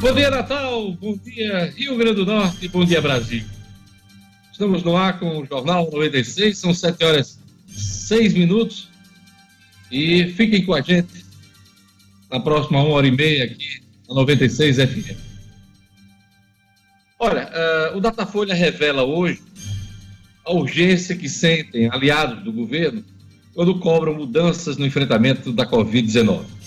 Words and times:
Bom 0.00 0.14
dia, 0.14 0.30
Natal. 0.30 0.92
Bom 0.92 1.16
dia, 1.16 1.72
Rio 1.76 1.96
Grande 1.96 2.14
do 2.14 2.26
Norte. 2.26 2.68
Bom 2.68 2.84
dia, 2.84 3.02
Brasil. 3.02 3.44
Estamos 4.52 4.84
no 4.84 4.96
ar 4.96 5.18
com 5.18 5.38
o 5.38 5.44
Jornal 5.44 5.90
96. 5.90 6.56
São 6.56 6.72
7 6.72 7.04
horas 7.04 7.40
6 7.66 8.32
minutos. 8.34 8.88
E 9.90 10.28
fiquem 10.36 10.64
com 10.64 10.72
a 10.72 10.80
gente 10.80 11.24
na 12.30 12.38
próxima 12.38 12.80
uma 12.80 12.90
hora 12.90 13.08
e 13.08 13.10
meia 13.10 13.44
aqui 13.44 13.82
na 14.08 14.14
96 14.14 14.76
FM. 14.76 15.18
Olha, 17.18 17.50
uh, 17.92 17.96
o 17.96 18.00
Datafolha 18.00 18.54
revela 18.54 19.02
hoje 19.02 19.42
a 20.46 20.52
urgência 20.52 21.16
que 21.16 21.28
sentem 21.28 21.90
aliados 21.90 22.44
do 22.44 22.52
governo 22.52 23.04
quando 23.52 23.80
cobram 23.80 24.14
mudanças 24.14 24.76
no 24.76 24.86
enfrentamento 24.86 25.52
da 25.52 25.66
Covid-19. 25.66 26.57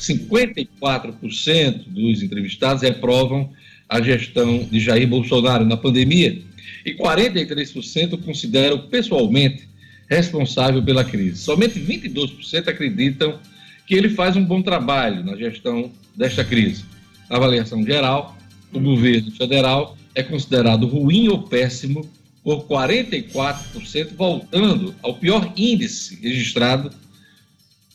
54% 0.00 1.84
dos 1.88 2.22
entrevistados 2.22 2.82
reprovam 2.82 3.52
a 3.88 4.00
gestão 4.00 4.66
de 4.70 4.80
Jair 4.80 5.06
Bolsonaro 5.06 5.64
na 5.64 5.76
pandemia 5.76 6.40
e 6.84 6.94
43% 6.94 8.22
consideram 8.22 8.78
pessoalmente 8.88 9.68
responsável 10.08 10.82
pela 10.82 11.04
crise. 11.04 11.42
Somente 11.42 11.78
22% 11.78 12.68
acreditam 12.68 13.38
que 13.86 13.94
ele 13.94 14.08
faz 14.08 14.36
um 14.36 14.44
bom 14.44 14.62
trabalho 14.62 15.24
na 15.24 15.36
gestão 15.36 15.92
desta 16.16 16.44
crise. 16.44 16.84
Na 17.28 17.36
avaliação 17.36 17.84
geral, 17.84 18.36
o 18.72 18.80
governo 18.80 19.30
federal 19.32 19.96
é 20.14 20.22
considerado 20.22 20.86
ruim 20.86 21.28
ou 21.28 21.42
péssimo 21.42 22.08
por 22.42 22.64
44%, 22.64 24.14
voltando 24.16 24.94
ao 25.02 25.14
pior 25.14 25.52
índice 25.56 26.18
registrado 26.22 26.90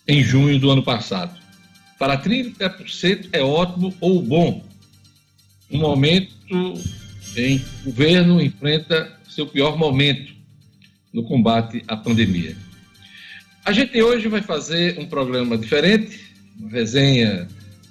em 0.07 0.21
junho 0.23 0.59
do 0.59 0.69
ano 0.69 0.83
passado. 0.83 1.44
Para 1.97 2.21
30% 2.21 3.29
é 3.31 3.41
ótimo 3.41 3.93
ou 4.01 4.21
bom. 4.21 4.63
Um 5.71 5.79
momento 5.79 6.33
em 7.37 7.59
que 7.59 7.65
o 7.81 7.85
governo 7.85 8.41
enfrenta 8.41 9.11
seu 9.27 9.47
pior 9.47 9.77
momento 9.77 10.33
no 11.13 11.23
combate 11.23 11.83
à 11.87 11.95
pandemia. 11.95 12.55
A 13.65 13.71
gente 13.71 13.99
hoje 14.01 14.27
vai 14.27 14.41
fazer 14.41 14.99
um 14.99 15.05
programa 15.05 15.57
diferente, 15.57 16.19
uma 16.59 16.69
resenha 16.69 17.47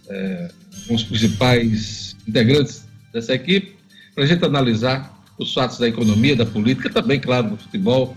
é, 0.09 0.51
com 0.87 0.95
os 0.95 1.03
principais 1.03 2.15
integrantes 2.29 2.87
dessa 3.13 3.35
equipe, 3.35 3.75
para 4.15 4.25
a 4.25 4.27
gente 4.27 4.45
analisar 4.45 5.13
os 5.39 5.53
fatos 5.53 5.79
da 5.79 5.89
economia, 5.89 6.37
da 6.37 6.47
política, 6.47 6.89
também, 6.91 7.19
claro, 7.19 7.51
do 7.51 7.57
futebol, 7.57 8.15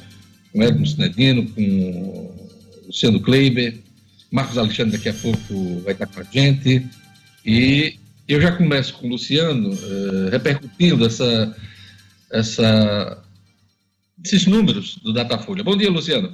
com 0.52 0.64
Edmo 0.64 0.86
Sinedino, 0.86 1.48
com 1.50 2.50
Luciano 2.86 3.20
Kleiber, 3.20 3.80
Marcos 4.32 4.58
Alexandre 4.58 4.98
daqui 4.98 5.10
a 5.10 5.14
pouco 5.14 5.82
vai 5.84 5.94
estar 5.94 6.08
com 6.08 6.20
a 6.20 6.24
gente. 6.24 6.86
E 7.46 7.96
eu 8.28 8.42
já 8.42 8.52
começo 8.52 8.94
com 8.96 9.08
o 9.08 9.12
Luciano, 9.12 9.70
uh, 9.70 10.30
repercutindo 10.30 11.06
essa, 11.06 11.56
essa, 12.32 13.24
esses 14.24 14.46
números 14.46 14.98
do 14.98 15.14
Datafolha. 15.14 15.64
Bom 15.64 15.78
dia, 15.78 15.90
Luciano. 15.90 16.34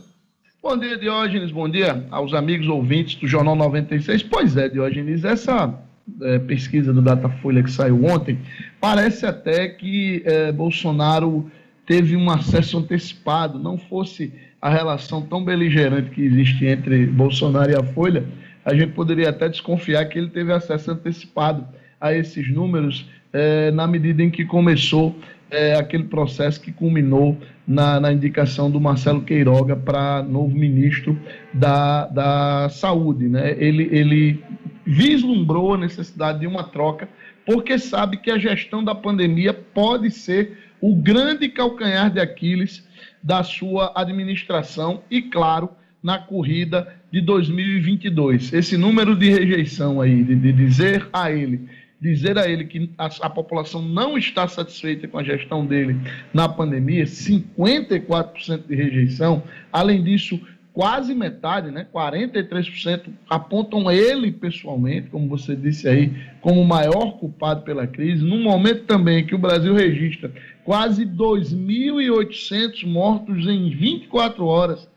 Bom 0.61 0.77
dia, 0.77 0.97
Diógenes. 0.97 1.51
Bom 1.51 1.69
dia 1.69 2.05
aos 2.09 2.33
amigos 2.33 2.67
ouvintes 2.67 3.15
do 3.15 3.27
Jornal 3.27 3.55
96. 3.55 4.23
Pois 4.23 4.57
é, 4.57 4.69
Diógenes, 4.69 5.23
essa 5.23 5.77
é, 6.21 6.39
pesquisa 6.39 6.91
do 6.91 7.01
Datafolha 7.01 7.61
que 7.61 7.69
saiu 7.69 8.05
ontem, 8.05 8.39
parece 8.79 9.25
até 9.25 9.67
que 9.67 10.23
é, 10.25 10.51
Bolsonaro 10.51 11.51
teve 11.85 12.15
um 12.15 12.29
acesso 12.29 12.77
antecipado, 12.77 13.59
não 13.59 13.77
fosse 13.77 14.33
a 14.63 14.69
relação 14.69 15.21
tão 15.21 15.43
beligerante 15.43 16.09
que 16.11 16.21
existe 16.21 16.65
entre 16.65 17.05
Bolsonaro 17.05 17.69
e 17.69 17.75
a 17.75 17.83
Folha, 17.83 18.23
a 18.63 18.73
gente 18.73 18.93
poderia 18.93 19.29
até 19.29 19.49
desconfiar 19.49 20.05
que 20.05 20.17
ele 20.17 20.29
teve 20.29 20.53
acesso 20.53 20.89
antecipado 20.89 21.67
a 21.99 22.13
esses 22.13 22.49
números 22.49 23.05
é, 23.33 23.71
na 23.71 23.85
medida 23.85 24.23
em 24.23 24.31
que 24.31 24.45
começou 24.45 25.13
é, 25.51 25.75
aquele 25.75 26.05
processo 26.05 26.61
que 26.61 26.71
culminou 26.71 27.37
na, 27.67 27.99
na 27.99 28.13
indicação 28.13 28.71
do 28.71 28.79
Marcelo 28.79 29.23
Queiroga 29.23 29.75
para 29.75 30.23
novo 30.23 30.55
ministro 30.55 31.19
da, 31.53 32.05
da 32.05 32.69
Saúde. 32.69 33.27
Né? 33.27 33.57
Ele, 33.57 33.89
ele 33.91 34.43
vislumbrou 34.85 35.73
a 35.73 35.77
necessidade 35.77 36.39
de 36.39 36.47
uma 36.47 36.63
troca, 36.63 37.09
porque 37.45 37.77
sabe 37.77 38.15
que 38.15 38.31
a 38.31 38.37
gestão 38.37 38.81
da 38.81 38.95
pandemia 38.95 39.53
pode 39.53 40.09
ser 40.09 40.57
o 40.83 40.93
grande 40.93 41.47
calcanhar 41.47 42.11
de 42.11 42.19
Aquiles 42.19 42.85
da 43.23 43.41
sua 43.41 43.93
administração 43.95 45.01
e, 45.09 45.21
claro, 45.21 45.69
na 46.03 46.19
corrida 46.19 46.93
de 47.09 47.21
2022. 47.21 48.51
Esse 48.51 48.75
número 48.75 49.15
de 49.15 49.29
rejeição 49.29 50.01
aí, 50.01 50.21
de, 50.21 50.35
de 50.35 50.51
dizer 50.51 51.07
a 51.13 51.31
ele, 51.31 51.69
dizer 52.01 52.37
a 52.37 52.49
ele 52.49 52.65
que 52.65 52.89
a, 52.97 53.05
a, 53.21 53.29
população 53.29 53.81
não 53.81 54.17
está 54.17 54.45
satisfeita 54.45 55.07
com 55.07 55.17
a 55.17 55.23
gestão 55.23 55.65
dele 55.65 55.95
na 56.33 56.49
pandemia, 56.49 57.05
54% 57.05 58.67
de 58.67 58.75
rejeição. 58.75 59.41
Além 59.71 60.03
disso, 60.03 60.37
quase 60.73 61.13
metade, 61.13 61.69
né, 61.69 61.85
43%, 61.93 63.03
apontam 63.29 63.91
ele 63.91 64.31
pessoalmente, 64.31 65.09
como 65.09 65.29
você 65.29 65.55
disse 65.55 65.87
aí, 65.87 66.11
como 66.41 66.59
o 66.59 66.67
maior 66.67 67.19
culpado 67.19 67.61
pela 67.61 67.85
crise, 67.85 68.25
num 68.25 68.41
momento 68.41 68.85
também 68.85 69.23
que 69.23 69.35
o 69.35 69.39
Brasil 69.39 69.75
registra 69.75 70.33
quase 70.65 71.05
2.800 71.05 72.87
mortos 72.87 73.45
em 73.47 73.69
24 73.69 74.43
horas 74.45 74.89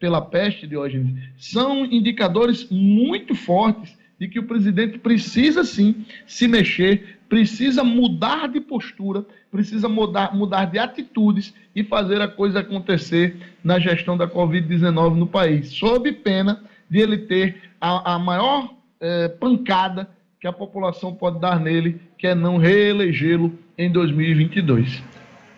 pela 0.00 0.20
peste, 0.20 0.66
de 0.66 0.76
hoje 0.76 1.04
são 1.36 1.84
indicadores 1.84 2.68
muito 2.68 3.34
fortes 3.34 3.96
de 4.18 4.26
que 4.26 4.38
o 4.38 4.46
presidente 4.46 4.98
precisa 4.98 5.62
sim 5.62 6.04
se 6.26 6.48
mexer, 6.48 7.19
precisa 7.30 7.84
mudar 7.84 8.48
de 8.48 8.60
postura, 8.60 9.24
precisa 9.52 9.88
mudar, 9.88 10.34
mudar 10.34 10.64
de 10.64 10.80
atitudes 10.80 11.54
e 11.74 11.84
fazer 11.84 12.20
a 12.20 12.26
coisa 12.26 12.58
acontecer 12.58 13.36
na 13.62 13.78
gestão 13.78 14.16
da 14.16 14.26
Covid-19 14.26 15.14
no 15.14 15.28
país, 15.28 15.68
sob 15.68 16.10
pena 16.10 16.60
de 16.90 16.98
ele 16.98 17.18
ter 17.18 17.62
a, 17.80 18.14
a 18.14 18.18
maior 18.18 18.74
eh, 19.00 19.28
pancada 19.28 20.10
que 20.40 20.46
a 20.48 20.52
população 20.52 21.14
pode 21.14 21.40
dar 21.40 21.60
nele, 21.60 22.00
que 22.18 22.26
é 22.26 22.34
não 22.34 22.56
reelegê-lo 22.56 23.56
em 23.78 23.90
2022. 23.92 25.00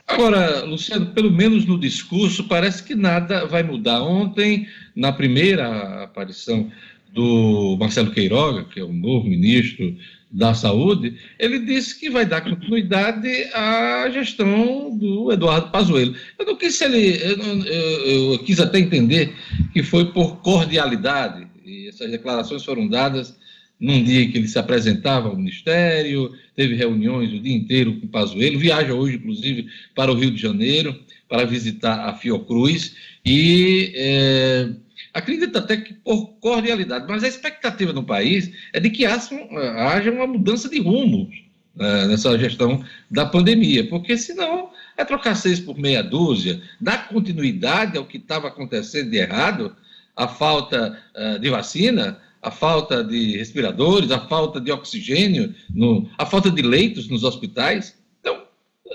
Agora, 0.06 0.64
Luciano, 0.64 1.06
pelo 1.06 1.30
menos 1.30 1.64
no 1.64 1.78
discurso, 1.78 2.44
parece 2.48 2.82
que 2.82 2.94
nada 2.94 3.46
vai 3.46 3.62
mudar. 3.62 4.02
Ontem, 4.02 4.66
na 4.94 5.10
primeira 5.10 6.04
aparição 6.04 6.70
do 7.14 7.78
Marcelo 7.78 8.10
Queiroga, 8.10 8.64
que 8.64 8.80
é 8.80 8.84
o 8.84 8.92
novo 8.92 9.26
ministro 9.26 9.96
da 10.32 10.54
Saúde, 10.54 11.14
ele 11.38 11.58
disse 11.58 11.98
que 12.00 12.08
vai 12.08 12.24
dar 12.24 12.40
continuidade 12.40 13.28
à 13.52 14.08
gestão 14.10 14.96
do 14.96 15.30
Eduardo 15.30 15.70
Pazuello. 15.70 16.14
Eu 16.38 16.46
não 16.46 16.56
quis 16.56 16.80
ele, 16.80 17.18
eu, 17.22 17.36
eu, 17.66 18.32
eu 18.32 18.38
quis 18.38 18.58
até 18.58 18.78
entender 18.78 19.34
que 19.72 19.82
foi 19.82 20.06
por 20.06 20.36
cordialidade, 20.38 21.46
e 21.64 21.88
essas 21.88 22.10
declarações 22.10 22.64
foram 22.64 22.88
dadas 22.88 23.36
num 23.78 24.02
dia 24.02 24.26
que 24.28 24.38
ele 24.38 24.48
se 24.48 24.58
apresentava 24.58 25.28
ao 25.28 25.36
Ministério, 25.36 26.32
teve 26.54 26.76
reuniões 26.76 27.32
o 27.32 27.40
dia 27.40 27.54
inteiro 27.54 28.00
com 28.00 28.06
o 28.06 28.08
Pazuello, 28.08 28.58
viaja 28.58 28.94
hoje, 28.94 29.16
inclusive, 29.16 29.66
para 29.94 30.10
o 30.10 30.14
Rio 30.14 30.30
de 30.30 30.40
Janeiro 30.40 30.98
para 31.28 31.46
visitar 31.46 32.08
a 32.08 32.14
Fiocruz 32.14 32.94
e 33.24 33.90
é, 33.94 34.68
acredita 35.12 35.58
até 35.58 35.76
que 35.76 35.94
por 35.94 36.34
cordialidade, 36.40 37.06
mas 37.08 37.22
a 37.24 37.28
expectativa 37.28 37.92
no 37.92 38.04
país 38.04 38.52
é 38.72 38.80
de 38.80 38.90
que 38.90 39.04
haja, 39.04 39.34
haja 39.76 40.10
uma 40.10 40.26
mudança 40.26 40.68
de 40.68 40.80
rumo 40.80 41.30
é, 41.78 42.06
nessa 42.06 42.38
gestão 42.38 42.84
da 43.10 43.26
pandemia, 43.26 43.88
porque 43.88 44.16
senão 44.16 44.70
é 44.96 45.04
trocar 45.04 45.34
seis 45.34 45.58
por 45.58 45.78
meia 45.78 46.02
dúzia, 46.02 46.60
dar 46.80 47.08
continuidade 47.08 47.96
ao 47.96 48.04
que 48.04 48.18
estava 48.18 48.48
acontecendo 48.48 49.10
de 49.10 49.16
errado, 49.16 49.74
a 50.14 50.28
falta 50.28 50.98
uh, 51.16 51.38
de 51.38 51.48
vacina, 51.48 52.18
a 52.42 52.50
falta 52.50 53.02
de 53.02 53.36
respiradores, 53.38 54.10
a 54.10 54.20
falta 54.20 54.60
de 54.60 54.70
oxigênio, 54.70 55.54
no, 55.74 56.10
a 56.18 56.26
falta 56.26 56.50
de 56.50 56.60
leitos 56.60 57.08
nos 57.08 57.24
hospitais. 57.24 57.96
Então, 58.20 58.42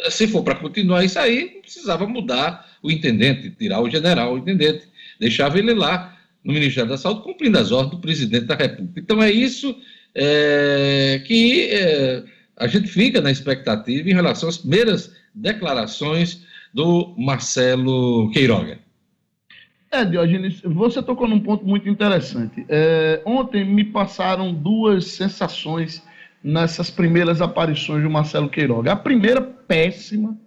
se 0.10 0.28
for 0.28 0.44
para 0.44 0.56
continuar 0.56 1.04
isso 1.04 1.18
aí, 1.18 1.60
precisava 1.62 2.06
mudar 2.06 2.68
o 2.84 2.92
intendente, 2.92 3.50
tirar 3.50 3.82
o 3.82 3.90
general, 3.90 4.36
o 4.36 4.38
intendente, 4.38 4.88
deixava 5.20 5.58
ele 5.60 5.74
lá 5.74 6.18
no 6.44 6.54
Ministério 6.54 6.90
da 6.90 6.98
Saúde, 6.98 7.24
cumprindo 7.24 7.58
as 7.58 7.72
ordens 7.72 7.92
do 7.92 8.00
presidente 8.00 8.46
da 8.46 8.56
República. 8.56 9.00
Então, 9.00 9.22
é 9.22 9.32
isso 9.32 9.76
é, 10.16 11.22
que 11.26 11.70
é, 11.72 12.24
a 12.56 12.68
gente 12.68 12.88
fica 12.88 13.22
na 13.22 13.32
expectativa 13.32 14.10
em 14.10 14.14
relação 14.14 14.48
às 14.50 14.58
primeiras 14.58 15.14
declarações 15.34 16.46
do 16.74 17.14
Marcelo 17.18 18.32
Queiroga. 18.32 18.80
É, 19.92 20.04
Diogenes, 20.04 20.62
você 20.62 21.02
tocou 21.02 21.28
num 21.28 21.40
ponto 21.40 21.66
muito 21.66 21.88
interessante. 21.88 22.66
É, 22.68 23.22
ontem 23.26 23.64
me 23.64 23.86
passaram 23.86 24.54
duas 24.54 25.06
sensações 25.06 26.04
nessas 26.44 26.90
primeiras 26.90 27.42
aparições 27.42 28.04
do 28.04 28.10
Marcelo 28.10 28.50
Queiroga. 28.50 28.92
A 28.92 28.96
primeira, 28.96 29.42
péssima, 29.42 30.38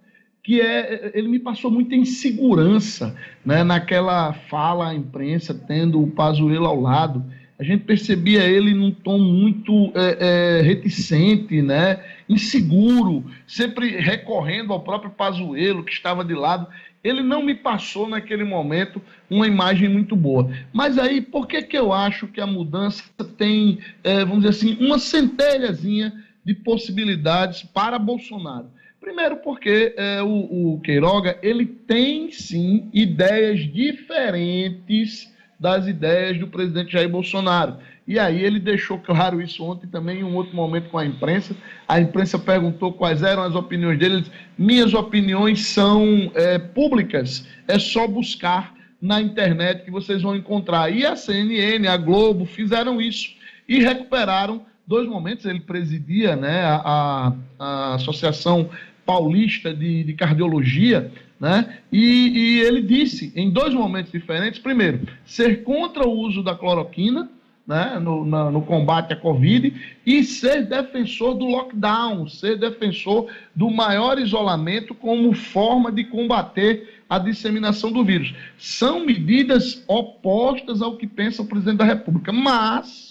que 0.43 0.59
é 0.59 1.11
ele 1.13 1.27
me 1.27 1.39
passou 1.39 1.69
muita 1.69 1.95
insegurança 1.95 3.15
né, 3.45 3.63
naquela 3.63 4.33
fala 4.33 4.89
à 4.89 4.95
imprensa, 4.95 5.53
tendo 5.53 6.01
o 6.01 6.07
Pazuello 6.07 6.65
ao 6.65 6.79
lado. 6.79 7.23
a 7.59 7.63
gente 7.63 7.83
percebia 7.83 8.43
ele 8.43 8.73
num 8.73 8.91
tom 8.91 9.19
muito 9.19 9.91
é, 9.93 10.59
é, 10.59 10.61
reticente, 10.61 11.61
né? 11.61 12.03
inseguro, 12.27 13.23
sempre 13.45 13.97
recorrendo 13.97 14.73
ao 14.73 14.79
próprio 14.79 15.11
Pazuello, 15.11 15.83
que 15.83 15.91
estava 15.91 16.23
de 16.25 16.33
lado. 16.33 16.67
Ele 17.03 17.21
não 17.21 17.43
me 17.43 17.53
passou 17.53 18.07
naquele 18.07 18.43
momento 18.43 19.01
uma 19.29 19.47
imagem 19.47 19.89
muito 19.89 20.15
boa. 20.15 20.51
Mas 20.71 20.97
aí, 20.97 21.19
por 21.19 21.47
que, 21.47 21.61
que 21.63 21.77
eu 21.77 21.91
acho 21.91 22.27
que 22.27 22.39
a 22.39 22.47
mudança 22.47 23.03
tem, 23.37 23.79
é, 24.03 24.19
vamos 24.19 24.43
dizer 24.43 24.49
assim, 24.49 24.85
uma 24.85 24.97
centelhazinha 24.97 26.13
de 26.43 26.53
possibilidades 26.53 27.63
para 27.63 27.99
Bolsonaro? 27.99 28.67
Primeiro 29.01 29.37
porque 29.37 29.95
é, 29.97 30.21
o, 30.21 30.75
o 30.75 30.79
Queiroga 30.81 31.35
ele 31.41 31.65
tem 31.65 32.31
sim 32.31 32.87
ideias 32.93 33.61
diferentes 33.61 35.33
das 35.59 35.87
ideias 35.87 36.37
do 36.37 36.47
presidente 36.47 36.93
Jair 36.93 37.09
Bolsonaro. 37.09 37.77
E 38.07 38.19
aí 38.19 38.43
ele 38.43 38.59
deixou 38.59 38.99
claro 38.99 39.41
isso 39.41 39.63
ontem 39.63 39.87
também 39.87 40.19
em 40.19 40.23
um 40.23 40.35
outro 40.35 40.55
momento 40.55 40.89
com 40.89 40.99
a 40.99 41.05
imprensa. 41.05 41.55
A 41.87 41.99
imprensa 41.99 42.37
perguntou 42.37 42.93
quais 42.93 43.23
eram 43.23 43.41
as 43.41 43.55
opiniões 43.55 43.97
dele. 43.97 44.23
Minhas 44.55 44.93
opiniões 44.93 45.65
são 45.65 46.31
é, 46.35 46.59
públicas. 46.59 47.47
É 47.67 47.79
só 47.79 48.07
buscar 48.07 48.73
na 49.01 49.19
internet 49.19 49.83
que 49.83 49.89
vocês 49.89 50.21
vão 50.21 50.35
encontrar. 50.35 50.91
E 50.91 51.05
a 51.05 51.15
CNN, 51.15 51.87
a 51.87 51.97
Globo 51.97 52.45
fizeram 52.45 53.01
isso 53.01 53.33
e 53.67 53.79
recuperaram 53.79 54.63
dois 54.85 55.07
momentos. 55.07 55.45
Ele 55.45 55.59
presidia 55.59 56.35
né, 56.35 56.63
a, 56.65 57.33
a 57.57 57.95
Associação 57.95 58.69
Paulista 59.11 59.73
de, 59.73 60.05
de 60.05 60.13
Cardiologia, 60.13 61.11
né? 61.37 61.79
E, 61.91 61.99
e, 61.99 62.59
ele 62.61 62.81
disse 62.81 63.33
em 63.35 63.49
dois 63.49 63.73
momentos 63.73 64.09
diferentes: 64.09 64.57
primeiro, 64.57 65.01
ser 65.25 65.63
contra 65.63 66.07
o 66.07 66.17
uso 66.17 66.41
da 66.41 66.55
cloroquina 66.55 67.29
né? 67.67 67.99
no, 67.99 68.25
na, 68.25 68.49
no 68.49 68.61
combate 68.61 69.11
à 69.11 69.17
Covid 69.17 69.99
e 70.05 70.23
ser 70.23 70.65
defensor 70.65 71.33
do 71.33 71.43
lockdown, 71.43 72.25
ser 72.29 72.57
defensor 72.57 73.27
do 73.53 73.69
maior 73.69 74.17
isolamento 74.17 74.95
como 74.95 75.33
forma 75.33 75.91
de 75.91 76.05
combater 76.05 77.01
a 77.09 77.19
disseminação 77.19 77.91
do 77.91 78.05
vírus. 78.05 78.33
São 78.57 79.05
medidas 79.05 79.83
opostas 79.89 80.81
ao 80.81 80.95
que 80.95 81.05
pensa 81.05 81.41
o 81.41 81.47
presidente 81.47 81.79
da 81.79 81.85
República, 81.85 82.31
mas 82.31 83.10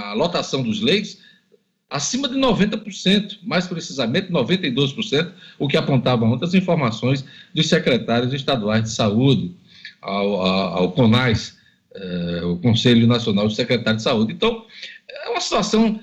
a 0.07 0.13
lotação 0.15 0.63
dos 0.63 0.81
leitos 0.81 1.19
acima 1.91 2.29
de 2.29 2.37
90%, 2.37 3.39
mais 3.43 3.67
precisamente 3.67 4.31
92%, 4.31 5.33
o 5.59 5.67
que 5.69 5.77
apontavam 5.77 6.31
outras 6.31 6.55
informações 6.55 7.25
dos 7.55 7.69
secretários 7.69 8.33
estaduais 8.33 8.85
de 8.85 8.91
saúde, 8.91 9.55
ao, 10.01 10.41
ao, 10.41 10.79
ao 10.79 10.93
CONAS, 10.93 11.61
eh, 11.95 12.45
o 12.45 12.59
Conselho 12.59 13.07
Nacional 13.07 13.49
de 13.49 13.55
Secretários 13.55 14.03
de 14.03 14.09
Saúde. 14.09 14.33
Então, 14.33 14.67
é 15.09 15.29
uma 15.31 15.41
situação 15.41 16.01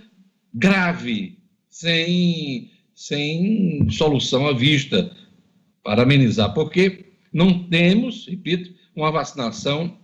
grave, 0.53 1.37
sem, 1.69 2.71
sem 2.93 3.89
solução 3.89 4.47
à 4.47 4.53
vista 4.53 5.11
para 5.83 6.03
amenizar, 6.03 6.53
porque 6.53 7.05
não 7.33 7.63
temos, 7.63 8.27
repito, 8.27 8.73
uma 8.95 9.11
vacinação, 9.11 9.97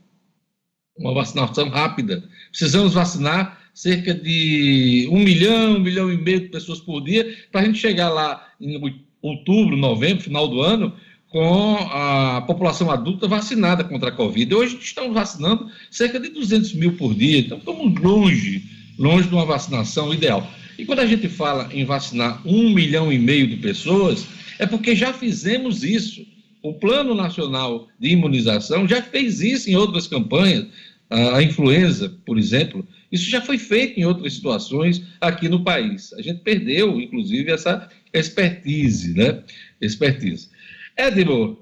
uma 0.97 1.13
vacinação 1.13 1.69
rápida. 1.69 2.23
Precisamos 2.49 2.93
vacinar 2.93 3.61
cerca 3.73 4.13
de 4.13 5.07
um 5.11 5.19
milhão, 5.19 5.75
um 5.75 5.79
milhão 5.79 6.11
e 6.11 6.17
meio 6.17 6.41
de 6.41 6.47
pessoas 6.47 6.79
por 6.79 7.01
dia, 7.01 7.35
para 7.51 7.61
a 7.61 7.65
gente 7.65 7.77
chegar 7.77 8.09
lá 8.09 8.47
em 8.59 9.03
outubro, 9.21 9.75
novembro, 9.75 10.23
final 10.23 10.47
do 10.47 10.61
ano, 10.61 10.95
com 11.35 11.75
a 11.91 12.39
população 12.47 12.89
adulta 12.89 13.27
vacinada 13.27 13.83
contra 13.83 14.07
a 14.07 14.11
Covid. 14.13 14.55
Hoje 14.55 14.77
estamos 14.81 15.13
vacinando 15.13 15.69
cerca 15.91 16.17
de 16.17 16.29
200 16.29 16.73
mil 16.75 16.93
por 16.93 17.13
dia, 17.13 17.39
então 17.39 17.57
estamos 17.57 18.01
longe, 18.01 18.63
longe 18.97 19.27
de 19.27 19.35
uma 19.35 19.45
vacinação 19.45 20.13
ideal. 20.13 20.49
E 20.79 20.85
quando 20.85 20.99
a 20.99 21.05
gente 21.05 21.27
fala 21.27 21.67
em 21.73 21.83
vacinar 21.83 22.41
um 22.47 22.69
milhão 22.69 23.11
e 23.11 23.19
meio 23.19 23.47
de 23.47 23.57
pessoas, 23.57 24.25
é 24.57 24.65
porque 24.65 24.95
já 24.95 25.11
fizemos 25.11 25.83
isso. 25.83 26.25
O 26.63 26.73
Plano 26.75 27.13
Nacional 27.13 27.89
de 27.99 28.11
Imunização 28.11 28.87
já 28.87 29.01
fez 29.01 29.41
isso 29.41 29.69
em 29.69 29.75
outras 29.75 30.07
campanhas. 30.07 30.67
A 31.09 31.43
influenza, 31.43 32.17
por 32.25 32.39
exemplo, 32.39 32.87
isso 33.11 33.29
já 33.29 33.41
foi 33.41 33.57
feito 33.57 33.99
em 33.99 34.05
outras 34.05 34.35
situações 34.35 35.03
aqui 35.19 35.49
no 35.49 35.65
país. 35.65 36.13
A 36.13 36.21
gente 36.21 36.39
perdeu, 36.39 36.97
inclusive, 37.01 37.51
essa 37.51 37.89
expertise, 38.13 39.13
né? 39.13 39.43
Expertise. 39.81 40.54
Edmo, 40.97 41.57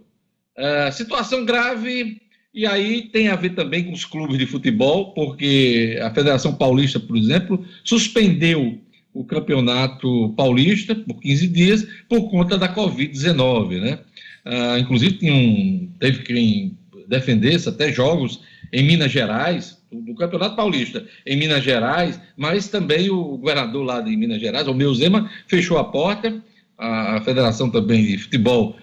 uh, 0.57 0.91
situação 0.91 1.45
grave, 1.45 2.21
e 2.53 2.65
aí 2.65 3.03
tem 3.09 3.29
a 3.29 3.35
ver 3.35 3.55
também 3.55 3.85
com 3.85 3.93
os 3.93 4.05
clubes 4.05 4.37
de 4.37 4.45
futebol, 4.45 5.13
porque 5.13 5.99
a 6.01 6.13
Federação 6.13 6.53
Paulista, 6.53 6.99
por 6.99 7.17
exemplo, 7.17 7.65
suspendeu 7.83 8.79
o 9.13 9.23
campeonato 9.23 10.33
paulista 10.35 10.95
por 10.95 11.19
15 11.19 11.47
dias 11.47 11.87
por 12.09 12.29
conta 12.29 12.57
da 12.57 12.73
Covid-19, 12.73 13.79
né? 13.79 13.99
Uh, 14.45 14.77
inclusive, 14.79 15.19
um, 15.31 15.89
teve 15.99 16.23
quem 16.23 16.77
defendesse 17.07 17.69
até 17.69 17.91
jogos 17.91 18.41
em 18.71 18.83
Minas 18.83 19.11
Gerais, 19.11 19.77
do 19.91 20.15
Campeonato 20.15 20.55
Paulista 20.55 21.05
em 21.25 21.37
Minas 21.37 21.63
Gerais, 21.63 22.19
mas 22.35 22.67
também 22.67 23.09
o 23.09 23.37
governador 23.37 23.83
lá 23.83 24.01
de 24.01 24.15
Minas 24.17 24.41
Gerais, 24.41 24.67
o 24.67 24.73
meu 24.73 24.93
Zema, 24.93 25.29
fechou 25.47 25.77
a 25.77 25.83
porta, 25.83 26.41
a, 26.77 27.21
Federação 27.21 27.69
também 27.69 28.03
de 28.03 28.17
Futebol 28.17 28.75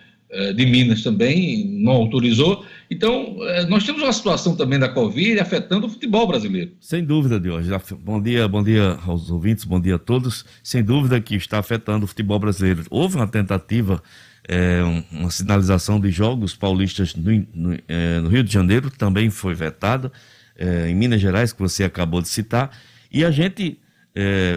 de 0.55 0.67
Minas 0.67 1.03
também 1.03 1.67
não 1.67 1.93
autorizou. 1.93 2.65
Então, 2.91 3.37
eh, 3.43 3.67
nós 3.67 3.85
temos 3.85 4.03
uma 4.03 4.13
situação 4.13 4.57
também 4.57 4.77
da 4.77 4.89
Covid 4.89 5.39
afetando 5.39 5.87
o 5.87 5.91
futebol 5.91 6.27
brasileiro. 6.27 6.73
Sem 6.81 7.05
dúvida, 7.05 7.39
Deus. 7.39 7.67
Bom 8.03 8.21
dia, 8.21 8.49
bom 8.49 8.65
dia 8.65 8.99
aos 9.07 9.31
ouvintes, 9.31 9.65
bom 9.65 9.81
dia 9.81 9.95
a 9.95 9.99
todos. 9.99 10.45
Sem 10.61 10.83
dúvida 10.83 11.21
que 11.21 11.37
está 11.37 11.61
afetando 11.61 12.05
o 12.05 12.09
futebol 12.09 12.41
brasileiro. 12.41 12.83
Houve 12.91 13.15
uma 13.15 13.29
tentativa, 13.29 14.03
é, 14.49 14.83
uma 15.13 15.31
sinalização 15.31 16.01
de 16.01 16.11
jogos 16.11 16.57
paulistas 16.57 17.15
no, 17.15 17.31
no, 17.55 17.79
é, 17.87 18.19
no 18.19 18.29
Rio 18.29 18.43
de 18.43 18.53
Janeiro, 18.53 18.91
também 18.91 19.31
foi 19.31 19.55
vetada, 19.55 20.11
é, 20.59 20.89
em 20.89 20.95
Minas 20.95 21.21
Gerais, 21.21 21.53
que 21.53 21.61
você 21.61 21.85
acabou 21.85 22.21
de 22.21 22.29
citar. 22.29 22.77
E 23.13 23.25
a 23.25 23.31
gente, 23.31 23.79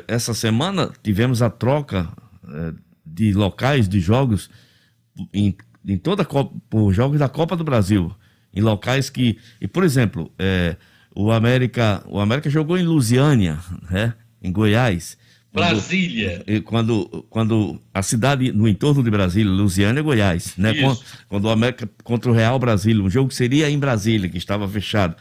essa 0.08 0.34
semana, 0.34 0.92
tivemos 1.02 1.42
a 1.42 1.50
troca 1.50 2.10
de 3.06 3.34
locais 3.34 3.88
de 3.88 4.00
jogos 4.00 4.50
em, 5.34 5.56
em 5.86 5.98
toda 5.98 6.24
a 6.24 6.26
Copa, 6.26 6.56
por 6.70 6.94
jogos 6.94 7.20
da 7.20 7.30
Copa 7.30 7.56
do 7.56 7.64
Brasil, 7.64 8.14
em 8.54 8.62
locais 8.62 9.10
que, 9.10 9.38
e 9.60 9.68
por 9.68 9.84
exemplo, 9.84 10.32
é, 10.38 10.76
o 11.16 11.32
América, 11.32 12.04
o 12.08 12.20
América 12.20 12.50
jogou 12.50 12.78
em 12.78 12.84
Lusiânia, 12.84 13.60
né, 13.90 14.14
em 14.42 14.52
Goiás. 14.52 15.18
Quando, 15.52 15.68
Brasília. 15.68 16.46
Quando, 16.66 17.26
quando 17.30 17.82
a 17.94 18.02
cidade 18.02 18.52
no 18.52 18.68
entorno 18.68 19.04
de 19.04 19.12
Brasília, 19.12 19.52
Lusiânia 19.52 20.00
e 20.00 20.04
Goiás, 20.04 20.54
né? 20.58 20.74
Quando, 20.74 21.00
quando, 21.30 21.46
o 21.46 21.50
América 21.50 21.88
contra 22.04 22.32
o 22.32 22.34
Real 22.34 22.58
Brasília, 22.58 23.04
um 23.04 23.10
jogo 23.10 23.30
que 23.30 23.36
seria 23.36 23.70
em 23.70 23.78
Brasília, 23.78 24.28
que 24.28 24.38
estava 24.38 24.68
fechado. 24.68 25.16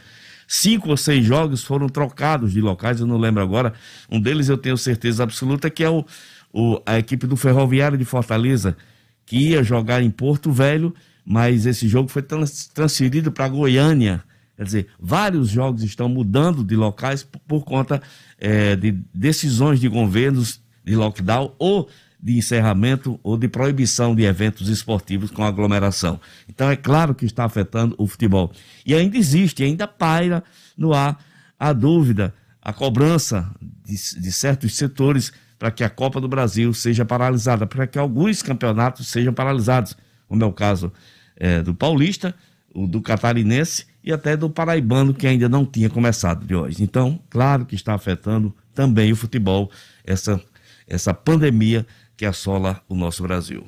Cinco 0.47 0.89
ou 0.89 0.97
seis 0.97 1.23
jogos 1.23 1.63
foram 1.63 1.87
trocados 1.87 2.51
de 2.51 2.61
locais, 2.61 2.99
eu 2.99 3.05
não 3.05 3.17
lembro 3.17 3.43
agora. 3.43 3.73
Um 4.09 4.19
deles 4.19 4.49
eu 4.49 4.57
tenho 4.57 4.75
certeza 4.75 5.21
absoluta 5.21 5.69
que 5.69 5.83
é 5.83 5.89
o, 5.89 6.03
o 6.51 6.81
a 6.83 6.97
equipe 6.97 7.27
do 7.27 7.37
Ferroviário 7.37 7.97
de 7.97 8.05
Fortaleza, 8.05 8.75
que 9.25 9.37
ia 9.37 9.63
jogar 9.63 10.01
em 10.01 10.11
Porto 10.11 10.51
Velho, 10.51 10.93
mas 11.25 11.65
esse 11.65 11.87
jogo 11.87 12.09
foi 12.09 12.21
transferido 12.21 13.31
para 13.31 13.47
Goiânia. 13.47 14.23
Quer 14.55 14.63
dizer, 14.63 14.87
vários 14.99 15.49
jogos 15.49 15.83
estão 15.83 16.07
mudando 16.07 16.63
de 16.63 16.75
locais 16.75 17.23
por, 17.23 17.63
conta 17.63 18.01
é, 18.37 18.75
de 18.75 18.91
decisões 19.13 19.79
de 19.79 19.87
governos 19.87 20.61
de 20.83 20.95
lockdown 20.95 21.53
ou 21.57 21.89
de 22.21 22.37
encerramento 22.37 23.19
ou 23.23 23.37
de 23.37 23.47
proibição 23.47 24.15
de 24.15 24.23
eventos 24.23 24.69
esportivos 24.69 25.31
com 25.31 25.43
aglomeração. 25.43 26.19
Então 26.47 26.69
é 26.69 26.75
claro 26.75 27.15
que 27.15 27.25
está 27.25 27.43
afetando 27.43 27.95
o 27.97 28.07
futebol. 28.07 28.51
E 28.85 28.93
ainda 28.93 29.17
existe, 29.17 29.63
ainda 29.63 29.87
paira 29.87 30.43
no 30.77 30.93
ar 30.93 31.19
a 31.59 31.73
dúvida, 31.73 32.33
a 32.61 32.71
cobrança 32.71 33.53
de, 33.85 34.21
de 34.21 34.31
certos 34.31 34.75
setores 34.75 35.33
para 35.63 35.71
que 35.71 35.81
a 35.81 35.89
Copa 35.89 36.19
do 36.19 36.27
Brasil 36.27 36.73
seja 36.73 37.05
paralisada, 37.05 37.65
para 37.65 37.87
que 37.87 37.97
alguns 37.97 38.41
campeonatos 38.41 39.07
sejam 39.07 39.33
paralisados, 39.33 39.95
como 40.27 40.43
é 40.43 40.45
o 40.45 40.51
caso 40.51 40.91
é, 41.37 41.61
do 41.61 41.73
Paulista, 41.73 42.35
o 42.75 42.85
do 42.85 43.01
Catarinense 43.01 43.85
e 44.03 44.11
até 44.11 44.35
do 44.35 44.49
Paraibano, 44.49 45.13
que 45.13 45.25
ainda 45.25 45.47
não 45.47 45.65
tinha 45.65 45.89
começado 45.89 46.45
de 46.45 46.53
hoje. 46.53 46.83
Então, 46.83 47.17
claro 47.29 47.65
que 47.65 47.75
está 47.75 47.93
afetando 47.93 48.53
também 48.75 49.13
o 49.13 49.15
futebol, 49.15 49.71
essa, 50.03 50.37
essa 50.85 51.13
pandemia 51.13 51.87
que 52.17 52.25
assola 52.25 52.83
o 52.89 52.93
nosso 52.93 53.23
Brasil. 53.23 53.65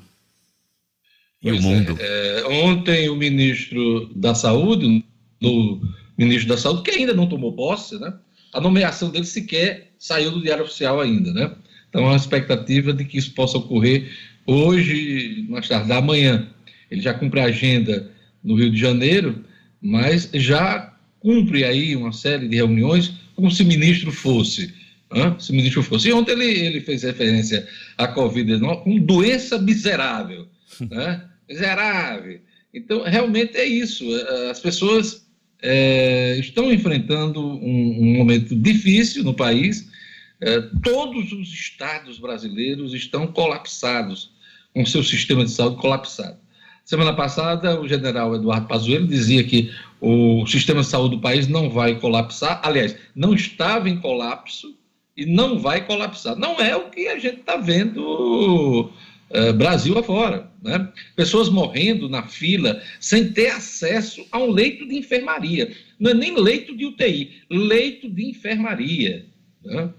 E 1.42 1.48
pois 1.48 1.64
o 1.64 1.66
mundo. 1.66 1.96
É, 1.98 2.40
é, 2.40 2.46
ontem 2.62 3.08
o 3.08 3.16
ministro 3.16 4.12
da 4.14 4.34
Saúde, 4.34 5.02
o 5.42 5.80
ministro 6.18 6.48
da 6.50 6.58
Saúde, 6.58 6.82
que 6.82 6.90
ainda 6.90 7.14
não 7.14 7.26
tomou 7.26 7.54
posse, 7.54 7.98
né? 7.98 8.12
A 8.52 8.60
nomeação 8.60 9.08
dele 9.08 9.24
sequer 9.24 9.94
saiu 9.98 10.30
do 10.30 10.42
Diário 10.42 10.64
Oficial 10.64 11.00
ainda, 11.00 11.32
né? 11.32 11.56
Então, 11.96 12.04
uma 12.04 12.16
expectativa 12.16 12.92
de 12.92 13.06
que 13.06 13.16
isso 13.16 13.32
possa 13.32 13.56
ocorrer 13.56 14.12
hoje, 14.46 15.46
mais 15.48 15.66
tarde, 15.66 15.90
amanhã. 15.90 16.46
Ele 16.90 17.00
já 17.00 17.14
cumpre 17.14 17.40
a 17.40 17.44
agenda 17.44 18.12
no 18.44 18.54
Rio 18.54 18.70
de 18.70 18.78
Janeiro, 18.78 19.42
mas 19.80 20.28
já 20.34 20.94
cumpre 21.20 21.64
aí 21.64 21.96
uma 21.96 22.12
série 22.12 22.48
de 22.48 22.56
reuniões 22.56 23.14
como 23.34 23.50
se 23.50 23.64
ministro 23.64 24.12
fosse. 24.12 24.74
Hein? 25.10 25.36
Se 25.38 25.52
ministro 25.52 25.82
fosse. 25.82 26.10
E 26.10 26.12
ontem 26.12 26.32
ele, 26.32 26.44
ele 26.44 26.80
fez 26.82 27.02
referência 27.02 27.66
à 27.96 28.06
Covid-19 28.14 28.82
como 28.82 29.00
doença 29.00 29.58
miserável. 29.58 30.46
Né? 30.90 31.22
Miserável. 31.48 32.40
Então, 32.74 33.04
realmente 33.04 33.56
é 33.56 33.64
isso. 33.64 34.04
As 34.50 34.60
pessoas 34.60 35.26
é, 35.62 36.36
estão 36.38 36.70
enfrentando 36.70 37.40
um, 37.40 37.98
um 38.00 38.16
momento 38.18 38.54
difícil 38.54 39.24
no 39.24 39.32
país 39.32 39.88
é, 40.40 40.60
todos 40.82 41.32
os 41.32 41.48
estados 41.52 42.18
brasileiros 42.18 42.92
estão 42.92 43.26
colapsados, 43.26 44.32
com 44.74 44.84
seu 44.84 45.02
sistema 45.02 45.44
de 45.44 45.50
saúde 45.50 45.76
colapsado. 45.76 46.38
Semana 46.84 47.14
passada, 47.14 47.80
o 47.80 47.88
general 47.88 48.34
Eduardo 48.34 48.68
Pazuello 48.68 49.08
dizia 49.08 49.42
que 49.42 49.72
o 50.00 50.46
sistema 50.46 50.82
de 50.82 50.86
saúde 50.86 51.16
do 51.16 51.20
país 51.20 51.48
não 51.48 51.68
vai 51.68 51.98
colapsar, 51.98 52.60
aliás, 52.62 52.96
não 53.14 53.34
estava 53.34 53.88
em 53.88 53.98
colapso 53.98 54.76
e 55.16 55.26
não 55.26 55.58
vai 55.58 55.84
colapsar. 55.84 56.36
Não 56.36 56.60
é 56.60 56.76
o 56.76 56.90
que 56.90 57.08
a 57.08 57.18
gente 57.18 57.40
está 57.40 57.56
vendo 57.56 58.90
uh, 59.30 59.52
Brasil 59.54 59.98
afora. 59.98 60.48
Né? 60.62 60.88
Pessoas 61.16 61.48
morrendo 61.48 62.08
na 62.08 62.22
fila 62.24 62.80
sem 63.00 63.32
ter 63.32 63.48
acesso 63.48 64.24
a 64.30 64.38
um 64.38 64.50
leito 64.50 64.86
de 64.86 64.96
enfermaria. 64.96 65.74
Não 65.98 66.10
é 66.10 66.14
nem 66.14 66.38
leito 66.38 66.76
de 66.76 66.84
UTI, 66.84 67.42
leito 67.50 68.08
de 68.08 68.30
enfermaria. 68.30 69.26
Né? 69.64 69.90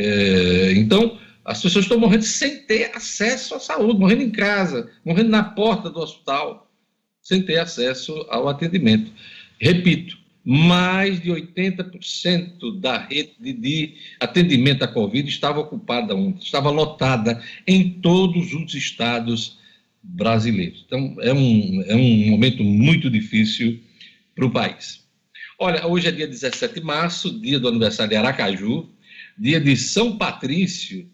É, 0.00 0.74
então, 0.76 1.18
as 1.44 1.60
pessoas 1.60 1.84
estão 1.84 1.98
morrendo 1.98 2.22
sem 2.22 2.62
ter 2.62 2.92
acesso 2.94 3.56
à 3.56 3.58
saúde, 3.58 3.98
morrendo 3.98 4.22
em 4.22 4.30
casa, 4.30 4.88
morrendo 5.04 5.30
na 5.30 5.42
porta 5.42 5.90
do 5.90 5.98
hospital, 5.98 6.70
sem 7.20 7.42
ter 7.42 7.58
acesso 7.58 8.14
ao 8.28 8.48
atendimento. 8.48 9.10
Repito, 9.60 10.16
mais 10.44 11.20
de 11.20 11.30
80% 11.30 12.78
da 12.78 12.96
rede 12.96 13.52
de 13.52 13.96
atendimento 14.20 14.84
à 14.84 14.88
Covid 14.88 15.28
estava 15.28 15.58
ocupada 15.58 16.14
ontem, 16.14 16.44
estava 16.44 16.70
lotada 16.70 17.42
em 17.66 17.90
todos 18.00 18.52
os 18.54 18.72
estados 18.72 19.58
brasileiros. 20.00 20.84
Então, 20.86 21.16
é 21.20 21.34
um, 21.34 21.82
é 21.86 21.96
um 21.96 22.30
momento 22.30 22.62
muito 22.62 23.10
difícil 23.10 23.80
para 24.34 24.46
o 24.46 24.50
país. 24.50 25.04
Olha, 25.58 25.84
hoje 25.88 26.06
é 26.06 26.12
dia 26.12 26.28
17 26.28 26.74
de 26.74 26.82
março, 26.82 27.40
dia 27.40 27.58
do 27.58 27.66
aniversário 27.66 28.10
de 28.10 28.16
Aracaju, 28.16 28.88
dia 29.38 29.60
de 29.60 29.76
São 29.76 30.16
Patrício, 30.16 31.06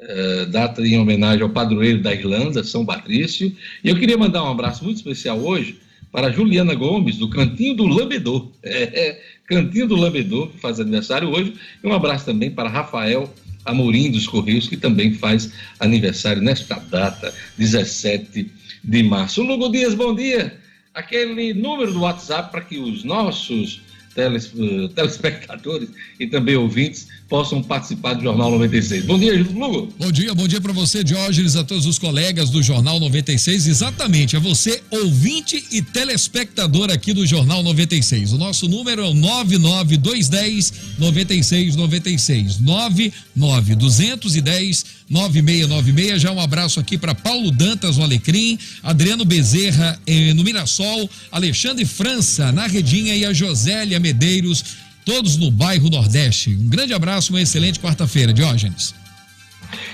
uh, 0.00 0.46
data 0.46 0.80
em 0.86 0.98
homenagem 0.98 1.42
ao 1.42 1.50
padroeiro 1.50 2.00
da 2.02 2.14
Irlanda, 2.14 2.62
São 2.62 2.84
Patrício. 2.86 3.54
E 3.82 3.88
eu 3.88 3.98
queria 3.98 4.16
mandar 4.16 4.44
um 4.44 4.50
abraço 4.50 4.84
muito 4.84 4.98
especial 4.98 5.38
hoje 5.38 5.78
para 6.12 6.30
Juliana 6.30 6.74
Gomes, 6.74 7.16
do 7.16 7.28
Cantinho 7.28 7.74
do 7.74 7.86
Lambedor. 7.86 8.50
É, 8.62 9.08
é, 9.08 9.20
Cantinho 9.46 9.86
do 9.86 9.96
Lambedor, 9.96 10.48
que 10.48 10.58
faz 10.58 10.80
aniversário 10.80 11.28
hoje. 11.28 11.54
E 11.82 11.86
um 11.86 11.92
abraço 11.92 12.24
também 12.24 12.50
para 12.50 12.68
Rafael 12.68 13.30
Amorim 13.64 14.10
dos 14.10 14.26
Correios, 14.26 14.68
que 14.68 14.76
também 14.76 15.12
faz 15.12 15.52
aniversário 15.80 16.40
nesta 16.40 16.76
data, 16.76 17.34
17 17.58 18.50
de 18.82 19.02
março. 19.02 19.42
Lugo 19.42 19.70
Dias, 19.70 19.94
bom 19.94 20.14
dia. 20.14 20.58
Aquele 20.94 21.52
número 21.52 21.92
do 21.92 22.00
WhatsApp 22.00 22.50
para 22.50 22.62
que 22.62 22.78
os 22.78 23.04
nossos 23.04 23.82
eh, 24.16 24.30
telespectadores 24.94 25.90
e 26.20 26.26
também 26.28 26.54
ouvintes 26.54 27.08
possam 27.34 27.60
participar 27.60 28.14
do 28.14 28.22
Jornal 28.22 28.52
96. 28.52 29.06
Bom 29.06 29.18
dia, 29.18 29.44
Lugo. 29.52 29.92
Bom 29.98 30.12
dia, 30.12 30.32
bom 30.32 30.46
dia 30.46 30.60
para 30.60 30.72
você, 30.72 31.02
Diógenes, 31.02 31.56
a 31.56 31.64
todos 31.64 31.84
os 31.84 31.98
colegas 31.98 32.48
do 32.48 32.62
Jornal 32.62 33.00
96. 33.00 33.66
Exatamente, 33.66 34.36
a 34.36 34.38
você, 34.38 34.80
ouvinte 34.88 35.64
e 35.72 35.82
telespectador 35.82 36.92
aqui 36.92 37.12
do 37.12 37.26
Jornal 37.26 37.60
96. 37.64 38.34
O 38.34 38.38
nosso 38.38 38.68
número 38.68 39.02
é 39.02 39.08
o 39.08 39.14
99210 39.14 40.72
9696. 40.96 42.60
99210 42.60 44.84
9696. 45.10 46.22
Já 46.22 46.30
um 46.30 46.40
abraço 46.40 46.78
aqui 46.78 46.96
para 46.96 47.16
Paulo 47.16 47.50
Dantas, 47.50 47.96
no 47.96 48.04
Alecrim, 48.04 48.56
Adriano 48.80 49.24
Bezerra 49.24 49.98
eh, 50.06 50.32
no 50.34 50.44
Mirassol, 50.44 51.10
Alexandre 51.32 51.84
França 51.84 52.52
na 52.52 52.68
Redinha 52.68 53.16
e 53.16 53.24
a 53.24 53.32
Josélia 53.32 53.98
Medeiros 53.98 54.83
todos 55.04 55.36
no 55.36 55.50
bairro 55.50 55.90
Nordeste. 55.90 56.50
Um 56.54 56.68
grande 56.68 56.94
abraço, 56.94 57.32
uma 57.32 57.40
excelente 57.40 57.78
quarta-feira, 57.78 58.32
Diógenes. 58.32 58.94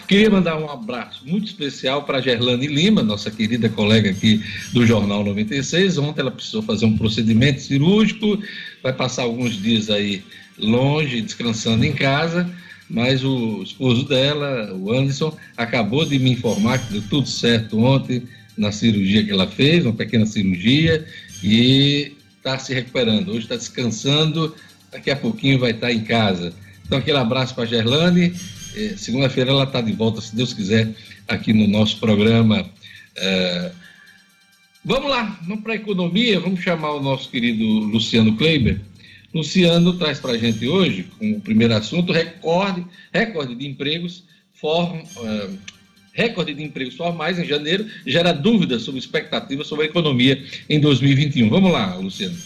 Queria 0.06 0.28
mandar 0.28 0.58
um 0.58 0.68
abraço 0.68 1.22
muito 1.24 1.46
especial 1.46 2.02
para 2.02 2.20
Gerlane 2.20 2.66
Lima, 2.66 3.02
nossa 3.02 3.30
querida 3.30 3.68
colega 3.68 4.10
aqui 4.10 4.42
do 4.72 4.84
Jornal 4.84 5.24
96. 5.24 5.98
Ontem 5.98 6.20
ela 6.20 6.30
precisou 6.30 6.62
fazer 6.62 6.84
um 6.84 6.96
procedimento 6.96 7.60
cirúrgico, 7.60 8.42
vai 8.82 8.92
passar 8.92 9.22
alguns 9.22 9.60
dias 9.60 9.88
aí 9.88 10.22
longe, 10.58 11.22
descansando 11.22 11.84
em 11.84 11.92
casa, 11.92 12.50
mas 12.88 13.24
o 13.24 13.62
esposo 13.62 14.04
dela, 14.04 14.74
o 14.74 14.92
Anderson, 14.92 15.36
acabou 15.56 16.04
de 16.04 16.18
me 16.18 16.32
informar 16.32 16.78
que 16.78 16.92
deu 16.92 17.02
tudo 17.08 17.28
certo 17.28 17.78
ontem 17.78 18.24
na 18.58 18.72
cirurgia 18.72 19.24
que 19.24 19.30
ela 19.30 19.46
fez, 19.46 19.86
uma 19.86 19.94
pequena 19.94 20.26
cirurgia, 20.26 21.06
e 21.42 22.12
está 22.36 22.58
se 22.58 22.74
recuperando, 22.74 23.28
hoje 23.28 23.40
está 23.40 23.54
descansando, 23.54 24.54
daqui 24.90 25.10
a 25.10 25.16
pouquinho 25.16 25.58
vai 25.58 25.70
estar 25.70 25.92
em 25.92 26.02
casa. 26.02 26.52
Então, 26.84 26.98
aquele 26.98 27.18
abraço 27.18 27.54
para 27.54 27.64
a 27.64 27.66
Gerlane. 27.66 28.34
Eh, 28.74 28.94
segunda-feira 28.96 29.50
ela 29.50 29.64
está 29.64 29.80
de 29.80 29.92
volta, 29.92 30.20
se 30.20 30.34
Deus 30.34 30.52
quiser, 30.52 30.92
aqui 31.28 31.52
no 31.52 31.66
nosso 31.68 31.98
programa. 31.98 32.68
Eh, 33.16 33.72
vamos 34.84 35.10
lá, 35.10 35.38
vamos 35.46 35.62
para 35.62 35.72
a 35.72 35.76
economia, 35.76 36.40
vamos 36.40 36.60
chamar 36.60 36.94
o 36.94 37.02
nosso 37.02 37.28
querido 37.30 37.64
Luciano 37.64 38.36
Kleiber. 38.36 38.80
Luciano 39.32 39.92
traz 39.96 40.18
para 40.18 40.32
a 40.32 40.38
gente 40.38 40.66
hoje, 40.66 41.06
como 41.16 41.40
primeiro 41.40 41.74
assunto, 41.74 42.12
recorde, 42.12 42.84
recorde 43.12 43.54
de 43.54 43.66
empregos, 43.66 44.24
form, 44.54 44.98
uh, 44.98 45.58
recorde 46.12 46.52
de 46.52 46.64
empregos 46.64 46.96
formais 46.96 47.38
em 47.38 47.44
janeiro, 47.44 47.86
gera 48.04 48.32
dúvidas 48.32 48.82
sobre 48.82 48.98
expectativas 48.98 49.68
sobre 49.68 49.86
a 49.86 49.88
economia 49.88 50.44
em 50.68 50.80
2021. 50.80 51.48
Vamos 51.48 51.70
lá, 51.70 51.94
Luciano. 51.94 52.36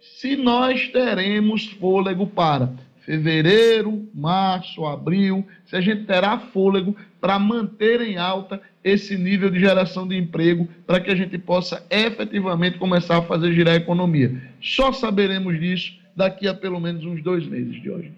se 0.00 0.36
nós 0.36 0.88
teremos 0.88 1.66
fôlego 1.66 2.26
para 2.26 2.72
fevereiro, 3.06 4.08
março, 4.12 4.84
abril, 4.84 5.46
se 5.64 5.76
a 5.76 5.80
gente 5.80 6.04
terá 6.04 6.38
fôlego 6.38 6.96
para 7.20 7.38
manter 7.38 8.00
em 8.00 8.18
alta 8.18 8.60
esse 8.82 9.16
nível 9.16 9.48
de 9.48 9.60
geração 9.60 10.06
de 10.06 10.16
emprego, 10.16 10.68
para 10.86 11.00
que 11.00 11.10
a 11.10 11.14
gente 11.14 11.38
possa 11.38 11.84
efetivamente 11.88 12.78
começar 12.78 13.18
a 13.18 13.22
fazer 13.22 13.52
girar 13.52 13.74
a 13.74 13.78
economia. 13.78 14.42
Só 14.60 14.92
saberemos 14.92 15.58
disso 15.58 15.92
daqui 16.16 16.48
a 16.48 16.54
pelo 16.54 16.80
menos 16.80 17.04
uns 17.04 17.22
dois 17.22 17.46
meses 17.46 17.80
de 17.80 17.90
hoje. 17.90 18.12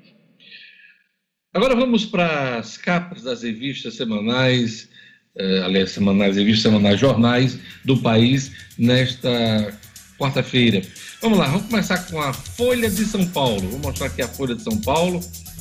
Agora 1.53 1.74
vamos 1.74 2.07
para 2.07 2.59
as 2.59 2.77
capas 2.77 3.22
das 3.22 3.42
revistas 3.42 3.94
semanais, 3.94 4.90
eh, 5.38 5.62
aliás, 5.64 5.90
semanais, 5.90 6.37
revistas 6.37 6.62
semanais, 6.62 6.98
jornais 6.98 7.59
do 7.85 7.96
país 7.98 8.51
nesta 8.77 9.72
quarta-feira. 10.18 10.83
Vamos 11.22 11.38
lá, 11.38 11.46
vamos 11.46 11.68
começar 11.68 11.98
com 12.07 12.20
a 12.20 12.33
Folha 12.33 12.90
de 12.90 13.05
São 13.05 13.24
Paulo. 13.27 13.68
Vou 13.68 13.79
mostrar 13.79 14.07
aqui 14.07 14.20
a 14.20 14.29
Folha 14.29 14.55
de 14.55 14.62
São 14.62 14.77
Paulo 14.79 15.20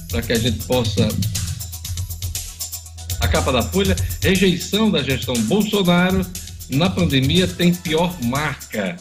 para 0.10 0.22
que 0.22 0.34
a 0.34 0.40
gente 0.40 0.66
possa. 0.66 1.08
A 3.20 3.28
capa 3.28 3.52
da 3.52 3.62
Folha: 3.62 3.96
rejeição 4.22 4.90
da 4.90 5.04
gestão 5.04 5.36
Bolsonaro 5.44 6.26
na 6.70 6.90
pandemia 6.90 7.48
tem 7.48 7.74
pior 7.74 8.16
marca. 8.24 8.98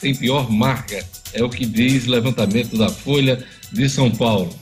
Tem 0.00 0.14
pior 0.14 0.50
marca, 0.50 1.04
é 1.34 1.44
o 1.44 1.50
que 1.50 1.66
diz 1.66 2.06
levantamento 2.06 2.78
da 2.78 2.88
Folha 2.88 3.44
de 3.70 3.86
São 3.86 4.10
Paulo 4.10 4.54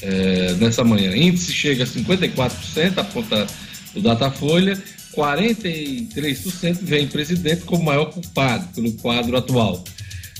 é, 0.00 0.54
nessa 0.54 0.82
manhã. 0.82 1.14
Índice 1.14 1.52
chega 1.52 1.84
a 1.84 1.86
54%, 1.86 2.98
aponta 2.98 3.46
o 3.94 4.00
Datafolha, 4.00 4.82
43% 5.14 6.78
vem 6.82 7.06
presidente 7.06 7.62
como 7.62 7.84
maior 7.84 8.06
culpado 8.06 8.66
pelo 8.74 8.92
quadro 8.94 9.36
atual. 9.36 9.82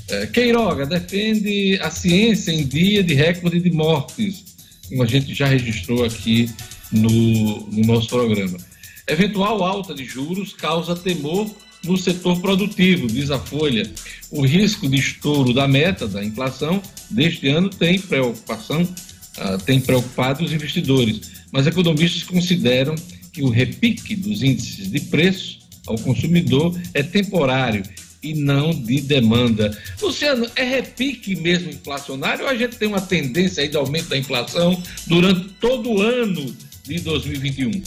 É, 0.09 0.27
Queiroga 0.27 0.87
defende 0.87 1.79
a 1.81 1.91
ciência 1.91 2.51
em 2.51 2.67
dia 2.67 3.03
de 3.03 3.15
recorde 3.15 3.61
de 3.61 3.71
mortes, 3.71 4.45
como 4.89 5.03
a 5.03 5.07
gente 5.07 5.35
já 5.35 5.47
registrou 5.47 6.05
aqui 6.05 6.51
no, 6.91 7.67
no 7.71 7.87
nosso 7.87 8.09
programa. 8.09 8.59
Eventual 9.07 9.63
alta 9.65 9.95
de 9.95 10.05
juros 10.05 10.53
causa 10.53 10.95
temor 10.95 11.51
no 11.85 11.97
setor 11.97 12.41
produtivo, 12.41 13.07
diz 13.07 13.31
a 13.31 13.39
Folha. 13.39 13.91
O 14.31 14.47
risco 14.47 14.89
de 14.89 14.97
estouro 14.97 15.53
da 15.53 15.67
meta 15.67 16.07
da 16.07 16.25
inflação 16.25 16.81
deste 17.11 17.49
ano 17.49 17.69
tem 17.69 17.99
preocupação 17.99 18.83
uh, 18.83 19.59
tem 19.65 19.81
preocupado 19.81 20.45
os 20.45 20.53
investidores, 20.53 21.33
mas 21.51 21.67
economistas 21.67 22.23
consideram 22.23 22.95
que 23.33 23.43
o 23.43 23.49
repique 23.49 24.15
dos 24.15 24.43
índices 24.43 24.91
de 24.91 25.01
preço 25.01 25.61
ao 25.87 25.99
consumidor 25.99 26.79
é 26.95 27.03
temporário 27.03 27.83
e 28.23 28.35
não 28.35 28.71
de 28.71 29.01
demanda. 29.01 29.77
Luciano, 30.01 30.47
é 30.55 30.63
repique 30.63 31.35
mesmo 31.35 31.71
inflacionário 31.71 32.45
ou 32.45 32.51
a 32.51 32.55
gente 32.55 32.77
tem 32.77 32.87
uma 32.87 33.01
tendência 33.01 33.63
aí 33.63 33.69
de 33.69 33.77
aumento 33.77 34.09
da 34.09 34.17
inflação 34.17 34.81
durante 35.07 35.49
todo 35.61 35.91
o 35.91 36.01
ano 36.01 36.55
de 36.85 37.01
2021? 37.01 37.83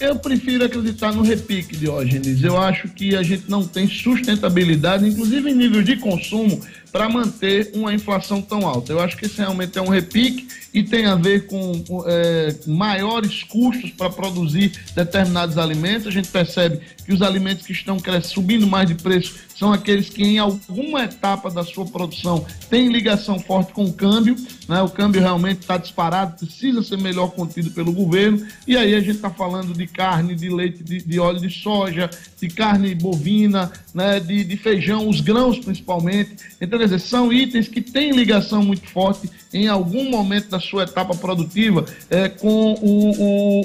Eu 0.00 0.16
prefiro 0.16 0.64
acreditar 0.64 1.12
no 1.12 1.20
repique, 1.20 1.76
Diógenes. 1.76 2.42
Eu 2.42 2.56
acho 2.56 2.88
que 2.88 3.14
a 3.14 3.22
gente 3.22 3.50
não 3.50 3.66
tem 3.66 3.86
sustentabilidade, 3.86 5.06
inclusive 5.06 5.50
em 5.50 5.54
nível 5.54 5.82
de 5.82 5.96
consumo, 5.96 6.58
para 6.92 7.08
manter 7.08 7.70
uma 7.74 7.94
inflação 7.94 8.42
tão 8.42 8.66
alta. 8.66 8.92
Eu 8.92 9.00
acho 9.00 9.16
que 9.16 9.26
esse 9.26 9.38
realmente 9.38 9.78
é 9.78 9.82
um 9.82 9.88
repique 9.88 10.48
e 10.72 10.82
tem 10.82 11.06
a 11.06 11.14
ver 11.14 11.46
com, 11.46 11.82
com 11.84 12.04
é, 12.06 12.54
maiores 12.66 13.42
custos 13.42 13.90
para 13.90 14.10
produzir 14.10 14.72
determinados 14.94 15.58
alimentos. 15.58 16.06
A 16.06 16.10
gente 16.10 16.28
percebe 16.28 16.80
que 17.04 17.12
os 17.12 17.22
alimentos 17.22 17.66
que 17.66 17.72
estão 17.72 17.98
subindo 18.22 18.66
mais 18.66 18.88
de 18.88 18.94
preço 18.94 19.34
são 19.60 19.74
aqueles 19.74 20.08
que 20.08 20.22
em 20.22 20.38
alguma 20.38 21.04
etapa 21.04 21.50
da 21.50 21.62
sua 21.62 21.84
produção 21.84 22.46
têm 22.70 22.88
ligação 22.88 23.38
forte 23.38 23.72
com 23.72 23.84
o 23.84 23.92
câmbio, 23.92 24.34
né? 24.66 24.80
o 24.80 24.88
câmbio 24.88 25.20
realmente 25.20 25.60
está 25.60 25.76
disparado, 25.76 26.38
precisa 26.38 26.82
ser 26.82 26.96
melhor 26.96 27.32
contido 27.32 27.70
pelo 27.72 27.92
governo, 27.92 28.46
e 28.66 28.74
aí 28.74 28.94
a 28.94 29.00
gente 29.00 29.16
está 29.16 29.28
falando 29.28 29.74
de 29.74 29.86
carne, 29.86 30.34
de 30.34 30.48
leite, 30.48 30.82
de, 30.82 31.02
de, 31.02 31.20
óleo 31.20 31.40
de 31.40 31.50
soja, 31.50 32.08
de 32.40 32.48
carne 32.48 32.94
bovina, 32.94 33.70
né? 33.92 34.18
de, 34.18 34.44
de 34.44 34.56
feijão, 34.56 35.06
os 35.06 35.20
grãos 35.20 35.58
principalmente. 35.58 36.36
Então, 36.58 36.79
quer 36.80 36.86
dizer, 36.94 37.00
são 37.00 37.32
itens 37.32 37.68
que 37.68 37.80
têm 37.80 38.12
ligação 38.12 38.62
muito 38.62 38.88
forte 38.88 39.30
em 39.52 39.68
algum 39.68 40.08
momento 40.10 40.48
da 40.48 40.58
sua 40.58 40.84
etapa 40.84 41.14
produtiva 41.14 41.84
é, 42.08 42.28
com 42.28 42.72
o, 42.80 43.10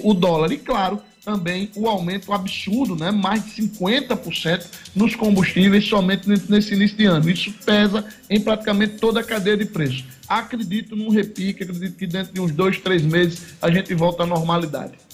o, 0.05 0.09
o 0.09 0.13
dólar. 0.13 0.51
E 0.51 0.57
claro, 0.57 1.01
também 1.23 1.71
o 1.75 1.87
aumento 1.87 2.33
absurdo, 2.33 2.95
né? 2.95 3.11
mais 3.11 3.43
de 3.45 3.63
50% 3.63 4.65
nos 4.93 5.15
combustíveis 5.15 5.87
somente 5.87 6.27
nesse 6.27 6.73
início 6.73 6.97
de 6.97 7.05
ano. 7.05 7.29
Isso 7.29 7.53
pesa 7.65 8.05
em 8.29 8.39
praticamente 8.39 8.97
toda 8.97 9.21
a 9.21 9.23
cadeia 9.23 9.57
de 9.57 9.65
preços. 9.65 10.03
Acredito 10.27 10.95
num 10.95 11.09
repique, 11.09 11.63
acredito 11.63 11.95
que 11.95 12.05
dentro 12.05 12.33
de 12.33 12.41
uns 12.41 12.51
dois, 12.51 12.79
três 12.79 13.01
meses 13.01 13.55
a 13.61 13.71
gente 13.71 13.93
volta 13.95 14.23
à 14.23 14.25
normalidade. 14.25 15.04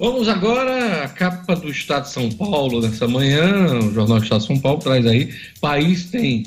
Vamos 0.00 0.26
agora 0.28 1.04
à 1.04 1.08
capa 1.10 1.54
do 1.54 1.70
Estado 1.70 2.04
de 2.04 2.12
São 2.12 2.30
Paulo 2.30 2.80
nessa 2.80 3.06
manhã. 3.06 3.80
O 3.80 3.92
Jornal 3.92 4.16
do 4.16 4.22
Estado 4.22 4.40
de 4.40 4.46
São 4.46 4.58
Paulo 4.58 4.80
traz 4.80 5.06
aí: 5.06 5.34
país 5.60 6.06
tem 6.06 6.46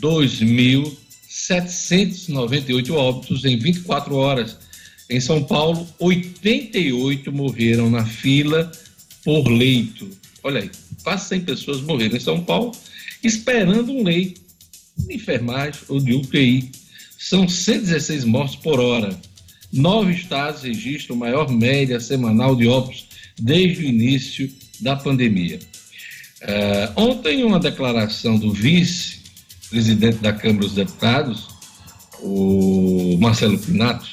2.798 0.00 2.94
óbitos 2.94 3.44
em 3.44 3.58
24 3.58 4.16
horas 4.16 4.56
em 5.10 5.20
São 5.20 5.44
Paulo, 5.44 5.86
88 5.98 7.30
morreram 7.30 7.90
na 7.90 8.06
fila 8.06 8.72
por 9.22 9.48
leito. 9.48 10.08
Olha 10.42 10.62
aí, 10.62 10.70
quase 11.02 11.28
100 11.28 11.40
pessoas 11.42 11.82
morreram 11.82 12.16
em 12.16 12.20
São 12.20 12.42
Paulo 12.42 12.72
esperando 13.22 13.92
um 13.92 14.02
leito 14.02 14.40
de 14.96 15.14
enfermagem 15.14 15.82
ou 15.88 16.00
de 16.00 16.14
UTI. 16.14 16.72
São 17.18 17.46
116 17.46 18.24
mortes 18.24 18.56
por 18.56 18.80
hora. 18.80 19.14
Nove 19.74 20.12
estados 20.12 20.62
registram 20.62 21.16
maior 21.16 21.50
média 21.50 21.98
semanal 21.98 22.54
de 22.54 22.68
óbitos 22.68 23.08
desde 23.36 23.84
o 23.84 23.88
início 23.88 24.48
da 24.80 24.94
pandemia. 24.94 25.58
Uh, 26.42 27.00
ontem, 27.00 27.42
uma 27.42 27.58
declaração 27.58 28.38
do 28.38 28.52
vice-presidente 28.52 30.18
da 30.18 30.32
Câmara 30.32 30.66
dos 30.66 30.74
Deputados, 30.74 31.48
o 32.20 33.16
Marcelo 33.18 33.58
Pinato, 33.58 34.06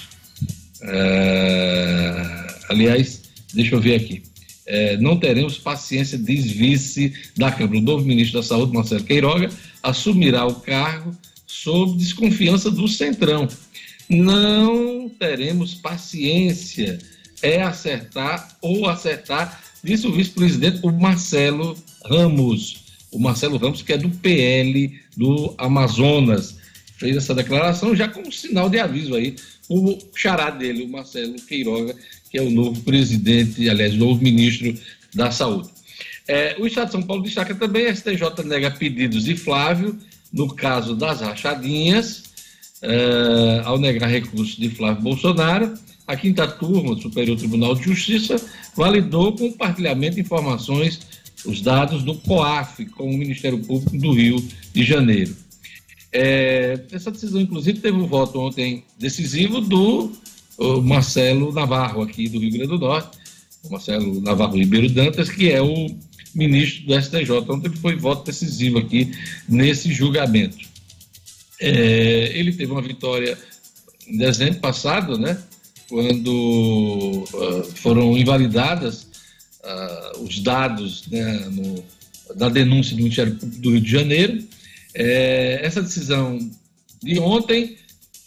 é, 0.83 2.47
aliás, 2.69 3.21
deixa 3.53 3.75
eu 3.75 3.79
ver 3.79 3.95
aqui. 3.95 4.23
É, 4.65 4.97
não 4.97 5.19
teremos 5.19 5.57
paciência, 5.57 6.17
diz 6.17 6.49
vice 6.49 7.13
da 7.37 7.51
Câmara. 7.51 7.77
O 7.77 7.81
novo 7.81 8.05
ministro 8.05 8.39
da 8.39 8.47
Saúde, 8.47 8.73
Marcelo 8.73 9.03
Queiroga, 9.03 9.49
assumirá 9.83 10.45
o 10.45 10.55
cargo 10.55 11.15
sob 11.45 11.97
desconfiança 11.97 12.71
do 12.71 12.87
Centrão. 12.87 13.47
Não 14.11 15.07
teremos 15.07 15.73
paciência, 15.73 16.99
é 17.41 17.61
acertar 17.61 18.57
ou 18.61 18.89
acertar, 18.89 19.63
disse 19.81 20.05
o 20.05 20.11
vice-presidente, 20.11 20.81
o 20.83 20.91
Marcelo 20.91 21.77
Ramos. 22.03 22.83
O 23.09 23.17
Marcelo 23.17 23.55
Ramos, 23.55 23.81
que 23.81 23.93
é 23.93 23.97
do 23.97 24.09
PL 24.09 24.99
do 25.15 25.55
Amazonas, 25.57 26.57
fez 26.97 27.15
essa 27.15 27.33
declaração 27.33 27.95
já 27.95 28.09
como 28.09 28.31
sinal 28.33 28.69
de 28.69 28.79
aviso 28.79 29.15
aí 29.15 29.35
o 29.69 29.97
xará 30.13 30.49
dele, 30.49 30.83
o 30.83 30.89
Marcelo 30.89 31.35
Queiroga, 31.47 31.95
que 32.29 32.37
é 32.37 32.41
o 32.41 32.49
novo 32.49 32.81
presidente, 32.81 33.69
aliás, 33.69 33.93
o 33.93 33.97
novo 33.97 34.21
ministro 34.21 34.77
da 35.15 35.31
Saúde. 35.31 35.69
É, 36.27 36.57
o 36.59 36.67
Estado 36.67 36.87
de 36.87 36.91
São 36.91 37.01
Paulo 37.01 37.23
destaca 37.23 37.55
também 37.55 37.85
a 37.85 37.95
STJ 37.95 38.43
nega 38.43 38.71
pedidos 38.71 39.23
de 39.23 39.37
Flávio, 39.37 39.97
no 40.33 40.53
caso 40.53 40.93
das 40.93 41.21
rachadinhas, 41.21 42.30
é, 42.81 43.61
ao 43.63 43.77
negar 43.77 44.09
recurso 44.09 44.59
de 44.59 44.69
Flávio 44.69 45.03
Bolsonaro. 45.03 45.73
A 46.07 46.15
quinta 46.15 46.47
turma 46.47 46.95
do 46.95 47.01
Superior 47.01 47.37
Tribunal 47.37 47.75
de 47.75 47.83
Justiça 47.83 48.35
validou 48.75 49.35
compartilhamento 49.35 50.15
de 50.15 50.21
informações, 50.21 50.99
os 51.45 51.61
dados 51.61 52.03
do 52.03 52.15
COAF 52.15 52.85
com 52.87 53.09
o 53.09 53.17
Ministério 53.17 53.59
Público 53.59 53.97
do 53.97 54.13
Rio 54.13 54.43
de 54.73 54.83
Janeiro. 54.83 55.35
É, 56.11 56.79
essa 56.91 57.11
decisão, 57.11 57.39
inclusive, 57.39 57.79
teve 57.79 57.97
um 57.97 58.07
voto 58.07 58.39
ontem 58.39 58.83
decisivo 58.99 59.61
do 59.61 60.11
Marcelo 60.83 61.53
Navarro, 61.53 62.01
aqui 62.01 62.27
do 62.27 62.39
Rio 62.39 62.51
Grande 62.51 62.67
do 62.67 62.79
Norte, 62.79 63.17
o 63.63 63.71
Marcelo 63.71 64.21
Navarro 64.21 64.57
Ribeiro 64.57 64.89
Dantas, 64.89 65.29
que 65.29 65.49
é 65.49 65.61
o 65.61 65.95
ministro 66.35 66.85
do 66.85 67.01
STJ. 67.01 67.31
Ontem 67.49 67.71
foi 67.71 67.95
voto 67.95 68.25
decisivo 68.25 68.79
aqui 68.79 69.11
nesse 69.47 69.91
julgamento. 69.93 70.70
É, 71.61 72.37
ele 72.37 72.51
teve 72.53 72.71
uma 72.71 72.81
vitória 72.81 73.37
em 74.07 74.17
dezembro 74.17 74.59
passado, 74.59 75.17
né, 75.17 75.41
quando 75.87 77.23
uh, 77.33 77.63
foram 77.75 78.17
invalidadas 78.17 79.03
uh, 79.63 80.23
os 80.23 80.39
dados 80.39 81.07
né, 81.07 81.47
no, 81.51 81.83
da 82.35 82.49
denúncia 82.49 82.95
do 82.95 83.03
Ministério 83.03 83.35
Público 83.35 83.61
do 83.61 83.71
Rio 83.71 83.81
de 83.81 83.91
Janeiro 83.91 84.43
é, 84.93 85.59
essa 85.65 85.81
decisão 85.81 86.37
de 87.01 87.19
ontem 87.19 87.77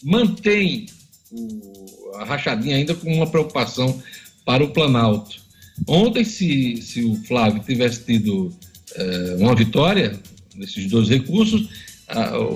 mantém 0.02 0.86
o, 1.30 2.16
a 2.16 2.24
rachadinha 2.24 2.76
ainda 2.76 2.94
com 2.94 3.12
uma 3.12 3.26
preocupação 3.26 4.02
para 4.44 4.64
o 4.64 4.70
Planalto. 4.70 5.42
Ontem, 5.86 6.24
se, 6.24 6.80
se 6.80 7.04
o 7.04 7.16
Flávio 7.24 7.62
tivesse 7.62 8.04
tido 8.04 8.54
é, 8.94 9.36
uma 9.38 9.54
vitória 9.54 10.18
nesses 10.54 10.86
dois 10.88 11.08
recursos, 11.08 11.68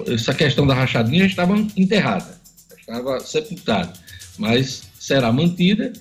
essa 0.06 0.34
questão 0.34 0.66
da 0.66 0.74
rachadinha 0.74 1.24
estava 1.24 1.56
enterrada, 1.76 2.38
estava 2.78 3.20
sepultada, 3.20 3.92
mas 4.36 4.82
será 4.98 5.32
mantida 5.32 5.92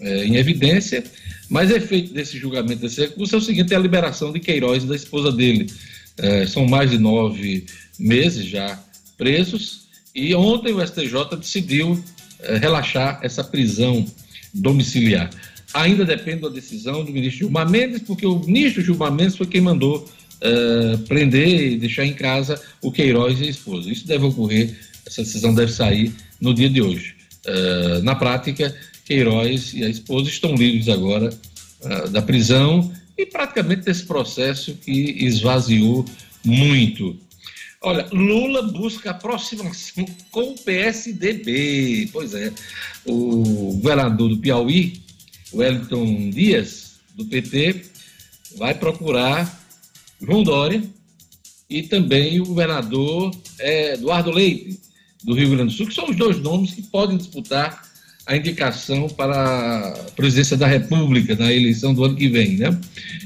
é, 0.00 0.24
em 0.24 0.36
evidência. 0.36 1.04
Mas 1.48 1.70
efeito 1.70 2.12
desse 2.12 2.38
julgamento 2.38 2.80
desse 2.80 3.02
recurso 3.02 3.34
é 3.34 3.38
o 3.38 3.40
seguinte: 3.40 3.72
é 3.72 3.76
a 3.76 3.80
liberação 3.80 4.32
de 4.32 4.40
Queiroz 4.40 4.82
e 4.82 4.86
da 4.86 4.96
esposa 4.96 5.30
dele, 5.30 5.70
é, 6.18 6.46
são 6.46 6.66
mais 6.66 6.90
de 6.90 6.98
nove 6.98 7.66
meses 7.98 8.46
já 8.46 8.78
presos, 9.16 9.88
e 10.14 10.34
ontem 10.34 10.72
o 10.72 10.84
STJ 10.84 11.36
decidiu 11.38 12.02
é, 12.40 12.56
relaxar 12.56 13.20
essa 13.22 13.44
prisão 13.44 14.04
domiciliar. 14.52 15.30
Ainda 15.74 16.04
depende 16.04 16.42
da 16.42 16.48
decisão 16.48 17.04
do 17.04 17.12
ministro 17.12 17.40
Gilmar 17.40 17.68
Mendes, 17.68 18.02
porque 18.02 18.26
o 18.26 18.38
ministro 18.38 18.82
Gilmar 18.82 19.12
Mendes 19.12 19.36
foi 19.36 19.46
quem 19.46 19.60
mandou 19.60 20.08
é, 20.40 20.96
prender 21.08 21.72
e 21.72 21.76
deixar 21.78 22.04
em 22.04 22.14
casa 22.14 22.60
o 22.82 22.92
Queiroz 22.92 23.40
e 23.40 23.44
a 23.44 23.50
esposa. 23.50 23.90
Isso 23.90 24.06
deve 24.06 24.24
ocorrer, 24.24 24.76
essa 25.06 25.22
decisão 25.22 25.54
deve 25.54 25.72
sair 25.72 26.12
no 26.40 26.52
dia 26.52 26.68
de 26.68 26.82
hoje. 26.82 27.14
É, 27.44 28.00
na 28.02 28.14
prática, 28.14 28.74
Queiroz 29.04 29.72
e 29.72 29.84
a 29.84 29.88
esposa 29.88 30.28
estão 30.28 30.54
livres 30.54 30.88
agora 30.88 31.30
é, 31.82 32.08
da 32.08 32.20
prisão 32.20 32.92
e 33.16 33.24
praticamente 33.24 33.82
desse 33.82 34.04
processo 34.04 34.74
que 34.74 35.24
esvaziou 35.24 36.04
muito. 36.44 37.16
Olha, 37.82 38.06
Lula 38.12 38.62
busca 38.62 39.10
aproximação 39.10 40.04
com 40.30 40.50
o 40.50 40.58
PSDB. 40.58 42.08
Pois 42.12 42.34
é, 42.34 42.52
o 43.04 43.74
governador 43.74 44.30
do 44.30 44.38
Piauí, 44.38 45.00
Wellington 45.52 46.30
Dias, 46.30 46.96
do 47.14 47.24
PT, 47.24 47.84
vai 48.56 48.74
procurar 48.74 49.65
João 50.20 50.42
Dória 50.42 50.82
e 51.68 51.82
também 51.82 52.40
o 52.40 52.46
governador 52.46 53.34
é, 53.58 53.94
Eduardo 53.94 54.30
Leite, 54.30 54.78
do 55.24 55.34
Rio 55.34 55.50
Grande 55.50 55.72
do 55.72 55.76
Sul, 55.76 55.86
que 55.86 55.94
são 55.94 56.08
os 56.08 56.16
dois 56.16 56.38
nomes 56.40 56.72
que 56.72 56.82
podem 56.82 57.16
disputar 57.16 57.82
a 58.26 58.36
indicação 58.36 59.08
para 59.08 59.88
a 59.88 59.92
presidência 60.12 60.56
da 60.56 60.66
República 60.66 61.34
na 61.36 61.52
eleição 61.52 61.94
do 61.94 62.04
ano 62.04 62.16
que 62.16 62.28
vem, 62.28 62.56
né? 62.56 62.78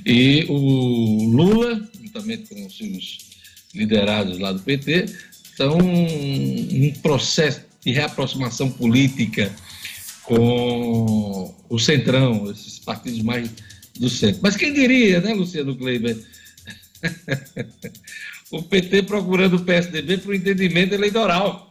E 0.05 0.45
o 0.49 1.25
Lula, 1.31 1.89
juntamente 2.03 2.55
com 2.55 2.67
os 2.67 2.77
seus 2.77 3.19
liderados 3.75 4.39
lá 4.39 4.53
do 4.53 4.61
PT, 4.61 5.07
estão 5.43 5.79
um 5.79 6.93
processo 7.03 7.63
de 7.85 7.93
reaproximação 7.93 8.71
política 8.71 9.55
com 10.23 11.55
o 11.69 11.79
Centrão, 11.79 12.51
esses 12.51 12.79
partidos 12.79 13.23
mais 13.23 13.51
do 13.99 14.09
centro. 14.09 14.41
Mas 14.43 14.57
quem 14.57 14.73
diria, 14.73 15.21
né, 15.21 15.35
Luciano 15.35 15.77
Kleiber? 15.77 16.17
o 18.51 18.63
PT 18.63 19.05
procurando 19.05 19.57
o 19.57 19.65
PSDB 19.65 20.19
para 20.19 20.31
o 20.31 20.35
entendimento 20.35 20.95
eleitoral. 20.95 21.71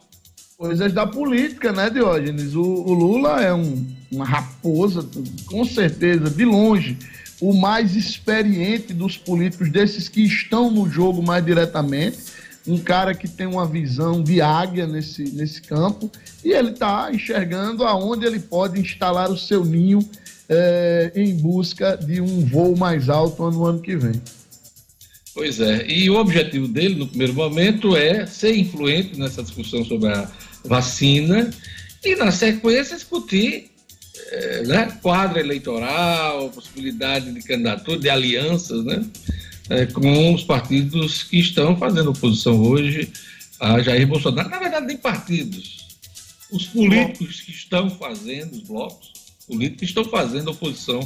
Coisas 0.56 0.92
da 0.92 1.06
política, 1.06 1.72
né, 1.72 1.88
Diógenes? 1.88 2.54
O, 2.54 2.62
o 2.62 2.92
Lula 2.92 3.42
é 3.42 3.54
um, 3.54 3.86
uma 4.12 4.26
raposa, 4.26 5.08
com 5.46 5.64
certeza, 5.64 6.28
de 6.28 6.44
longe, 6.44 6.98
o 7.40 7.54
mais 7.54 7.96
experiente 7.96 8.92
dos 8.92 9.16
políticos, 9.16 9.70
desses 9.70 10.08
que 10.08 10.22
estão 10.22 10.70
no 10.70 10.88
jogo 10.88 11.22
mais 11.22 11.44
diretamente. 11.44 12.18
Um 12.66 12.78
cara 12.78 13.14
que 13.14 13.26
tem 13.26 13.46
uma 13.46 13.66
visão 13.66 14.22
de 14.22 14.42
águia 14.42 14.86
nesse, 14.86 15.24
nesse 15.32 15.62
campo 15.62 16.10
e 16.44 16.52
ele 16.52 16.72
está 16.72 17.10
enxergando 17.10 17.84
aonde 17.84 18.26
ele 18.26 18.38
pode 18.38 18.78
instalar 18.78 19.30
o 19.30 19.38
seu 19.38 19.64
ninho 19.64 20.06
é, 20.46 21.10
em 21.14 21.34
busca 21.36 21.96
de 21.96 22.20
um 22.20 22.44
voo 22.44 22.76
mais 22.76 23.08
alto 23.08 23.50
no 23.50 23.64
ano 23.64 23.80
que 23.80 23.96
vem. 23.96 24.20
Pois 25.40 25.58
é, 25.58 25.90
e 25.90 26.10
o 26.10 26.16
objetivo 26.16 26.68
dele, 26.68 26.96
no 26.96 27.06
primeiro 27.06 27.32
momento, 27.32 27.96
é 27.96 28.26
ser 28.26 28.54
influente 28.54 29.18
nessa 29.18 29.42
discussão 29.42 29.82
sobre 29.86 30.12
a 30.12 30.30
vacina 30.66 31.50
e, 32.04 32.14
na 32.14 32.30
sequência, 32.30 32.94
discutir 32.94 33.70
é, 34.32 34.62
né, 34.64 34.98
quadro 35.00 35.38
eleitoral, 35.38 36.50
possibilidade 36.50 37.32
de 37.32 37.42
candidatura, 37.42 37.98
de 37.98 38.10
alianças 38.10 38.84
né, 38.84 39.02
é, 39.70 39.86
com 39.86 40.34
os 40.34 40.44
partidos 40.44 41.22
que 41.22 41.38
estão 41.38 41.74
fazendo 41.74 42.10
oposição 42.10 42.60
hoje 42.60 43.10
a 43.58 43.80
Jair 43.80 44.06
Bolsonaro. 44.06 44.50
Na 44.50 44.58
verdade, 44.58 44.88
nem 44.88 44.98
partidos. 44.98 45.86
Os 46.52 46.66
políticos 46.66 47.40
que 47.40 47.50
estão 47.50 47.88
fazendo, 47.88 48.52
os 48.52 48.64
blocos 48.64 49.10
políticos 49.46 49.88
estão 49.88 50.04
fazendo 50.04 50.50
oposição 50.50 51.00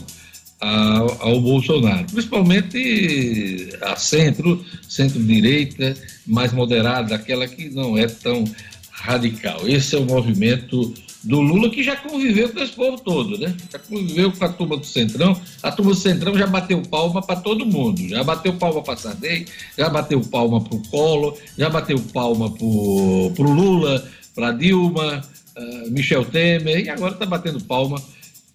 ao, 1.21 1.41
Bolsonaro, 1.41 2.07
principalmente 2.07 3.69
a 3.83 3.97
centro, 3.97 4.65
centro-direita, 4.89 5.95
mais 6.27 6.53
moderada, 6.53 7.15
aquela 7.15 7.47
que 7.47 7.69
não 7.69 7.99
é 7.99 8.07
tão 8.07 8.45
radical. 8.91 9.69
Esse 9.69 9.95
é 9.95 9.99
o 9.99 10.05
movimento 10.05 10.95
do 11.23 11.41
Lula 11.41 11.71
que 11.71 11.83
já 11.83 11.97
conviveu 11.97 12.51
com 12.51 12.61
esse 12.61 12.73
povo 12.73 12.99
todo, 12.99 13.39
né? 13.39 13.55
Já 13.73 13.79
conviveu 13.79 14.33
com 14.33 14.45
a 14.45 14.49
turma 14.49 14.77
do 14.77 14.87
Centrão. 14.87 15.39
A 15.63 15.73
turma 15.73 15.93
do 15.93 15.97
Centrão 15.97 16.37
já 16.37 16.47
bateu 16.47 16.81
palma 16.83 17.23
para 17.23 17.37
todo 17.41 17.67
mundo. 17.67 18.07
Já 18.09 18.23
bateu 18.23 18.53
palma 18.55 18.83
para 18.83 18.97
Sardei, 18.97 19.47
já 19.77 19.89
bateu 19.89 20.21
palma 20.21 20.61
para 20.61 20.77
o 20.77 20.83
Collor, 20.89 21.37
já 21.57 21.69
bateu 21.71 21.99
palma 22.13 22.51
para 22.51 22.65
o 22.65 23.53
Lula, 23.53 24.07
para 24.35 24.53
Dilma, 24.53 25.23
uh, 25.57 25.91
Michel 25.91 26.25
Temer, 26.25 26.85
e 26.85 26.91
agora 26.91 27.15
está 27.15 27.27
batendo 27.27 27.61
palma 27.65 28.01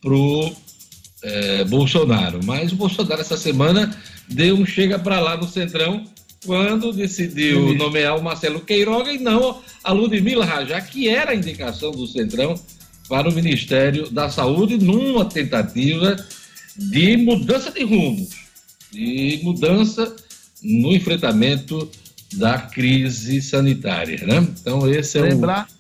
para 0.02 0.14
o 0.14 0.52
é, 1.24 1.64
Bolsonaro. 1.66 2.40
Mas 2.44 2.72
o 2.72 2.76
Bolsonaro, 2.76 3.22
essa 3.22 3.38
semana, 3.38 3.96
deu 4.28 4.56
um 4.56 4.66
chega 4.66 4.98
para 4.98 5.20
lá 5.20 5.38
no 5.38 5.48
Centrão 5.48 6.06
quando 6.46 6.94
decidiu 6.94 7.76
nomear 7.76 8.18
o 8.18 8.24
Marcelo 8.24 8.62
Queiroga 8.62 9.12
e 9.12 9.20
não 9.20 9.62
a 9.84 9.92
Ludmila 9.92 10.46
Rajá, 10.46 10.80
que 10.80 11.10
era 11.10 11.32
a 11.32 11.36
indicação 11.36 11.92
do 11.92 12.08
Centrão 12.08 12.56
para 13.10 13.28
o 13.28 13.34
Ministério 13.34 14.10
da 14.10 14.30
Saúde, 14.30 14.78
numa 14.78 15.26
tentativa 15.26 16.16
de 16.78 17.18
mudança 17.18 17.72
de 17.72 17.84
rumo, 17.84 18.26
de 18.92 19.42
mudança 19.44 20.16
no 20.64 20.94
enfrentamento 20.94 21.90
da 22.34 22.60
crise 22.60 23.42
sanitária. 23.42 24.26
Né? 24.26 24.48
Então, 24.62 24.90
esse 24.90 25.18
é 25.18 25.22
Lembrar, 25.22 25.68
o 25.68 25.79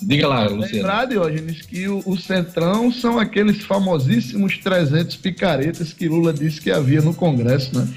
Diga 0.00 0.26
lá, 0.26 0.42
Luciano. 0.44 0.74
Lembrar, 0.74 1.04
Diógenes, 1.06 1.62
que 1.62 1.88
o, 1.88 2.02
o, 2.04 2.16
Centrão 2.16 2.92
são 2.92 3.18
aqueles 3.18 3.62
famosíssimos 3.62 4.58
300 4.58 5.16
picaretas 5.16 5.92
que 5.92 6.08
Lula 6.08 6.32
disse 6.32 6.60
que 6.60 6.70
havia 6.70 7.00
no 7.00 7.14
Congresso, 7.14 7.78
né? 7.78 7.88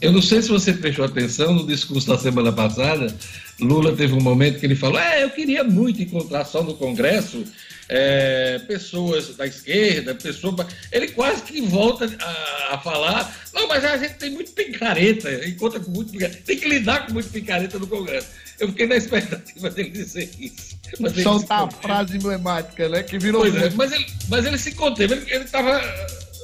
Eu 0.00 0.12
não 0.12 0.22
sei 0.22 0.40
se 0.40 0.48
você 0.48 0.72
prestou 0.72 1.04
atenção 1.04 1.52
no 1.52 1.66
discurso 1.66 2.08
da 2.08 2.18
semana 2.18 2.50
passada. 2.50 3.14
Lula 3.60 3.94
teve 3.94 4.14
um 4.14 4.20
momento 4.20 4.58
que 4.58 4.66
ele 4.66 4.74
falou: 4.74 4.98
É, 4.98 5.22
eu 5.22 5.30
queria 5.30 5.62
muito 5.62 6.00
encontrar 6.00 6.44
só 6.46 6.62
no 6.62 6.74
Congresso 6.74 7.44
é, 7.86 8.58
pessoas 8.60 9.36
da 9.36 9.46
esquerda, 9.46 10.14
pessoas. 10.14 10.66
Ele 10.90 11.08
quase 11.08 11.42
que 11.42 11.60
volta 11.60 12.10
a, 12.18 12.74
a, 12.74 12.78
falar: 12.78 13.30
Não, 13.52 13.68
mas 13.68 13.84
a 13.84 13.98
gente 13.98 14.14
tem 14.14 14.30
muito 14.30 14.52
picareta, 14.52 15.46
encontra 15.46 15.78
com 15.78 15.90
muito 15.90 16.12
picareta, 16.12 16.40
tem 16.46 16.58
que 16.58 16.68
lidar 16.68 17.06
com 17.06 17.12
muito 17.12 17.28
picareta 17.28 17.78
no 17.78 17.86
Congresso. 17.86 18.28
Eu 18.58 18.68
fiquei 18.68 18.86
na 18.86 18.96
expectativa 18.96 19.70
dele 19.70 19.90
dizer 19.90 20.30
isso. 20.38 20.78
Mas 20.98 21.22
Soltar 21.22 21.64
a 21.64 21.70
frase 21.70 22.16
emblemática, 22.16 22.88
né? 22.88 23.02
Que 23.02 23.18
virou. 23.18 23.42
Pois 23.42 23.54
é, 23.54 23.70
mas 23.70 23.92
ele, 23.92 24.06
mas 24.28 24.46
ele 24.46 24.58
se 24.58 24.72
conteve, 24.72 25.14
ele 25.28 25.44
estava 25.44 25.80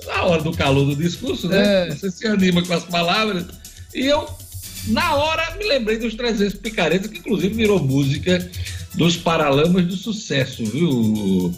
na 0.06 0.24
hora 0.24 0.42
do 0.42 0.52
calor 0.52 0.86
do 0.86 0.96
discurso, 0.96 1.48
né? 1.48 1.88
É. 1.88 1.90
Você 1.90 2.10
se 2.10 2.26
anima 2.26 2.62
com 2.62 2.72
as 2.72 2.84
palavras. 2.84 3.44
E 3.94 4.06
eu, 4.06 4.28
na 4.88 5.14
hora, 5.14 5.56
me 5.56 5.64
lembrei 5.64 5.98
dos 5.98 6.14
300 6.14 6.54
picaretas, 6.54 7.10
que 7.10 7.18
inclusive 7.18 7.54
virou 7.54 7.82
música 7.82 8.50
dos 8.94 9.16
Paralamas 9.16 9.84
do 9.84 9.96
Sucesso, 9.96 10.64
viu, 10.64 11.52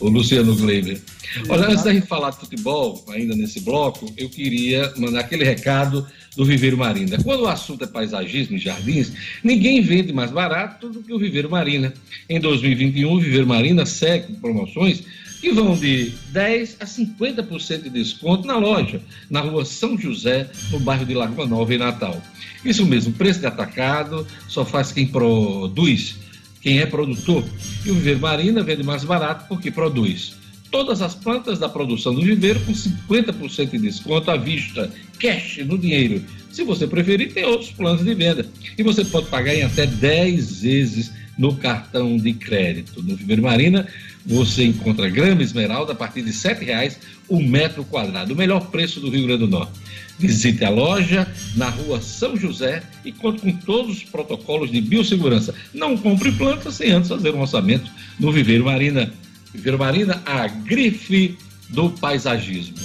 o, 0.00 0.08
Luciano 0.08 0.54
Gleiber? 0.54 1.00
Olha, 1.48 1.66
antes 1.66 1.84
da 1.84 1.92
gente 1.92 2.06
falar 2.06 2.30
de 2.30 2.38
futebol, 2.38 3.04
ainda 3.08 3.34
nesse 3.34 3.60
bloco, 3.60 4.10
eu 4.16 4.30
queria 4.30 4.92
mandar 4.96 5.20
aquele 5.20 5.44
recado 5.44 6.06
do 6.34 6.44
Viveiro 6.44 6.78
Marina. 6.78 7.18
Quando 7.22 7.42
o 7.42 7.48
assunto 7.48 7.84
é 7.84 7.86
paisagismo 7.86 8.56
e 8.56 8.58
jardins, 8.58 9.12
ninguém 9.42 9.82
vende 9.82 10.12
mais 10.12 10.30
barato 10.30 10.88
do 10.88 11.02
que 11.02 11.12
o 11.12 11.18
Viveiro 11.18 11.50
Marina. 11.50 11.92
Em 12.28 12.40
2021, 12.40 13.12
o 13.12 13.20
Viveiro 13.20 13.46
Marina 13.46 13.84
segue 13.84 14.34
promoções 14.34 15.02
que 15.40 15.52
vão 15.52 15.76
de 15.76 16.12
10% 16.32 16.76
a 16.80 16.84
50% 16.84 17.82
de 17.82 17.90
desconto 17.90 18.46
na 18.46 18.56
loja, 18.56 19.00
na 19.30 19.40
rua 19.40 19.64
São 19.64 19.96
José, 19.98 20.50
no 20.70 20.80
bairro 20.80 21.06
de 21.06 21.14
Lagoa 21.14 21.46
Nova, 21.46 21.74
em 21.74 21.78
Natal. 21.78 22.20
Isso 22.64 22.84
mesmo, 22.84 23.12
preço 23.12 23.40
de 23.40 23.46
atacado 23.46 24.26
só 24.48 24.64
faz 24.64 24.90
quem 24.90 25.06
produz, 25.06 26.16
quem 26.60 26.80
é 26.80 26.86
produtor. 26.86 27.44
E 27.84 27.90
o 27.90 27.94
Viveiro 27.94 28.20
Marina 28.20 28.62
vende 28.62 28.82
mais 28.82 29.04
barato 29.04 29.46
porque 29.48 29.70
produz. 29.70 30.36
Todas 30.70 31.00
as 31.00 31.14
plantas 31.14 31.58
da 31.58 31.68
produção 31.68 32.14
do 32.14 32.20
viveiro 32.20 32.60
com 32.60 32.72
50% 32.72 33.70
de 33.70 33.78
desconto 33.78 34.30
à 34.30 34.36
vista, 34.36 34.92
cash 35.18 35.60
no 35.64 35.78
dinheiro. 35.78 36.22
Se 36.50 36.62
você 36.62 36.86
preferir, 36.86 37.32
tem 37.32 37.44
outros 37.44 37.70
planos 37.70 38.04
de 38.04 38.14
venda. 38.14 38.46
E 38.76 38.82
você 38.82 39.02
pode 39.02 39.28
pagar 39.28 39.54
em 39.54 39.62
até 39.62 39.86
10 39.86 40.60
vezes 40.60 41.12
no 41.38 41.54
cartão 41.56 42.18
de 42.18 42.34
crédito. 42.34 43.02
No 43.02 43.16
Viveiro 43.16 43.42
Marina, 43.42 43.88
você 44.28 44.62
encontra 44.62 45.08
grama 45.08 45.42
esmeralda 45.42 45.92
a 45.92 45.96
partir 45.96 46.20
de 46.20 46.30
R$ 46.30 46.54
reais 46.60 47.00
o 47.26 47.42
metro 47.42 47.82
quadrado, 47.82 48.34
o 48.34 48.36
melhor 48.36 48.66
preço 48.66 49.00
do 49.00 49.08
Rio 49.08 49.26
Grande 49.26 49.46
do 49.46 49.48
Norte. 49.48 49.72
Visite 50.18 50.64
a 50.66 50.68
loja 50.68 51.26
na 51.56 51.70
rua 51.70 52.02
São 52.02 52.36
José 52.36 52.82
e 53.06 53.10
conte 53.10 53.40
com 53.40 53.52
todos 53.52 53.96
os 53.96 54.04
protocolos 54.04 54.70
de 54.70 54.82
biossegurança. 54.82 55.54
Não 55.72 55.96
compre 55.96 56.30
plantas 56.32 56.74
sem 56.74 56.90
antes 56.90 57.08
fazer 57.08 57.34
um 57.34 57.40
orçamento 57.40 57.90
no 58.20 58.30
Viveiro 58.30 58.66
Marina. 58.66 59.10
Viveiro 59.54 59.78
Marina, 59.78 60.22
a 60.26 60.46
grife 60.46 61.38
do 61.70 61.88
paisagismo. 61.88 62.76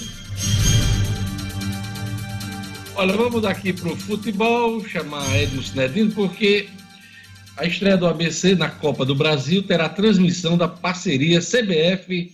Olha, 2.95 3.17
vamos 3.17 3.43
aqui 3.43 3.73
para 3.73 3.91
o 3.91 3.97
futebol, 3.97 4.85
chamar 4.87 5.35
Edmo 5.35 5.59
Snedino, 5.59 6.11
porque 6.11 6.69
a 7.55 7.65
estreia 7.65 7.97
do 7.97 8.07
ABC 8.07 8.55
na 8.55 8.69
Copa 8.69 9.05
do 9.05 9.15
Brasil 9.15 9.63
terá 9.63 9.87
transmissão 9.89 10.57
da 10.57 10.67
parceria 10.67 11.39
CBF 11.39 12.33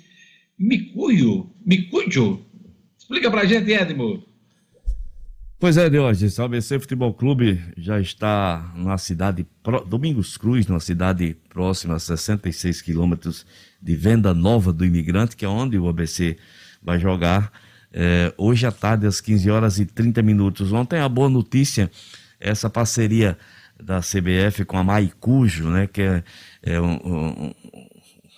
Micuyo. 0.57 1.49
Micuyo? 1.65 2.45
Explica 2.97 3.29
pra 3.29 3.45
gente, 3.45 3.71
Edmo. 3.71 4.23
Pois 5.59 5.75
é, 5.75 5.89
Diógenes, 5.89 6.39
o 6.39 6.43
ABC 6.43 6.79
Futebol 6.79 7.13
Clube 7.13 7.61
já 7.75 7.99
está 7.99 8.73
na 8.77 8.97
cidade, 8.97 9.45
Domingos 9.87 10.37
Cruz, 10.37 10.65
numa 10.67 10.79
cidade 10.79 11.35
próxima 11.49 11.95
a 11.95 11.99
66 11.99 12.81
quilômetros 12.81 13.45
de 13.81 13.93
Venda 13.93 14.33
Nova 14.33 14.71
do 14.71 14.85
Imigrante, 14.85 15.35
que 15.35 15.43
é 15.43 15.49
onde 15.49 15.77
o 15.77 15.89
ABC 15.89 16.37
vai 16.81 16.97
jogar 16.97 17.51
é, 17.91 18.33
hoje 18.37 18.65
à 18.65 18.71
tarde, 18.71 19.05
às 19.05 19.19
15 19.19 19.51
horas 19.51 19.79
e 19.79 19.85
30 19.85 20.21
minutos. 20.21 20.71
Ontem 20.71 20.99
a 20.99 21.09
boa 21.09 21.29
notícia, 21.29 21.91
essa 22.39 22.69
parceria 22.69 23.37
da 23.81 23.99
CBF 23.99 24.65
com 24.65 24.77
a 24.77 24.83
Maicujo, 24.83 25.69
né? 25.69 25.87
Que 25.87 26.01
é, 26.01 26.23
é 26.63 26.81
um, 26.81 26.93
um, 26.93 27.53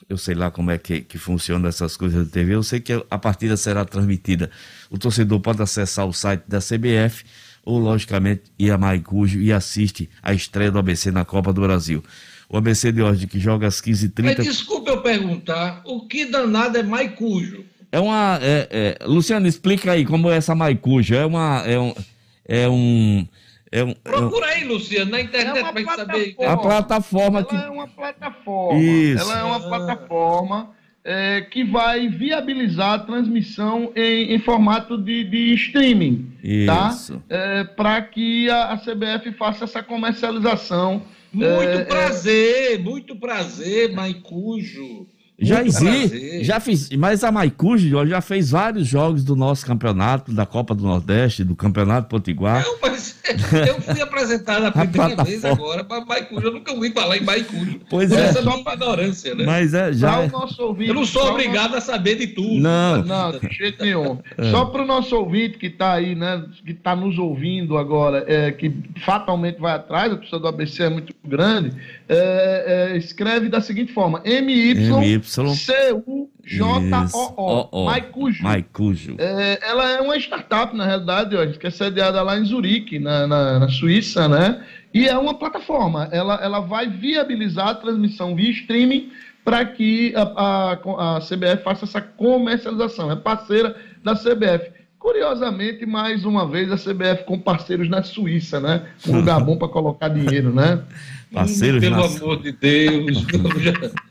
eu 0.07 0.17
sei 0.17 0.35
lá 0.35 0.51
como 0.51 0.69
é 0.71 0.77
que, 0.77 1.01
que 1.01 1.17
funciona 1.17 1.69
essas 1.69 1.95
coisas 1.95 2.25
de 2.25 2.31
TV. 2.31 2.55
Eu 2.55 2.63
sei 2.63 2.79
que 2.79 2.93
a 3.09 3.17
partida 3.17 3.55
será 3.55 3.85
transmitida. 3.85 4.51
O 4.89 4.97
torcedor 4.97 5.39
pode 5.39 5.61
acessar 5.61 6.05
o 6.05 6.13
site 6.13 6.43
da 6.47 6.59
CBF 6.59 7.23
ou, 7.63 7.79
logicamente, 7.79 8.43
ir 8.59 8.71
a 8.71 8.77
Maicujo 8.77 9.39
e 9.39 9.53
assiste 9.53 10.09
a 10.21 10.33
estreia 10.33 10.71
do 10.71 10.79
ABC 10.79 11.11
na 11.11 11.23
Copa 11.23 11.53
do 11.53 11.61
Brasil. 11.61 12.03
O 12.49 12.57
ABC 12.57 12.91
de 12.91 13.01
hoje, 13.01 13.27
que 13.27 13.39
joga 13.39 13.67
às 13.67 13.79
15h30. 13.79 14.23
Mas 14.23 14.45
desculpa 14.45 14.91
eu 14.91 15.01
perguntar, 15.01 15.81
o 15.85 16.05
que 16.05 16.25
danado 16.25 16.77
é 16.77 16.83
Maicujo? 16.83 17.63
É 17.91 17.99
uma. 17.99 18.37
É, 18.41 18.97
é, 19.01 19.05
Luciano, 19.05 19.47
explica 19.47 19.91
aí 19.93 20.05
como 20.05 20.29
é 20.29 20.35
essa 20.35 20.53
Maicujo. 20.53 21.15
É 21.15 21.25
uma. 21.25 21.63
É 21.65 21.79
um. 21.79 21.93
É 22.45 22.67
um 22.67 23.25
é 23.71 23.83
um, 23.83 23.93
Procura 23.93 24.47
é 24.47 24.49
um... 24.49 24.53
aí, 24.53 24.63
Luciano, 24.65 25.11
na 25.11 25.21
internet 25.21 25.65
é 25.65 25.83
para 25.83 25.95
saber. 25.95 26.35
A 26.39 26.57
plataforma 26.57 27.43
que. 27.43 27.55
Ela 27.55 27.65
é 27.65 27.69
uma 27.69 27.87
plataforma. 27.87 28.79
Isso. 28.79 29.23
Ela 29.23 29.39
é 29.39 29.43
uma 29.43 29.59
plataforma 29.59 30.71
é, 31.03 31.41
que 31.41 31.63
vai 31.63 32.07
viabilizar 32.09 32.93
a 32.93 32.99
transmissão 32.99 33.91
em, 33.95 34.33
em 34.33 34.39
formato 34.39 34.97
de, 34.97 35.23
de, 35.23 35.53
streaming, 35.53 36.31
tá? 36.65 36.89
Isso. 36.89 37.13
tá? 37.27 37.35
É, 37.35 37.63
Para 37.63 38.01
que 38.01 38.49
a, 38.49 38.73
a, 38.73 38.77
CBF 38.77 39.31
faça 39.37 39.63
essa 39.63 39.81
comercialização. 39.81 41.03
Muito 41.31 41.49
é, 41.49 41.75
é 41.75 41.85
prazer, 41.85 42.79
muito 42.79 43.15
prazer, 43.15 43.93
Maicujo. 43.93 45.07
Já 45.41 45.63
existe, 45.63 46.43
já 46.43 46.59
fiz, 46.59 46.89
mas 46.91 47.23
a 47.23 47.31
Maicujo 47.31 48.05
já 48.05 48.21
fez 48.21 48.51
vários 48.51 48.87
jogos 48.87 49.23
do 49.23 49.35
nosso 49.35 49.65
campeonato, 49.65 50.31
da 50.31 50.45
Copa 50.45 50.75
do 50.75 50.83
Nordeste, 50.83 51.43
do 51.43 51.55
Campeonato 51.55 52.07
Potiguar. 52.07 52.63
Não, 52.63 52.77
mas 52.81 53.19
eu 53.67 53.81
fui 53.81 54.01
apresentado 54.01 54.65
a 54.65 54.71
primeira 54.85 55.23
vez 55.23 55.43
agora 55.43 55.83
para 55.83 56.05
Maicujo, 56.05 56.47
eu 56.47 56.53
nunca 56.53 56.71
ouvi 56.71 56.91
falar 56.91 57.17
em 57.17 57.23
Maicujo. 57.23 57.81
Pois 57.89 58.11
é. 58.11 58.25
Essa 58.25 58.39
é 58.39 58.41
uma 58.43 58.73
ignorância, 58.73 59.33
né? 59.33 59.43
Mas 59.45 59.73
é, 59.73 59.91
já... 59.93 60.23
É. 60.23 60.27
Nosso 60.27 60.61
ouvinte, 60.61 60.89
eu 60.89 60.95
não 60.95 61.05
sou 61.05 61.29
obrigado 61.29 61.75
a 61.75 61.81
saber 61.81 62.15
de 62.15 62.27
tudo. 62.27 62.59
Não. 62.59 63.03
Não, 63.03 63.31
de 63.31 63.49
jeito 63.51 63.83
nenhum. 63.83 64.19
É. 64.37 64.51
Só 64.51 64.65
para 64.65 64.83
o 64.83 64.85
nosso 64.85 65.15
ouvinte 65.15 65.57
que 65.57 65.67
está 65.67 65.93
aí, 65.93 66.15
né, 66.15 66.43
que 66.63 66.71
está 66.71 66.95
nos 66.95 67.17
ouvindo 67.17 67.77
agora, 67.77 68.23
é, 68.27 68.51
que 68.51 68.71
fatalmente 69.03 69.59
vai 69.59 69.73
atrás, 69.73 70.13
a 70.13 70.15
torcida 70.15 70.39
do 70.39 70.47
ABC 70.47 70.83
é 70.83 70.89
muito 70.89 71.13
grande, 71.25 71.75
é, 72.07 72.91
é, 72.93 72.97
escreve 72.97 73.49
da 73.49 73.61
seguinte 73.61 73.93
forma: 73.93 74.21
M-Y-C-U-J-O-O. 75.39 77.85
Maicujo. 77.85 78.43
Maicujo. 78.43 79.15
É, 79.17 79.59
ela 79.61 79.89
é 79.89 80.01
uma 80.01 80.17
startup, 80.17 80.75
na 80.75 80.85
realidade, 80.85 81.33
ó, 81.35 81.45
que 81.45 81.67
é 81.67 81.69
sediada 81.69 82.21
lá 82.21 82.37
em 82.37 82.43
Zurique, 82.43 82.99
na, 82.99 83.25
na, 83.25 83.59
na, 83.59 83.69
Suíça, 83.69 84.27
né? 84.27 84.61
E 84.93 85.07
é 85.07 85.17
uma 85.17 85.35
plataforma. 85.35 86.09
Ela, 86.11 86.35
ela 86.43 86.59
vai 86.59 86.89
viabilizar 86.89 87.69
a 87.69 87.75
transmissão 87.75 88.35
via 88.35 88.51
streaming 88.51 89.09
para 89.43 89.65
que 89.65 90.13
a, 90.15 90.21
a, 90.21 90.73
a 91.17 91.21
CBF 91.21 91.63
faça 91.63 91.85
essa 91.85 92.01
comercialização. 92.01 93.11
É 93.11 93.15
parceira 93.15 93.75
da 94.03 94.15
CBF. 94.15 94.69
Curiosamente, 94.99 95.83
mais 95.85 96.25
uma 96.25 96.47
vez, 96.47 96.71
a 96.71 96.75
CBF 96.75 97.23
com 97.25 97.39
parceiros 97.39 97.89
na 97.89 98.03
Suíça, 98.03 98.59
né? 98.59 98.85
Um 99.07 99.15
lugar 99.15 99.43
bom 99.43 99.57
para 99.57 99.67
colocar 99.67 100.09
dinheiro, 100.09 100.53
né? 100.53 100.83
Parceiros 101.33 101.79
Pelo 101.79 101.95
na... 101.95 102.05
amor 102.05 102.39
de 102.41 102.51
Deus. 102.51 103.25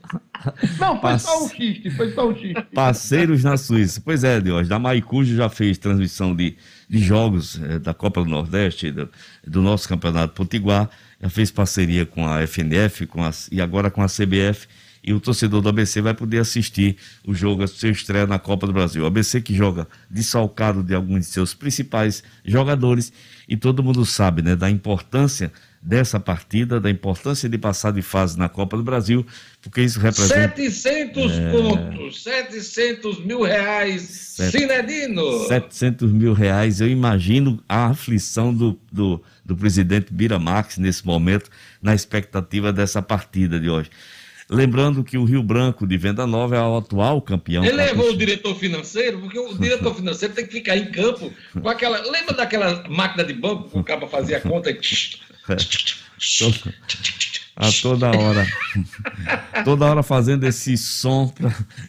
Não, 0.79 1.00
foi 1.00 1.18
só 1.18 1.44
um 1.44 1.48
xiste, 1.48 1.90
foi 1.90 2.12
só 2.12 2.29
um 2.29 2.35
xiste. 2.35 2.66
Parceiros 2.74 3.44
na 3.44 3.57
Suíça. 3.57 4.00
Pois 4.05 4.24
é, 4.24 4.40
Deus. 4.40 4.68
Da 4.68 4.79
Maicujo 4.79 5.35
já 5.35 5.48
fez 5.48 5.79
transmissão 5.79 6.35
de, 6.35 6.57
de 6.88 6.98
jogos 6.98 7.61
é, 7.62 7.79
da 7.79 7.92
Copa 7.92 8.22
do 8.22 8.31
Nordeste, 8.31 8.90
do, 8.90 9.09
do, 9.46 9.62
nosso 9.62 9.88
campeonato 9.88 10.35
Potiguar. 10.35 10.88
Já 11.20 11.29
fez 11.29 11.50
parceria 11.50 12.07
com 12.07 12.26
a 12.26 12.46
FNF 12.46 13.07
com 13.07 13.22
a, 13.22 13.31
e 13.50 13.61
agora 13.61 13.90
com 13.90 14.03
a 14.03 14.07
CBF. 14.07 14.66
E 15.03 15.14
o 15.14 15.20
torcedor 15.20 15.62
do 15.62 15.68
ABC 15.70 16.03
vai 16.03 16.12
poder 16.12 16.38
assistir 16.38 16.96
o 17.26 17.35
jogo, 17.35 17.62
a 17.62 17.66
sua 17.66 17.88
estreia 17.88 18.26
na 18.26 18.38
Copa 18.38 18.66
do 18.66 18.72
Brasil. 18.72 19.03
O 19.03 19.07
ABC 19.07 19.40
que 19.40 19.55
joga 19.55 19.88
desfalcado 20.11 20.83
de 20.83 20.94
alguns 20.94 21.20
de 21.20 21.26
seus 21.26 21.55
principais 21.55 22.22
jogadores. 22.44 23.12
E 23.48 23.57
todo 23.57 23.83
mundo 23.83 24.05
sabe 24.05 24.42
né, 24.42 24.55
da 24.55 24.70
importância 24.70 25.50
dessa 25.83 26.20
partida, 26.20 26.79
da 26.79 26.90
importância 26.90 27.48
de 27.48 27.57
passar 27.57 27.92
de 27.92 28.03
fase 28.03 28.38
na 28.38 28.48
Copa 28.48 28.76
do 28.76 28.83
Brasil, 28.83 29.26
porque 29.62 29.83
isso 29.83 30.01
representa... 30.01 30.57
700 30.57 31.33
é... 31.33 31.53
pontos, 31.53 32.23
700 32.23 33.25
mil 33.25 33.42
reais, 33.42 34.03
Set... 34.03 34.53
Cinedino! 34.53 35.46
700 35.46 36.12
mil 36.12 36.33
reais, 36.33 36.81
eu 36.81 36.88
imagino 36.88 37.62
a 37.68 37.87
aflição 37.87 38.55
do, 38.55 38.79
do, 38.90 39.23
do 39.44 39.57
presidente 39.57 40.12
Bira 40.12 40.38
Marques 40.38 40.79
nesse 40.79 41.05
momento, 41.05 41.51
na 41.83 41.94
expectativa 41.94 42.73
dessa 42.73 43.03
partida 43.03 43.61
de 43.61 43.68
hoje. 43.68 43.90
Lembrando 44.49 45.05
que 45.05 45.16
o 45.16 45.25
Rio 45.25 45.44
Branco 45.44 45.87
de 45.87 45.96
Venda 45.96 46.27
Nova 46.27 46.57
é 46.57 46.61
o 46.61 46.79
atual 46.79 47.23
campeão. 47.23 47.64
Ele 47.64 47.77
levou 47.77 48.11
o 48.11 48.16
diretor 48.16 48.57
financeiro, 48.57 49.20
porque 49.20 49.38
o 49.38 49.57
diretor 49.57 49.94
financeiro 49.94 50.35
tem 50.35 50.44
que 50.44 50.53
ficar 50.55 50.77
em 50.77 50.90
campo 50.90 51.33
com 51.62 51.68
aquela. 51.68 52.01
Lembra 52.11 52.35
daquela 52.35 52.83
máquina 52.88 53.23
de 53.23 53.33
banco 53.33 53.70
que 53.70 53.79
o 53.79 53.85
cara 53.85 54.09
fazia 54.09 54.38
a 54.38 54.40
conta 54.40 54.68
e. 54.68 54.81
A 57.56 57.70
toda 57.82 58.08
hora. 58.08 58.46
toda 59.64 59.86
hora 59.86 60.02
fazendo 60.02 60.46
esse 60.46 60.76
som, 60.78 61.32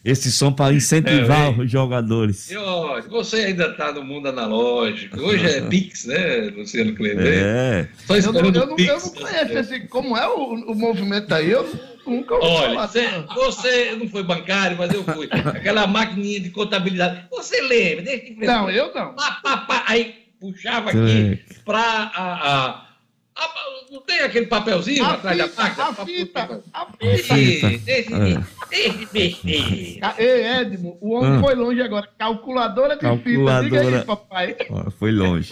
esse 0.04 0.32
som 0.32 0.52
para 0.52 0.74
incentivar 0.74 1.54
é, 1.54 1.62
os 1.62 1.71
jogadores. 1.71 2.50
E, 2.50 2.58
ó, 2.58 3.02
você 3.04 3.38
ainda 3.38 3.67
está 3.67 3.91
no 3.91 4.04
mundo 4.04 4.28
analógico. 4.28 5.19
Hoje 5.19 5.45
é 5.45 5.62
Pix, 5.62 6.06
né, 6.06 6.52
Luciano 6.56 6.93
Kleber? 6.93 7.26
É. 7.26 7.88
Só 8.06 8.15
eu, 8.17 8.34
não, 8.34 8.41
eu, 8.41 8.52
não, 8.52 8.62
eu 8.62 8.67
não 8.67 8.76
conheço 8.76 9.13
esse, 9.58 9.80
como 9.88 10.17
é 10.17 10.28
o, 10.28 10.71
o 10.71 10.76
movimento 10.76 11.34
aí. 11.34 11.52
Eu 11.52 11.63
nunca 12.06 12.36
ouvi 12.36 12.47
Olha, 12.47 12.74
falar. 12.74 12.88
Você, 12.88 13.08
você 13.34 13.95
não 13.95 14.10
foi 14.10 14.24
bancário, 14.24 14.78
mas 14.78 14.93
eu 14.93 15.04
fui. 15.04 15.30
Aquela 15.32 15.88
maquininha 15.88 16.39
de 16.39 16.50
contabilidade. 16.50 17.26
Você 17.32 17.62
lembra? 17.62 18.04
Deixa 18.04 18.34
não, 18.39 18.69
eu 18.69 18.93
não. 18.93 19.13
Pá, 19.13 19.39
pá, 19.41 19.58
pá, 19.58 19.84
aí 19.88 20.15
puxava 20.39 20.89
aqui 20.89 21.39
para 21.63 21.80
a, 21.80 22.34
a 22.34 22.91
ah, 23.36 23.81
não 23.92 24.00
tem 24.00 24.22
aquele 24.22 24.46
papelzinho 24.46 25.04
a 25.04 25.12
atrás 25.12 25.42
fita, 25.42 25.56
da 25.56 25.64
máquina? 25.64 25.86
A 25.86 26.06
fita, 26.06 26.64
a 26.72 26.86
fita. 26.86 28.48
Deixe 28.70 29.06
besteira. 29.12 30.16
Ei, 30.18 30.46
Edmo, 30.62 30.98
o 31.02 31.12
homem 31.12 31.34
ah. 31.34 31.42
foi 31.42 31.56
longe 31.56 31.82
agora. 31.82 32.08
Calculadora 32.18 32.96
de 32.96 33.02
Calculadora... 33.02 33.64
fita, 33.64 33.84
diga 33.84 33.98
aí, 33.98 34.06
papai. 34.06 34.56
foi 34.98 35.12
longe. 35.12 35.52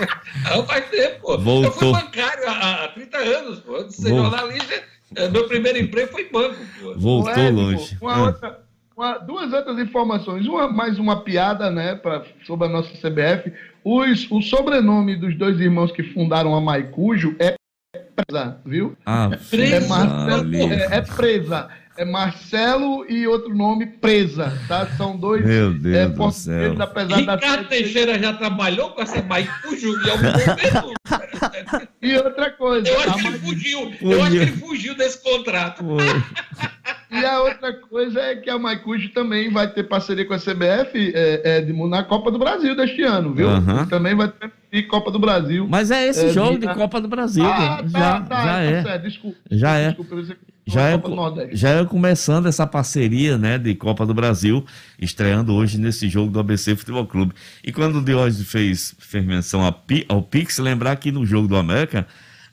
Não, 0.50 0.66
faz 0.66 0.90
tempo, 0.90 1.20
pô. 1.22 1.38
Voltou. 1.38 1.66
Eu 1.66 1.72
fui 1.74 1.92
bancário 1.92 2.48
há, 2.48 2.86
há 2.86 2.88
30 2.88 3.18
anos, 3.18 3.60
pô. 3.60 3.76
Antes 3.76 3.98
de 3.98 4.04
ser 4.04 4.10
jornalista, 4.10 4.84
é, 5.16 5.28
meu 5.28 5.46
primeiro 5.46 5.78
emprego 5.78 6.10
foi 6.10 6.30
banco, 6.30 6.56
pô. 6.80 6.94
Voltou 6.96 7.44
Edmo, 7.44 7.62
longe. 7.62 7.98
Uma 8.02 8.16
ah. 8.16 8.24
outra, 8.24 8.60
uma, 8.96 9.18
duas 9.18 9.52
outras 9.52 9.78
informações. 9.80 10.48
Uma, 10.48 10.72
mais 10.72 10.98
uma 10.98 11.26
piada, 11.26 11.70
né, 11.70 11.96
pra, 11.96 12.24
sobre 12.48 12.68
a 12.68 12.70
nossa 12.70 12.90
CBF. 13.00 13.52
Os, 13.84 14.32
o 14.32 14.42
sobrenome 14.42 15.18
dos 15.18 15.38
dois 15.38 15.60
irmãos 15.60 15.92
que 15.92 16.04
fundaram 16.04 16.56
a 16.56 16.62
Maicujo 16.62 17.36
é 17.38 17.59
presa, 17.92 18.62
viu? 18.66 18.98
Ah, 19.06 19.30
é, 19.52 19.80
Marcelo, 19.88 20.74
é, 20.74 20.88
é, 20.92 21.02
presa. 21.02 21.70
É 21.98 22.06
Marcelo 22.06 23.06
e 23.10 23.28
outro 23.28 23.54
nome 23.54 23.86
presa, 23.86 24.58
tá? 24.68 24.88
São 24.96 25.18
dois 25.18 25.44
Meu 25.44 25.74
Deus 25.74 25.96
é, 25.96 26.08
do 26.08 26.32
céu. 26.32 26.76
Apesar 26.82 27.18
Ricardo 27.18 27.64
da... 27.64 27.70
Teixeira 27.70 28.18
já 28.18 28.34
trabalhou 28.34 28.92
com 28.92 29.02
essa 29.02 29.22
Maicujo 29.22 30.02
e 30.02 30.10
algum 30.10 30.24
momento. 30.24 30.94
e 32.02 32.16
outra 32.16 32.52
coisa. 32.52 32.88
Eu 32.88 33.00
acho 33.02 33.18
que 33.18 33.28
ele 33.28 33.40
fugiu. 33.40 33.94
Eu 34.02 34.24
acho 34.24 34.32
que 34.32 34.38
ele 34.38 34.52
fugiu 34.58 34.96
desse 34.96 35.22
contrato. 35.22 35.84
E 37.12 37.26
a 37.26 37.42
outra 37.42 37.74
coisa 37.74 38.20
é 38.20 38.36
que 38.36 38.50
a 38.50 38.60
Maicujo 38.60 39.10
também 39.10 39.52
vai 39.52 39.68
ter 39.68 39.84
parceria 39.84 40.26
com 40.26 40.34
a 40.34 40.38
CBF 40.38 41.12
é, 41.16 41.42
é, 41.58 41.74
na 41.88 42.04
Copa 42.04 42.30
do 42.30 42.38
Brasil 42.38 42.76
deste 42.76 43.02
ano, 43.02 43.34
viu? 43.34 43.50
Uhum. 43.50 43.86
Também 43.88 44.16
vai 44.16 44.32
ter 44.70 44.84
Copa 44.84 45.10
do 45.10 45.18
Brasil. 45.18 45.68
Mas 45.68 45.90
é 45.90 46.08
esse 46.08 46.28
é, 46.28 46.30
jogo 46.30 46.60
de, 46.60 46.68
de 46.68 46.74
Copa 46.76 47.02
do 47.02 47.08
Brasil. 47.08 47.44
Ah, 47.44 47.82
tá, 47.82 47.88
já, 47.88 48.22
tá, 48.22 48.36
já 48.36 48.84
tá 48.84 48.92
é. 48.92 48.98
Desculpa, 49.00 49.38
já 49.50 49.76
é. 49.76 49.88
Desculpa, 49.88 50.16
já 50.68 50.90
é, 50.90 51.00
já 51.52 51.70
é 51.70 51.86
começando 51.86 52.46
essa 52.46 52.68
parceria 52.68 53.40
né, 53.40 53.58
de 53.58 53.74
Copa 53.74 54.06
do 54.06 54.14
Brasil, 54.14 54.64
estreando 55.00 55.56
hoje 55.56 55.80
nesse 55.80 56.08
jogo 56.08 56.32
do 56.32 56.40
ABC 56.40 56.76
Futebol 56.76 57.08
Clube. 57.08 57.34
E 57.64 57.72
quando 57.72 57.98
o 57.98 58.04
Diógenes 58.04 58.48
fez, 58.48 58.96
fez 59.00 59.26
menção 59.26 59.62
ao 60.08 60.22
Pix, 60.22 60.60
lembrar 60.60 60.96
que 60.98 61.12
no 61.12 61.26
jogo 61.26 61.48
do 61.48 61.56
América, 61.56 62.06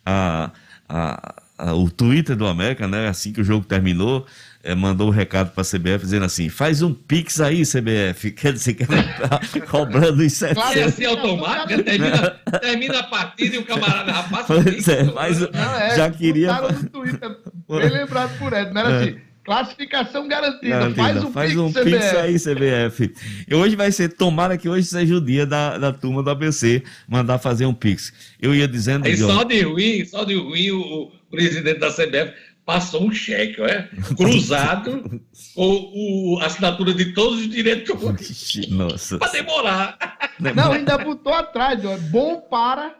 a, 0.04 0.50
a 0.88 1.34
o 1.74 1.90
Twitter 1.90 2.36
do 2.36 2.46
América, 2.46 2.86
né, 2.86 3.08
assim 3.08 3.32
que 3.32 3.40
o 3.40 3.44
jogo 3.44 3.64
terminou, 3.64 4.26
é, 4.66 4.74
mandou 4.74 5.06
um 5.06 5.10
recado 5.10 5.52
para 5.52 5.62
a 5.62 5.64
CBF 5.64 6.04
dizendo 6.04 6.24
assim: 6.24 6.48
faz 6.48 6.82
um 6.82 6.92
pix 6.92 7.40
aí, 7.40 7.62
CBF. 7.62 8.32
Quer 8.34 8.52
dizer 8.52 8.74
que 8.74 8.84
tá 8.84 9.40
cobrando 9.70 10.22
os 10.22 10.32
700. 10.32 10.62
Claro, 10.62 10.88
assim 10.88 11.04
automático, 11.04 11.82
termina, 11.84 12.30
termina 12.60 12.98
a 12.98 13.02
partida 13.04 13.56
e 13.56 13.58
o 13.60 13.64
camarada 13.64 14.10
rapaz. 14.10 14.46
Pois 14.46 14.88
é, 14.88 15.04
mas 15.04 15.38
não, 15.40 15.78
é, 15.78 15.96
já 15.96 16.10
queria. 16.10 16.60
No 16.60 16.90
Twitter, 16.90 17.36
bem 17.68 17.90
lembrado 17.90 18.36
por 18.38 18.52
Ed, 18.52 18.74
não 18.74 18.80
era 18.80 18.90
é. 18.90 19.02
assim. 19.02 19.16
Classificação 19.44 20.26
garantida. 20.26 20.70
garantida. 20.70 21.02
Faz 21.02 21.24
um, 21.24 21.32
Faz 21.32 21.50
pix, 21.50 21.60
um 21.60 21.70
CBF. 21.70 21.84
pix 21.84 22.04
aí, 22.16 22.36
CBF. 22.36 23.14
E 23.48 23.54
hoje 23.54 23.76
vai 23.76 23.92
ser, 23.92 24.08
tomara 24.08 24.58
que 24.58 24.68
hoje 24.68 24.88
seja 24.88 25.14
o 25.14 25.20
dia 25.20 25.46
da, 25.46 25.78
da 25.78 25.92
turma 25.92 26.20
do 26.20 26.30
ABC 26.30 26.82
mandar 27.08 27.38
fazer 27.38 27.64
um 27.64 27.72
pix. 27.72 28.12
Eu 28.42 28.52
ia 28.52 28.66
dizendo. 28.66 29.06
Só 29.16 29.44
de 29.44 29.60
ruim, 29.60 30.04
só 30.04 30.24
de 30.24 30.34
ruim, 30.34 30.72
o, 30.72 31.12
presidente 31.30 31.78
da 31.78 31.90
CBF 31.90 32.32
passou 32.66 33.06
um 33.06 33.12
cheque, 33.12 33.62
é, 33.62 33.88
cruzado, 34.18 35.22
com 35.54 35.92
o, 35.94 36.38
a 36.42 36.46
assinatura 36.46 36.92
de 36.92 37.14
todos 37.14 37.38
os 37.38 37.48
diretores. 37.48 38.68
Nossa. 38.68 39.18
Para 39.18 39.30
demorar. 39.30 39.96
Não, 40.40 40.72
ainda 40.72 40.98
botou 40.98 41.32
atrás, 41.32 41.82
ó, 41.84 41.96
bom 42.10 42.40
para. 42.40 42.96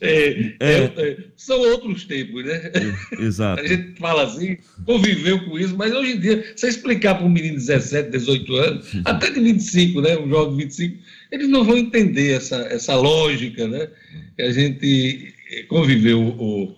é, 0.00 0.54
é, 0.60 0.84
é, 0.84 1.16
são 1.36 1.58
outros 1.58 2.04
tempos, 2.04 2.44
né? 2.44 2.72
Exato. 3.18 3.60
A 3.60 3.66
gente 3.66 3.98
fala 3.98 4.22
assim, 4.22 4.56
conviveu 4.86 5.44
com 5.44 5.58
isso, 5.58 5.76
mas 5.76 5.92
hoje 5.92 6.12
em 6.12 6.20
dia, 6.20 6.52
você 6.56 6.68
explicar 6.68 7.16
para 7.16 7.26
um 7.26 7.30
menino 7.30 7.58
de 7.58 7.66
17, 7.66 8.10
18 8.10 8.56
anos, 8.56 8.88
até 9.04 9.30
de 9.30 9.40
25, 9.40 10.00
né? 10.00 10.16
Um 10.16 10.28
jovem 10.28 10.56
de 10.56 10.64
25, 10.64 11.02
eles 11.32 11.48
não 11.48 11.64
vão 11.64 11.76
entender 11.76 12.32
essa, 12.32 12.56
essa 12.70 12.94
lógica, 12.94 13.66
né? 13.66 13.88
Que 14.36 14.42
a 14.42 14.50
gente 14.50 15.34
conviveu 15.68 16.20
o, 16.20 16.76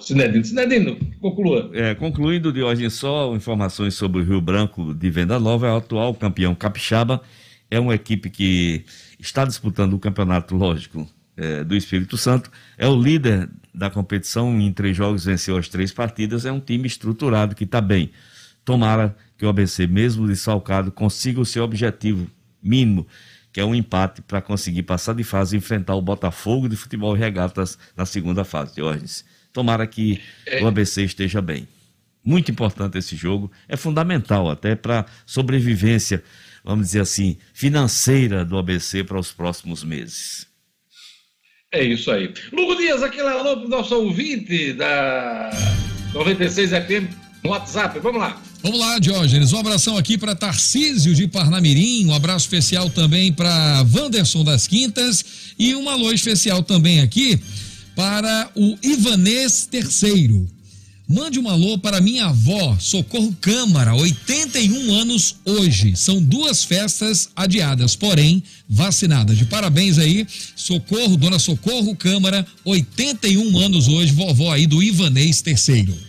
Sinedino. 0.00 0.44
Sinedino, 0.44 0.96
conclua. 1.20 1.70
É, 1.74 1.94
concluindo, 1.94 2.52
de 2.52 2.62
hoje 2.62 2.88
só 2.88 3.34
informações 3.34 3.94
sobre 3.94 4.22
o 4.22 4.24
Rio 4.24 4.40
Branco 4.40 4.94
de 4.94 5.10
Venda 5.10 5.38
Nova, 5.38 5.66
é 5.66 5.72
o 5.72 5.76
atual 5.76 6.14
campeão 6.14 6.54
capixaba, 6.54 7.20
é 7.70 7.78
uma 7.78 7.94
equipe 7.94 8.30
que 8.30 8.84
está 9.18 9.44
disputando 9.44 9.92
o 9.92 9.98
campeonato, 9.98 10.56
lógico, 10.56 11.06
é, 11.36 11.62
do 11.62 11.76
Espírito 11.76 12.16
Santo, 12.16 12.50
é 12.78 12.88
o 12.88 13.00
líder 13.00 13.48
da 13.74 13.90
competição, 13.90 14.58
em 14.58 14.72
três 14.72 14.96
jogos 14.96 15.26
venceu 15.26 15.56
as 15.56 15.68
três 15.68 15.92
partidas, 15.92 16.46
é 16.46 16.50
um 16.50 16.60
time 16.60 16.86
estruturado 16.86 17.54
que 17.54 17.64
está 17.64 17.80
bem. 17.80 18.10
Tomara 18.64 19.14
que 19.36 19.46
o 19.46 19.48
ABC, 19.48 19.86
mesmo 19.86 20.26
desfalcado, 20.26 20.90
consiga 20.90 21.40
o 21.40 21.46
seu 21.46 21.62
objetivo 21.62 22.26
mínimo, 22.62 23.06
que 23.58 23.62
é 23.62 23.64
um 23.64 23.74
empate 23.74 24.22
para 24.22 24.40
conseguir 24.40 24.84
passar 24.84 25.16
de 25.16 25.24
fase 25.24 25.56
e 25.56 25.58
enfrentar 25.58 25.96
o 25.96 26.00
Botafogo 26.00 26.68
de 26.68 26.76
futebol 26.76 27.16
e 27.16 27.18
regatas 27.18 27.76
na 27.96 28.06
segunda 28.06 28.44
fase, 28.44 28.76
Diógenes. 28.76 29.24
Tomara 29.52 29.84
que 29.84 30.20
é. 30.46 30.62
o 30.62 30.68
ABC 30.68 31.02
esteja 31.02 31.42
bem. 31.42 31.66
Muito 32.22 32.52
importante 32.52 32.98
esse 32.98 33.16
jogo, 33.16 33.50
é 33.68 33.76
fundamental 33.76 34.48
até 34.48 34.76
para 34.76 35.06
sobrevivência, 35.26 36.22
vamos 36.62 36.86
dizer 36.86 37.00
assim, 37.00 37.36
financeira 37.52 38.44
do 38.44 38.56
ABC 38.56 39.02
para 39.02 39.18
os 39.18 39.32
próximos 39.32 39.82
meses. 39.82 40.46
É 41.72 41.82
isso 41.82 42.12
aí. 42.12 42.32
Lugo 42.52 42.76
Dias, 42.76 43.02
aquele 43.02 43.26
alô 43.26 43.56
para 43.56 43.66
o 43.66 43.68
nosso 43.68 43.92
ouvinte 43.96 44.72
da 44.74 45.50
96 46.14 46.70
FM 46.70 47.12
no 47.42 47.50
WhatsApp. 47.50 47.98
Vamos 47.98 48.20
lá. 48.20 48.40
Vamos 48.62 48.80
lá, 48.80 48.98
Diógenes. 48.98 49.52
Um 49.52 49.58
abração 49.58 49.96
aqui 49.96 50.18
para 50.18 50.34
Tarcísio 50.34 51.14
de 51.14 51.28
Parnamirim, 51.28 52.06
um 52.06 52.12
abraço 52.12 52.46
especial 52.46 52.90
também 52.90 53.32
para 53.32 53.86
Wanderson 53.94 54.42
das 54.42 54.66
Quintas 54.66 55.24
e 55.56 55.76
um 55.76 55.88
alô 55.88 56.12
especial 56.12 56.62
também 56.62 57.00
aqui 57.00 57.38
para 57.94 58.50
o 58.56 58.76
Ivanês 58.82 59.66
Terceiro. 59.70 60.48
Mande 61.08 61.38
um 61.38 61.48
alô 61.48 61.78
para 61.78 62.00
minha 62.00 62.26
avó, 62.26 62.76
Socorro 62.80 63.34
Câmara, 63.40 63.94
81 63.94 64.92
anos 64.92 65.36
hoje. 65.44 65.96
São 65.96 66.20
duas 66.20 66.64
festas 66.64 67.30
adiadas, 67.34 67.94
porém 67.96 68.42
vacinadas. 68.68 69.38
De 69.38 69.46
parabéns 69.46 69.98
aí, 69.98 70.26
Socorro, 70.54 71.16
Dona 71.16 71.38
Socorro 71.38 71.96
Câmara, 71.96 72.44
81 72.64 73.56
anos 73.56 73.88
hoje, 73.88 74.12
vovó 74.12 74.52
aí 74.52 74.66
do 74.66 74.82
Ivanês 74.82 75.40
Terceiro. 75.40 76.07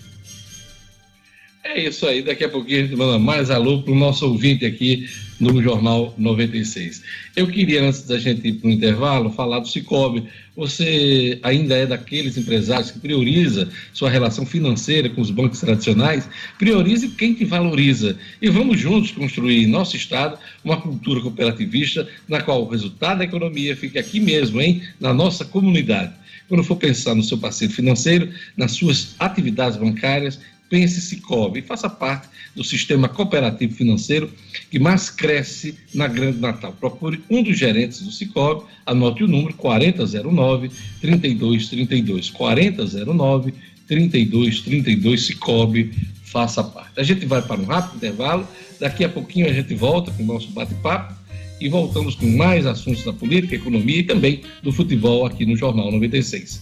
É 1.62 1.78
isso 1.84 2.08
aí, 2.08 2.22
daqui 2.22 2.46
a 2.46 2.50
pouquinho 2.50 2.80
a 2.80 2.84
gente 2.84 2.96
manda 2.96 3.20
mais 3.20 3.52
alô 3.52 3.82
para 3.82 3.92
o 3.92 3.96
nosso 3.96 4.26
ouvinte 4.26 4.66
aqui 4.66 5.10
no 5.42 5.62
Jornal 5.62 6.14
96. 6.18 7.04
Eu 7.36 7.48
queria, 7.48 7.84
antes 7.84 8.04
da 8.04 8.18
gente 8.18 8.48
ir 8.48 8.54
para 8.54 8.70
o 8.70 8.72
intervalo, 8.72 9.30
falar 9.30 9.60
do 9.60 9.68
Cicobi. 9.68 10.24
Você 10.56 11.38
ainda 11.44 11.76
é 11.76 11.86
daqueles 11.86 12.38
empresários 12.38 12.92
que 12.92 13.00
prioriza 13.00 13.70
sua 13.94 14.10
relação 14.10 14.46
financeira 14.46 15.10
com 15.10 15.20
os 15.20 15.32
bancos 15.32 15.60
tradicionais? 15.60 16.30
Priorize 16.58 17.10
quem 17.10 17.34
te 17.34 17.44
valoriza. 17.44 18.18
E 18.42 18.50
vamos 18.50 18.80
juntos 18.80 19.12
construir 19.12 19.64
em 19.64 19.68
nosso 19.68 19.98
Estado 19.98 20.40
uma 20.64 20.80
cultura 20.80 21.20
cooperativista 21.20 22.08
na 22.28 22.42
qual 22.42 22.64
o 22.64 22.70
resultado 22.70 23.18
da 23.18 23.26
economia 23.26 23.76
fique 23.76 24.00
aqui 24.00 24.22
mesmo, 24.22 24.62
hein? 24.62 24.82
na 24.98 25.14
nossa 25.14 25.44
comunidade. 25.44 26.14
Quando 26.48 26.64
for 26.64 26.78
pensar 26.78 27.14
no 27.16 27.24
seu 27.24 27.38
parceiro 27.38 27.74
financeiro, 27.74 28.30
nas 28.58 28.72
suas 28.72 29.16
atividades 29.20 29.78
bancárias, 29.78 30.40
pense 30.70 31.02
Cicobi 31.02 31.60
e 31.60 31.64
faça 31.64 31.90
parte 31.90 32.28
do 32.56 32.64
sistema 32.64 33.10
cooperativo 33.10 33.74
financeiro 33.74 34.32
que 34.70 34.80
mais 34.80 35.10
cresce 35.10 35.78
na 35.94 36.08
Grande 36.08 36.40
Natal. 36.40 36.74
Procure 36.74 37.22
um 37.30 37.42
dos 37.42 37.58
gerentes 37.58 38.02
do 38.02 38.12
Cicobi, 38.12 38.66
anote 38.86 39.24
o 39.24 39.28
número 39.28 39.54
4009 39.56 40.72
3232 41.02 42.30
4009 42.30 43.54
3232 43.88 45.26
Cicobi, 45.26 45.92
faça 46.24 46.64
parte. 46.64 47.00
A 47.00 47.04
gente 47.04 47.26
vai 47.26 47.42
para 47.42 47.60
um 47.60 47.66
rápido 47.66 47.98
intervalo, 47.98 48.48
daqui 48.80 49.04
a 49.04 49.10
pouquinho 49.10 49.48
a 49.48 49.54
gente 49.54 49.74
volta 49.74 50.12
com 50.12 50.24
o 50.24 50.26
nosso 50.26 50.50
bate-papo 50.52 51.16
e 51.60 51.68
voltamos 51.68 52.16
com 52.16 52.28
mais 52.38 52.66
assuntos 52.66 53.04
da 53.04 53.12
política, 53.12 53.56
economia 53.56 54.00
e 54.00 54.04
também 54.04 54.42
do 54.64 54.72
futebol 54.72 55.26
aqui 55.26 55.46
no 55.46 55.56
Jornal 55.56 55.92
96. 55.92 56.62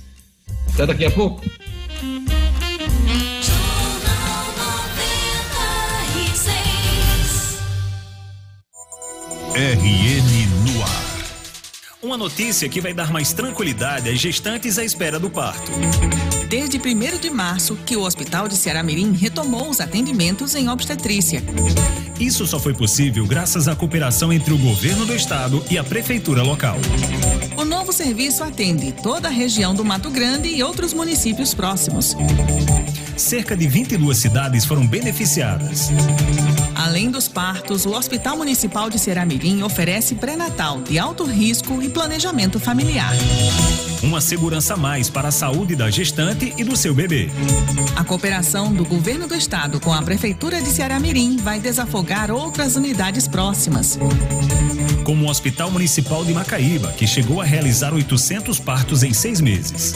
Até 0.73 0.85
daqui 0.85 1.05
a 1.05 1.11
pouco. 1.11 1.43
RN 9.57 10.71
no 10.71 10.83
ar. 10.83 11.17
Uma 11.99 12.15
notícia 12.15 12.69
que 12.69 12.79
vai 12.79 12.93
dar 12.93 13.11
mais 13.11 13.33
tranquilidade 13.33 14.07
às 14.07 14.19
gestantes 14.19 14.77
à 14.77 14.85
espera 14.85 15.17
do 15.17 15.31
parto. 15.31 15.71
Desde 16.49 16.77
1 16.77 17.19
de 17.19 17.29
março 17.29 17.75
que 17.85 17.97
o 17.97 18.03
Hospital 18.03 18.47
de 18.47 18.55
Ceará 18.55 18.81
Mirim 18.81 19.11
retomou 19.11 19.69
os 19.69 19.81
atendimentos 19.81 20.55
em 20.55 20.69
obstetrícia. 20.69 21.43
Isso 22.17 22.47
só 22.47 22.57
foi 22.57 22.73
possível 22.73 23.27
graças 23.27 23.67
à 23.67 23.75
cooperação 23.75 24.31
entre 24.31 24.53
o 24.53 24.57
governo 24.57 25.05
do 25.05 25.13
estado 25.13 25.61
e 25.69 25.77
a 25.77 25.83
prefeitura 25.83 26.41
local. 26.41 26.77
O 27.57 27.65
novo 27.65 27.91
serviço 27.91 28.45
atende 28.45 28.93
toda 28.93 29.27
a 29.27 29.31
região 29.31 29.75
do 29.75 29.83
Mato 29.83 30.09
Grande 30.09 30.47
e 30.47 30.63
outros 30.63 30.93
municípios 30.93 31.53
próximos. 31.53 32.15
Cerca 33.17 33.57
de 33.57 33.67
22 33.67 34.17
cidades 34.17 34.63
foram 34.63 34.87
beneficiadas. 34.87 35.89
Além 36.75 37.11
dos 37.11 37.27
partos, 37.27 37.85
o 37.85 37.91
Hospital 37.91 38.37
Municipal 38.37 38.89
de 38.89 38.97
Ceramirim 38.97 39.63
oferece 39.63 40.15
pré-natal 40.15 40.81
de 40.81 40.97
alto 40.97 41.25
risco 41.25 41.81
e 41.83 41.89
planejamento 41.89 42.57
familiar. 42.57 43.13
Uma 44.03 44.21
segurança 44.21 44.75
a 44.75 44.77
mais 44.77 45.09
para 45.09 45.29
a 45.29 45.31
saúde 45.31 45.75
da 45.75 45.89
gestante 45.89 46.53
e 46.57 46.63
do 46.63 46.75
seu 46.75 46.93
bebê. 46.93 47.29
A 47.95 48.03
cooperação 48.03 48.71
do 48.71 48.85
governo 48.85 49.27
do 49.27 49.35
estado 49.35 49.79
com 49.79 49.91
a 49.91 50.01
prefeitura 50.01 50.61
de 50.61 50.69
Ceramirim 50.69 51.37
vai 51.37 51.59
desafogar 51.59 52.29
outras 52.29 52.75
unidades 52.75 53.27
próximas. 53.27 53.97
Como 55.03 55.25
o 55.25 55.29
Hospital 55.29 55.71
Municipal 55.71 56.23
de 56.23 56.33
Macaíba, 56.33 56.91
que 56.91 57.07
chegou 57.07 57.41
a 57.41 57.45
realizar 57.45 57.93
800 57.93 58.59
partos 58.59 59.03
em 59.03 59.13
seis 59.13 59.41
meses. 59.41 59.93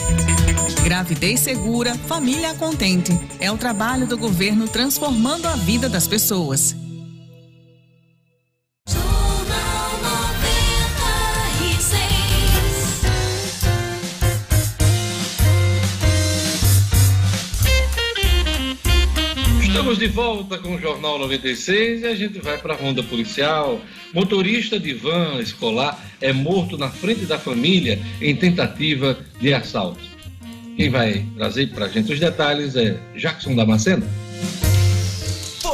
Gravidez 0.82 1.40
segura, 1.40 1.94
família 1.94 2.54
contente. 2.54 3.18
É 3.38 3.52
o 3.52 3.56
trabalho 3.56 4.06
do 4.06 4.18
governo 4.18 4.66
transformando 4.66 5.46
a 5.46 5.54
vida 5.54 5.88
das 5.88 6.08
pessoas. 6.08 6.74
Estamos 19.92 20.10
de 20.10 20.16
volta 20.16 20.56
com 20.56 20.74
o 20.74 20.80
Jornal 20.80 21.18
96 21.18 22.00
e 22.00 22.06
a 22.06 22.14
gente 22.14 22.38
vai 22.38 22.56
para 22.56 22.72
a 22.72 22.76
ronda 22.78 23.02
policial. 23.02 23.78
Motorista 24.14 24.80
de 24.80 24.94
van 24.94 25.38
escolar 25.38 26.02
é 26.18 26.32
morto 26.32 26.78
na 26.78 26.88
frente 26.88 27.26
da 27.26 27.38
família 27.38 28.00
em 28.18 28.34
tentativa 28.34 29.18
de 29.38 29.52
assalto. 29.52 30.00
Quem 30.78 30.88
vai 30.88 31.26
trazer 31.36 31.68
para 31.74 31.84
a 31.84 31.88
gente 31.90 32.10
os 32.10 32.18
detalhes 32.18 32.74
é 32.74 32.98
Jackson 33.14 33.54
Damasceno. 33.54 34.02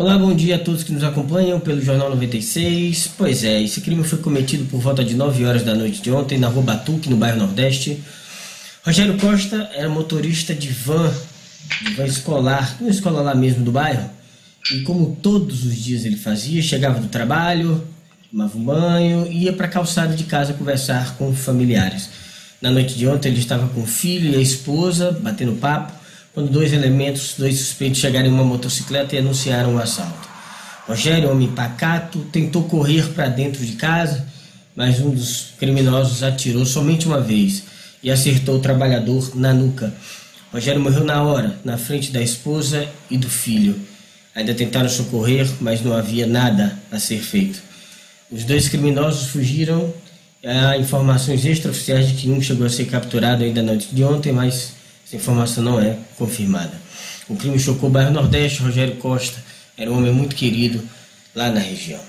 Olá, 0.00 0.16
bom 0.16 0.34
dia 0.34 0.56
a 0.56 0.58
todos 0.58 0.82
que 0.82 0.92
nos 0.92 1.04
acompanham 1.04 1.60
pelo 1.60 1.78
Jornal 1.82 2.08
96. 2.08 3.10
Pois 3.18 3.44
é, 3.44 3.60
esse 3.60 3.82
crime 3.82 4.02
foi 4.02 4.18
cometido 4.18 4.64
por 4.64 4.80
volta 4.80 5.04
de 5.04 5.14
9 5.14 5.44
horas 5.44 5.62
da 5.62 5.74
noite 5.74 6.00
de 6.00 6.10
ontem 6.10 6.38
na 6.38 6.48
Rua 6.48 6.62
Batuque, 6.62 7.10
no 7.10 7.18
bairro 7.18 7.36
Nordeste. 7.36 8.02
Rogério 8.82 9.18
Costa 9.18 9.68
era 9.74 9.90
motorista 9.90 10.54
de 10.54 10.68
van, 10.68 11.12
de 11.82 11.92
van 11.92 12.06
escolar, 12.06 12.78
uma 12.80 12.88
escola 12.88 13.20
lá 13.20 13.34
mesmo 13.34 13.62
do 13.62 13.70
bairro. 13.70 14.08
E 14.72 14.80
como 14.84 15.18
todos 15.22 15.66
os 15.66 15.76
dias 15.76 16.06
ele 16.06 16.16
fazia, 16.16 16.62
chegava 16.62 16.98
do 16.98 17.08
trabalho, 17.08 17.86
tomava 18.30 18.56
um 18.56 18.64
banho 18.64 19.30
ia 19.30 19.52
para 19.52 19.66
a 19.66 19.70
calçada 19.70 20.16
de 20.16 20.24
casa 20.24 20.54
conversar 20.54 21.18
com 21.18 21.34
familiares. 21.34 22.08
Na 22.62 22.70
noite 22.70 22.94
de 22.94 23.06
ontem 23.06 23.28
ele 23.28 23.38
estava 23.38 23.68
com 23.68 23.82
o 23.82 23.86
filho 23.86 24.32
e 24.32 24.36
a 24.36 24.40
esposa, 24.40 25.12
batendo 25.20 25.52
papo 25.56 25.99
quando 26.34 26.50
dois 26.50 26.72
elementos, 26.72 27.34
dois 27.36 27.58
suspeitos 27.58 28.00
chegaram 28.00 28.28
em 28.28 28.32
uma 28.32 28.44
motocicleta 28.44 29.14
e 29.14 29.18
anunciaram 29.18 29.74
o 29.74 29.78
assalto. 29.78 30.28
Rogério, 30.86 31.30
homem 31.30 31.48
pacato, 31.48 32.20
tentou 32.32 32.64
correr 32.64 33.08
para 33.10 33.28
dentro 33.28 33.64
de 33.64 33.72
casa, 33.72 34.26
mas 34.74 35.00
um 35.00 35.10
dos 35.10 35.52
criminosos 35.58 36.22
atirou 36.22 36.64
somente 36.64 37.06
uma 37.06 37.20
vez 37.20 37.64
e 38.02 38.10
acertou 38.10 38.56
o 38.56 38.60
trabalhador 38.60 39.36
na 39.36 39.52
nuca. 39.52 39.92
Rogério 40.52 40.80
morreu 40.80 41.04
na 41.04 41.22
hora, 41.22 41.58
na 41.64 41.76
frente 41.76 42.10
da 42.10 42.20
esposa 42.20 42.88
e 43.10 43.16
do 43.16 43.28
filho. 43.28 43.78
Ainda 44.34 44.54
tentaram 44.54 44.88
socorrer, 44.88 45.48
mas 45.60 45.80
não 45.80 45.92
havia 45.92 46.26
nada 46.26 46.76
a 46.90 46.98
ser 46.98 47.20
feito. 47.20 47.60
Os 48.30 48.44
dois 48.44 48.68
criminosos 48.68 49.28
fugiram. 49.28 49.92
Há 50.44 50.76
informações 50.78 51.44
extraoficiais 51.44 52.08
de 52.08 52.14
que 52.14 52.30
um 52.30 52.40
chegou 52.40 52.66
a 52.66 52.70
ser 52.70 52.86
capturado 52.86 53.44
ainda 53.44 53.62
na 53.62 53.72
noite 53.72 53.88
de 53.92 54.02
ontem, 54.02 54.32
mas 54.32 54.72
essa 55.10 55.16
informação 55.16 55.64
não 55.64 55.80
é 55.80 55.98
confirmada. 56.16 56.72
O 57.28 57.34
crime 57.34 57.58
chocou 57.58 57.88
o 57.88 57.92
bairro 57.92 58.12
Nordeste. 58.12 58.62
Rogério 58.62 58.94
Costa 58.96 59.42
era 59.76 59.90
um 59.90 59.98
homem 59.98 60.12
muito 60.12 60.36
querido 60.36 60.80
lá 61.34 61.50
na 61.50 61.58
região. 61.58 62.00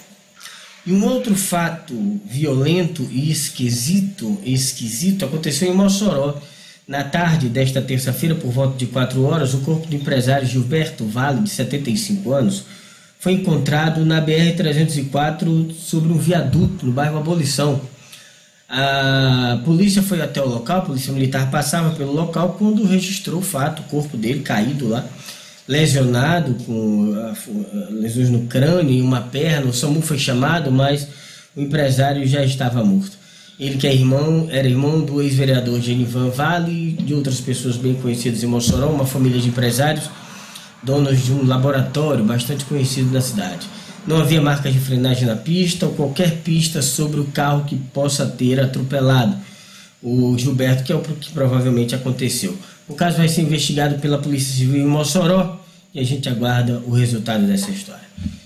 E 0.85 0.93
um 0.93 1.03
outro 1.05 1.35
fato 1.35 1.95
violento 2.23 3.07
e 3.11 3.31
esquisito, 3.31 4.39
esquisito 4.43 5.25
aconteceu 5.25 5.71
em 5.71 5.75
Mossoró. 5.75 6.39
Na 6.87 7.03
tarde 7.03 7.49
desta 7.49 7.81
terça-feira, 7.81 8.35
por 8.35 8.51
volta 8.51 8.77
de 8.77 8.85
4 8.85 9.23
horas, 9.23 9.55
o 9.55 9.61
corpo 9.61 9.87
do 9.87 9.95
empresário 9.95 10.47
Gilberto 10.47 11.03
Vale, 11.05 11.41
de 11.41 11.49
75 11.49 12.31
anos, 12.31 12.65
foi 13.19 13.33
encontrado 13.33 14.05
na 14.05 14.23
BR-304 14.23 15.73
sobre 15.73 16.11
um 16.11 16.17
viaduto 16.17 16.85
no 16.85 16.91
bairro 16.91 17.17
Abolição. 17.17 17.81
A 18.73 19.59
polícia 19.65 20.01
foi 20.01 20.21
até 20.21 20.41
o 20.41 20.47
local, 20.47 20.77
a 20.77 20.81
polícia 20.81 21.11
militar 21.11 21.51
passava 21.51 21.93
pelo 21.93 22.13
local 22.13 22.55
quando 22.57 22.85
registrou 22.85 23.39
o 23.39 23.43
fato, 23.43 23.81
o 23.81 23.85
corpo 23.85 24.15
dele 24.15 24.39
caído 24.39 24.87
lá 24.87 25.05
lesionado, 25.67 26.55
com 26.65 27.13
lesões 27.89 28.29
no 28.29 28.41
crânio 28.47 28.93
e 28.93 29.01
uma 29.01 29.21
perna. 29.21 29.67
O 29.67 29.73
SAMU 29.73 30.01
foi 30.01 30.17
chamado, 30.17 30.71
mas 30.71 31.07
o 31.55 31.61
empresário 31.61 32.25
já 32.27 32.43
estava 32.43 32.83
morto. 32.83 33.17
Ele 33.59 33.77
que 33.77 33.85
é 33.85 33.93
irmão, 33.93 34.47
era 34.49 34.67
irmão 34.67 35.01
do 35.01 35.21
ex-vereador 35.21 35.79
Genivan 35.79 36.29
Vale 36.29 36.95
e 36.99 37.03
de 37.03 37.13
outras 37.13 37.39
pessoas 37.39 37.77
bem 37.77 37.93
conhecidas 37.93 38.41
em 38.43 38.47
Mossoró, 38.47 38.87
uma 38.87 39.05
família 39.05 39.39
de 39.39 39.49
empresários, 39.49 40.09
donos 40.81 41.23
de 41.23 41.31
um 41.31 41.45
laboratório 41.45 42.23
bastante 42.23 42.65
conhecido 42.65 43.11
na 43.11 43.21
cidade. 43.21 43.67
Não 44.05 44.19
havia 44.19 44.41
marcas 44.41 44.73
de 44.73 44.79
frenagem 44.79 45.25
na 45.25 45.35
pista 45.35 45.85
ou 45.85 45.93
qualquer 45.93 46.37
pista 46.37 46.81
sobre 46.81 47.19
o 47.19 47.25
carro 47.25 47.65
que 47.65 47.75
possa 47.75 48.25
ter 48.25 48.59
atropelado 48.59 49.37
o 50.01 50.35
Gilberto, 50.37 50.83
que 50.83 50.91
é 50.91 50.95
o 50.95 51.01
que 51.01 51.31
provavelmente 51.31 51.93
aconteceu. 51.93 52.57
O 52.87 52.95
caso 52.95 53.17
vai 53.17 53.27
ser 53.27 53.41
investigado 53.41 53.99
pela 53.99 54.17
Polícia 54.17 54.55
Civil 54.55 54.81
em 54.81 54.87
Mossoró 54.87 55.59
e 55.93 55.99
a 55.99 56.03
gente 56.03 56.27
aguarda 56.27 56.81
o 56.85 56.91
resultado 56.91 57.45
dessa 57.45 57.69
história. 57.69 58.01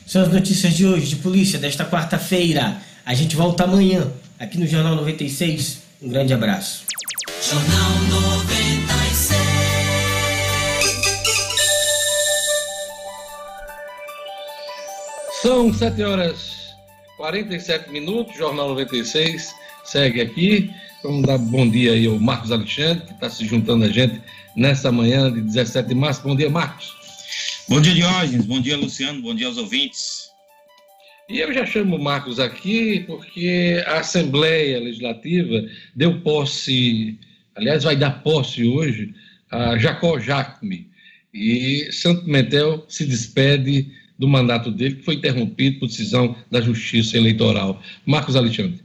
São 0.06 0.22
as 0.22 0.32
notícias 0.32 0.74
de 0.74 0.86
hoje, 0.86 1.08
de 1.08 1.16
polícia, 1.16 1.58
desta 1.58 1.86
quarta-feira. 1.86 2.78
A 3.06 3.14
gente 3.14 3.36
volta 3.36 3.64
amanhã, 3.64 4.08
aqui 4.38 4.58
no 4.58 4.68
Jornal 4.68 4.96
96. 4.96 5.80
Um 6.02 6.10
grande 6.10 6.34
abraço. 6.34 6.84
Jornal 7.42 7.92
96. 8.32 8.65
São 15.46 15.72
7 15.72 16.02
horas 16.02 16.74
47 17.18 17.92
minutos, 17.92 18.36
Jornal 18.36 18.70
96 18.70 19.54
segue 19.84 20.20
aqui. 20.20 20.72
Vamos 21.04 21.22
dar 21.22 21.38
bom 21.38 21.70
dia 21.70 21.92
aí 21.92 22.08
ao 22.08 22.18
Marcos 22.18 22.52
Alexandre, 22.52 23.06
que 23.06 23.14
está 23.14 23.30
se 23.30 23.46
juntando 23.46 23.86
a 23.86 23.90
gente 23.90 24.20
nessa 24.56 24.92
manhã 24.92 25.32
de 25.32 25.42
17 25.42 25.88
de 25.88 25.94
março. 25.94 26.24
Bom 26.24 26.36
dia, 26.36 26.50
Marcos. 26.50 26.92
Bom 27.70 27.80
dia, 27.80 27.94
Diógenes. 27.94 28.48
Bom 28.48 28.60
dia, 28.60 28.76
Luciano. 28.76 29.22
Bom 29.22 29.36
dia 29.36 29.46
aos 29.46 29.58
ouvintes. 29.58 30.32
E 31.30 31.38
eu 31.38 31.54
já 31.54 31.64
chamo 31.64 31.98
o 31.98 32.04
Marcos 32.04 32.40
aqui 32.40 33.02
porque 33.02 33.84
a 33.86 34.00
Assembleia 34.00 34.80
Legislativa 34.80 35.64
deu 35.96 36.22
posse, 36.22 37.20
aliás, 37.54 37.84
vai 37.84 37.96
dar 37.96 38.24
posse 38.24 38.66
hoje 38.66 39.14
a 39.52 39.78
Jacó 39.78 40.20
Jacome. 40.20 40.90
E 41.32 41.88
Santo 41.92 42.26
Pimentel 42.26 42.84
se 42.90 43.06
despede 43.06 43.95
do 44.18 44.28
mandato 44.28 44.72
dele, 44.72 44.96
que 44.96 45.04
foi 45.04 45.16
interrompido 45.16 45.80
por 45.80 45.88
decisão 45.88 46.36
da 46.50 46.62
Justiça 46.62 47.18
Eleitoral. 47.18 47.82
Marcos 48.06 48.36
Alexandre. 48.36 48.84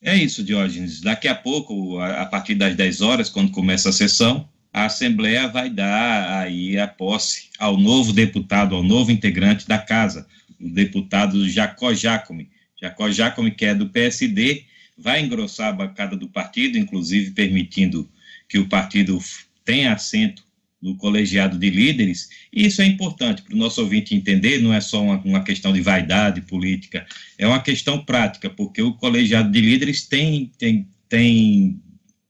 É 0.00 0.16
isso, 0.16 0.42
Diógenes. 0.42 1.00
Daqui 1.00 1.28
a 1.28 1.34
pouco, 1.34 1.98
a 1.98 2.26
partir 2.26 2.54
das 2.54 2.74
10 2.74 3.00
horas, 3.02 3.28
quando 3.28 3.52
começa 3.52 3.88
a 3.88 3.92
sessão, 3.92 4.48
a 4.72 4.86
Assembleia 4.86 5.46
vai 5.46 5.68
dar 5.68 6.40
aí 6.40 6.78
a 6.78 6.88
posse 6.88 7.50
ao 7.58 7.76
novo 7.76 8.12
deputado, 8.12 8.74
ao 8.74 8.82
novo 8.82 9.12
integrante 9.12 9.68
da 9.68 9.78
casa, 9.78 10.26
o 10.58 10.68
deputado 10.68 11.48
Jacó 11.48 11.92
Jacome. 11.92 12.50
Jacó 12.80 13.10
Jacome, 13.10 13.50
que 13.52 13.64
é 13.64 13.74
do 13.74 13.90
PSD, 13.90 14.64
vai 14.98 15.20
engrossar 15.22 15.68
a 15.68 15.72
bancada 15.72 16.16
do 16.16 16.28
partido, 16.28 16.78
inclusive 16.78 17.30
permitindo 17.32 18.10
que 18.48 18.58
o 18.58 18.68
partido 18.68 19.18
tenha 19.64 19.92
assento 19.92 20.42
no 20.82 20.96
colegiado 20.96 21.56
de 21.56 21.70
líderes, 21.70 22.28
e 22.52 22.66
isso 22.66 22.82
é 22.82 22.86
importante 22.86 23.42
para 23.42 23.54
o 23.54 23.56
nosso 23.56 23.80
ouvinte 23.80 24.16
entender, 24.16 24.58
não 24.58 24.74
é 24.74 24.80
só 24.80 25.00
uma, 25.00 25.16
uma, 25.18 25.44
questão 25.44 25.72
de 25.72 25.80
vaidade 25.80 26.40
política, 26.40 27.06
é 27.38 27.46
uma 27.46 27.62
questão 27.62 28.04
prática, 28.04 28.50
porque 28.50 28.82
o 28.82 28.94
colegiado 28.94 29.50
de 29.52 29.60
líderes 29.60 30.06
tem, 30.08 30.50
tem, 30.58 30.88
tem 31.08 31.80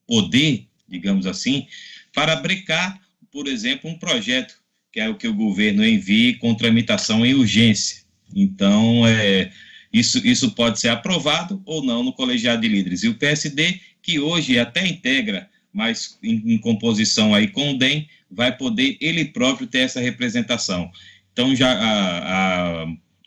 poder, 0.07 0.67
digamos 0.87 1.27
assim, 1.27 1.67
para 2.15 2.37
brecar, 2.37 3.01
por 3.31 3.49
exemplo, 3.49 3.91
um 3.91 3.99
projeto, 3.99 4.55
que 4.93 5.01
é 5.01 5.09
o 5.09 5.17
que 5.17 5.27
o 5.27 5.35
governo 5.35 5.83
envia 5.83 6.37
com 6.37 6.55
tramitação 6.55 7.25
em 7.25 7.33
urgência. 7.33 8.03
Então, 8.35 9.07
é, 9.07 9.51
isso, 9.91 10.27
isso 10.27 10.51
pode 10.51 10.79
ser 10.79 10.89
aprovado 10.89 11.63
ou 11.65 11.83
não 11.83 12.03
no 12.03 12.13
colegiado 12.13 12.61
de 12.61 12.69
líderes. 12.69 13.03
E 13.03 13.09
o 13.09 13.15
PSD, 13.15 13.81
que 14.03 14.19
hoje 14.19 14.59
até 14.59 14.87
integra, 14.87 15.49
mas 15.73 16.19
em, 16.23 16.55
em 16.55 16.59
composição 16.59 17.35
aí 17.35 17.49
com 17.49 17.73
o 17.73 17.79
DEM, 17.79 18.07
vai 18.33 18.57
poder 18.57 18.97
ele 19.01 19.27
próprio 19.27 19.67
ter 19.67 19.81
essa 19.81 20.01
representação. 20.01 20.91
Então, 21.33 21.55
já 21.55 21.73
a, 21.73 22.83
a 22.83 22.87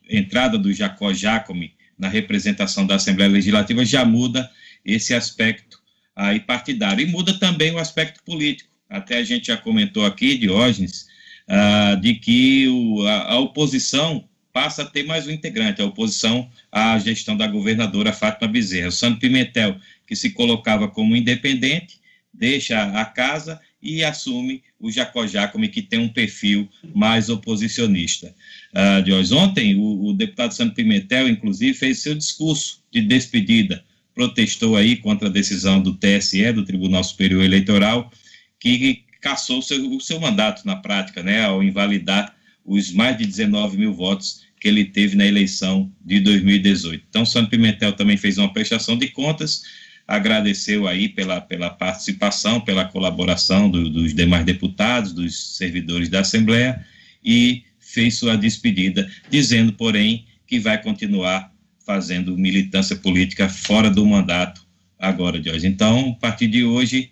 entrada 0.10 0.58
do 0.58 0.74
Jacó 0.74 1.14
Jacome 1.14 1.74
na 1.98 2.08
representação 2.08 2.86
da 2.86 2.96
Assembleia 2.96 3.32
Legislativa 3.32 3.86
já 3.86 4.04
muda 4.04 4.50
esse 4.84 5.14
aspecto 5.14 5.80
aí 6.16 6.40
partidário 6.40 7.06
e 7.06 7.10
muda 7.10 7.38
também 7.40 7.72
o 7.72 7.78
aspecto 7.78 8.24
político 8.24 8.76
até 8.90 9.18
a 9.18 9.24
gente 9.24 9.48
já 9.48 9.58
comentou 9.58 10.06
aqui, 10.06 10.38
Diógenes, 10.38 11.08
uh, 11.50 12.00
de 12.00 12.16
que 12.16 12.68
o, 12.68 13.06
a, 13.06 13.34
a, 13.34 13.40
oposição 13.40 14.28
passa 14.54 14.84
a 14.84 14.86
ter 14.86 15.04
mais 15.04 15.28
um 15.28 15.32
integrante, 15.32 15.82
a 15.82 15.86
oposição 15.86 16.50
à 16.72 16.98
gestão 16.98 17.36
da 17.36 17.48
governadora 17.48 18.14
Fátima 18.14 18.48
Bezerra. 18.48 18.88
O 18.88 18.92
Santo 18.92 19.20
Pimentel, 19.20 19.78
que 20.08 20.16
se 20.16 20.32
colocava 20.32 20.88
como 20.88 21.16
independente, 21.16 22.00
deixa 22.34 22.84
a 23.00 23.06
casa 23.06 23.60
e 23.82 24.04
assume 24.04 24.64
o 24.80 24.92
Jacó 24.92 25.28
Jacome, 25.28 25.70
que 25.70 25.82
tem 25.82 26.00
um 26.00 26.10
perfil 26.10 26.68
mais 26.94 27.30
oposicionista. 27.30 28.34
Uh, 28.74 29.04
Diógenes, 29.04 29.32
ontem 29.32 29.76
o, 29.76 30.08
o 30.08 30.14
deputado 30.14 30.54
Santo 30.54 30.74
Pimentel, 30.74 31.30
inclusive, 31.30 31.74
fez 31.74 32.00
seu 32.00 32.16
discurso 32.16 32.84
de 32.92 33.02
despedida, 33.02 33.84
protestou 34.14 34.76
aí 34.76 34.96
contra 34.96 35.28
a 35.28 35.32
decisão 35.32 35.82
do 35.82 35.94
TSE, 35.94 36.52
do 36.54 36.66
Tribunal 36.66 37.04
Superior 37.04 37.44
Eleitoral, 37.44 38.12
que 38.60 39.04
cassou 39.22 39.60
o 39.60 39.62
seu, 39.62 39.92
o 39.92 40.02
seu 40.02 40.20
mandato 40.20 40.66
na 40.66 40.76
prática, 40.76 41.22
né, 41.22 41.44
ao 41.44 41.62
invalidar 41.62 42.36
os 42.64 42.92
mais 42.92 43.18
de 43.18 43.26
19 43.26 43.78
mil 43.78 43.94
votos 43.94 44.46
que 44.60 44.68
ele 44.68 44.86
teve 44.86 45.16
na 45.16 45.26
eleição 45.26 45.92
de 46.04 46.20
2018. 46.20 47.06
Então, 47.10 47.26
Santo 47.26 47.50
Pimentel 47.50 47.94
também 47.94 48.18
fez 48.18 48.38
uma 48.38 48.52
prestação 48.52 48.98
de 48.98 49.08
contas, 49.10 49.64
agradeceu 50.08 50.88
aí 50.88 51.10
pela, 51.10 51.42
pela 51.42 51.70
participação, 51.70 52.62
pela 52.62 52.86
colaboração 52.86 53.70
do, 53.70 53.90
dos 53.90 54.14
demais 54.14 54.46
deputados, 54.46 55.14
dos 55.14 55.58
servidores 55.58 56.10
da 56.10 56.20
Assembleia 56.20 56.86
e 57.24 57.64
fez 57.80 58.18
sua 58.18 58.38
despedida, 58.38 59.10
dizendo, 59.30 59.74
porém, 59.74 60.26
que 60.46 60.60
vai 60.60 60.82
continuar 60.82 61.52
fazendo 61.86 62.38
militância 62.38 62.96
política 62.96 63.50
fora 63.50 63.90
do 63.90 64.06
mandato 64.06 64.66
agora 65.00 65.40
de 65.40 65.50
hoje. 65.50 65.68
Então, 65.68 66.16
a 66.18 66.20
partir 66.20 66.48
de 66.48 66.64
hoje, 66.64 67.12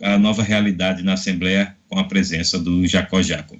a 0.00 0.18
nova 0.18 0.42
realidade 0.42 1.02
na 1.02 1.14
Assembleia 1.14 1.76
com 1.88 1.98
a 1.98 2.04
presença 2.04 2.58
do 2.58 2.86
Jacó 2.86 3.22
Jaco. 3.22 3.58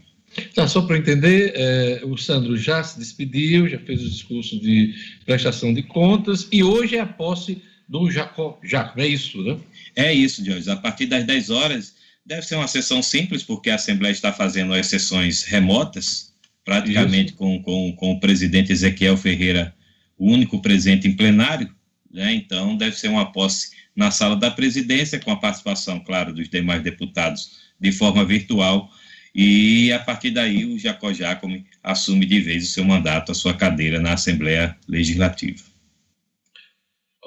Tá, 0.55 0.69
só 0.69 0.83
para 0.83 0.99
entender, 0.99 1.53
é, 1.57 2.03
o 2.05 2.17
Sandro 2.17 2.57
já 2.57 2.83
se 2.85 2.99
despediu, 2.99 3.69
já 3.69 3.79
fez 3.79 4.03
o 4.03 4.09
discurso 4.09 4.61
de 4.61 4.95
prestação 5.25 5.73
de 5.73 5.83
contas 5.83 6.47
e 6.53 6.63
hoje 6.63 6.97
é 6.97 7.01
a 7.01 7.07
posse 7.07 7.61
do 7.89 8.11
Jacó 8.11 8.59
Jaco, 8.63 9.01
é 9.01 9.07
isso, 9.07 9.43
né? 9.43 9.59
É 9.97 10.13
isso, 10.13 10.45
Jorge. 10.45 10.71
A 10.71 10.77
partir 10.77 11.07
das 11.07 11.25
10 11.25 11.51
horas, 11.51 11.95
deve 12.25 12.43
ser 12.43 12.57
uma 12.57 12.69
sessão 12.69 13.03
simples, 13.03 13.43
porque 13.43 13.71
a 13.71 13.77
Assembleia 13.77 14.13
está 14.13 14.33
fazendo 14.33 14.75
as 14.75 14.87
sessões 14.87 15.45
remotas, 15.45 16.35
praticamente 16.65 17.33
com, 17.33 17.63
com, 17.63 17.93
com 17.97 18.13
o 18.13 18.21
presidente 18.21 18.71
Ezequiel 18.71 19.17
Ferreira, 19.17 19.75
o 20.19 20.31
único 20.31 20.61
presente 20.61 21.09
em 21.09 21.17
plenário, 21.17 21.75
né? 22.13 22.35
então 22.35 22.77
deve 22.77 22.99
ser 22.99 23.09
uma 23.09 23.33
posse 23.33 23.71
na 23.97 24.11
sala 24.11 24.37
da 24.37 24.51
presidência, 24.51 25.19
com 25.19 25.31
a 25.31 25.37
participação, 25.37 25.99
claro, 26.01 26.35
dos 26.35 26.49
demais 26.49 26.83
deputados 26.83 27.59
de 27.81 27.91
forma 27.91 28.25
virtual, 28.25 28.91
e 29.35 29.91
a 29.93 29.99
partir 29.99 30.31
daí 30.31 30.65
o 30.65 30.79
Jacó 30.79 31.13
Jacome 31.13 31.65
assume 31.83 32.27
de 32.27 32.41
vez 32.41 32.65
o 32.65 32.73
seu 32.73 32.85
mandato, 32.85 33.33
a 33.33 33.35
sua 33.35 33.55
cadeira 33.55 34.01
na 34.01 34.13
Assembleia 34.13 34.77
Legislativa. 34.87 35.68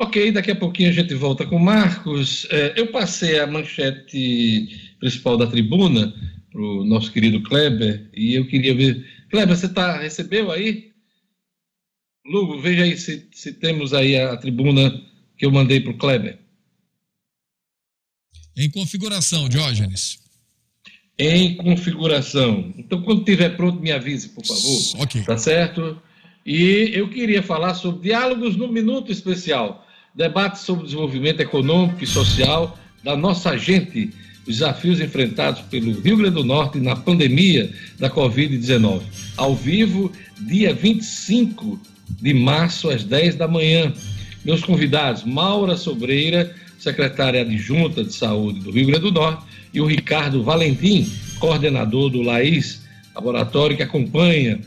Ok, 0.02 0.32
daqui 0.32 0.50
a 0.50 0.56
pouquinho 0.56 0.90
a 0.90 0.94
gente 0.94 1.14
volta 1.14 1.46
com 1.46 1.58
o 1.58 1.60
Marcos. 1.60 2.48
É, 2.50 2.74
eu 2.76 2.88
passei 2.88 3.40
a 3.40 3.46
manchete 3.46 4.96
principal 5.00 5.38
da 5.38 5.46
tribuna 5.46 6.12
para 6.52 6.60
o 6.60 6.84
nosso 6.84 7.12
querido 7.12 7.44
Kleber 7.44 8.10
e 8.12 8.34
eu 8.34 8.48
queria 8.48 8.74
ver. 8.74 9.06
Kleber, 9.30 9.56
você 9.56 9.70
tá, 9.70 10.00
recebeu 10.00 10.52
aí? 10.52 10.92
Lugo, 12.26 12.60
veja 12.60 12.82
aí 12.82 12.98
se, 12.98 13.30
se 13.32 13.54
temos 13.54 13.94
aí 13.94 14.18
a 14.18 14.36
tribuna 14.38 14.90
que 15.38 15.46
eu 15.46 15.52
mandei 15.52 15.80
para 15.80 15.92
o 15.92 15.98
Kleber. 15.98 16.40
Em 18.58 18.72
configuração, 18.72 19.48
Diógenes. 19.48 20.20
Em 21.16 21.56
configuração. 21.58 22.74
Então, 22.76 23.04
quando 23.04 23.20
estiver 23.20 23.56
pronto, 23.56 23.80
me 23.80 23.92
avise, 23.92 24.30
por 24.30 24.44
favor. 24.44 25.04
Ok. 25.04 25.24
Tá 25.26 25.38
certo? 25.38 26.02
E 26.44 26.90
eu 26.92 27.08
queria 27.08 27.44
falar 27.44 27.76
sobre 27.76 28.10
diálogos 28.10 28.56
no 28.56 28.68
Minuto 28.68 29.12
Especial 29.12 29.88
debate 30.14 30.60
sobre 30.60 30.84
o 30.84 30.86
desenvolvimento 30.86 31.40
econômico 31.40 32.04
e 32.04 32.08
social 32.08 32.78
da 33.04 33.16
nossa 33.16 33.58
gente, 33.58 34.10
os 34.48 34.58
desafios 34.58 35.00
enfrentados 35.00 35.62
pelo 35.64 36.00
Rio 36.02 36.18
Grande 36.18 36.36
do 36.36 36.44
Norte 36.44 36.80
na 36.80 36.96
pandemia 36.96 37.72
da 37.98 38.10
Covid-19. 38.10 39.02
Ao 39.38 39.56
vivo, 39.56 40.12
dia 40.40 40.74
25 40.74 41.80
de 42.22 42.34
março, 42.34 42.90
às 42.90 43.04
10 43.04 43.36
da 43.36 43.48
manhã. 43.48 43.94
Meus 44.44 44.64
convidados, 44.64 45.24
Maura 45.24 45.78
Sobreira, 45.78 46.54
secretária 46.78 47.42
adjunta 47.42 48.04
de 48.04 48.14
saúde 48.14 48.60
do 48.60 48.72
Rio 48.72 48.88
Grande 48.88 49.04
do 49.04 49.12
Norte, 49.12 49.44
e 49.74 49.80
o 49.80 49.86
Ricardo 49.86 50.44
Valentim, 50.44 51.10
coordenador 51.40 52.10
do 52.10 52.22
LAIS, 52.22 52.82
laboratório 53.16 53.78
que 53.78 53.84
acompanha 53.84 54.60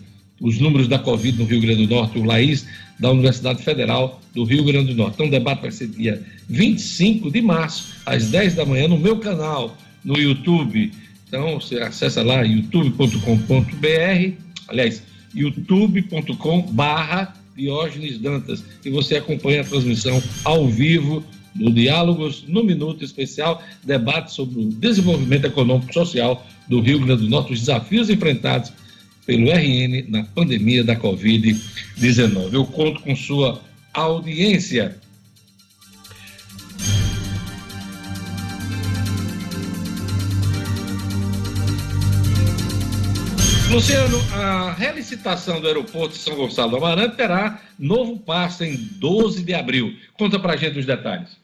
os 0.45 0.59
números 0.59 0.87
da 0.87 0.99
Covid 0.99 1.39
no 1.39 1.47
Rio 1.47 1.63
Grande 1.63 1.87
do 1.87 1.95
Norte, 1.95 2.19
o 2.19 2.23
LAIS, 2.23 2.67
da 3.01 3.11
Universidade 3.11 3.63
Federal 3.63 4.21
do 4.35 4.45
Rio 4.45 4.63
Grande 4.63 4.93
do 4.93 4.99
Norte. 4.99 5.15
Então, 5.15 5.27
o 5.27 5.31
debate 5.31 5.63
vai 5.63 5.71
ser 5.71 5.89
dia 5.89 6.23
25 6.51 7.31
de 7.31 7.41
março, 7.41 7.95
às 8.05 8.29
10 8.29 8.55
da 8.55 8.67
manhã, 8.67 8.87
no 8.87 8.99
meu 8.99 9.19
canal, 9.19 9.75
no 10.05 10.19
YouTube. 10.19 10.93
Então, 11.27 11.59
você 11.59 11.79
acessa 11.79 12.23
lá 12.23 12.43
youtube.com.br, 12.43 14.33
aliás, 14.69 15.03
youtube.com/barra 15.35 17.35
Diógenes 17.57 18.19
Dantas, 18.19 18.63
e 18.85 18.91
você 18.91 19.17
acompanha 19.17 19.63
a 19.63 19.65
transmissão 19.65 20.23
ao 20.45 20.69
vivo 20.69 21.25
do 21.55 21.71
Diálogos 21.71 22.45
no 22.47 22.63
Minuto 22.63 23.03
Especial, 23.03 23.63
debate 23.83 24.33
sobre 24.33 24.61
o 24.61 24.69
desenvolvimento 24.69 25.47
econômico 25.47 25.91
e 25.91 25.95
social 25.95 26.47
do 26.69 26.81
Rio 26.81 27.01
Grande 27.01 27.23
do 27.23 27.31
Norte, 27.31 27.55
os 27.55 27.61
desafios 27.61 28.11
enfrentados 28.11 28.73
pelo 29.27 29.51
RN 29.51 30.05
na 30.09 30.25
pandemia 30.25 30.85
da 30.85 30.97
Covid-19. 30.97 32.53
Eu 32.53 32.65
conto 32.67 33.01
com 33.01 33.15
sua 33.17 33.61
audiência. 33.93 34.97
Luciano, 43.71 44.19
a 44.33 44.73
relicitação 44.73 45.61
do 45.61 45.67
aeroporto 45.67 46.11
de 46.11 46.19
São 46.19 46.37
Gonçalo 46.37 46.71
do 46.71 46.77
Amarante 46.77 47.17
terá 47.17 47.61
novo 47.77 48.21
passo 48.21 48.63
em 48.63 48.77
12 48.77 49.43
de 49.43 49.53
abril. 49.53 49.97
Conta 50.17 50.39
pra 50.39 50.55
gente 50.55 50.79
os 50.79 50.87
detalhes. 50.87 51.37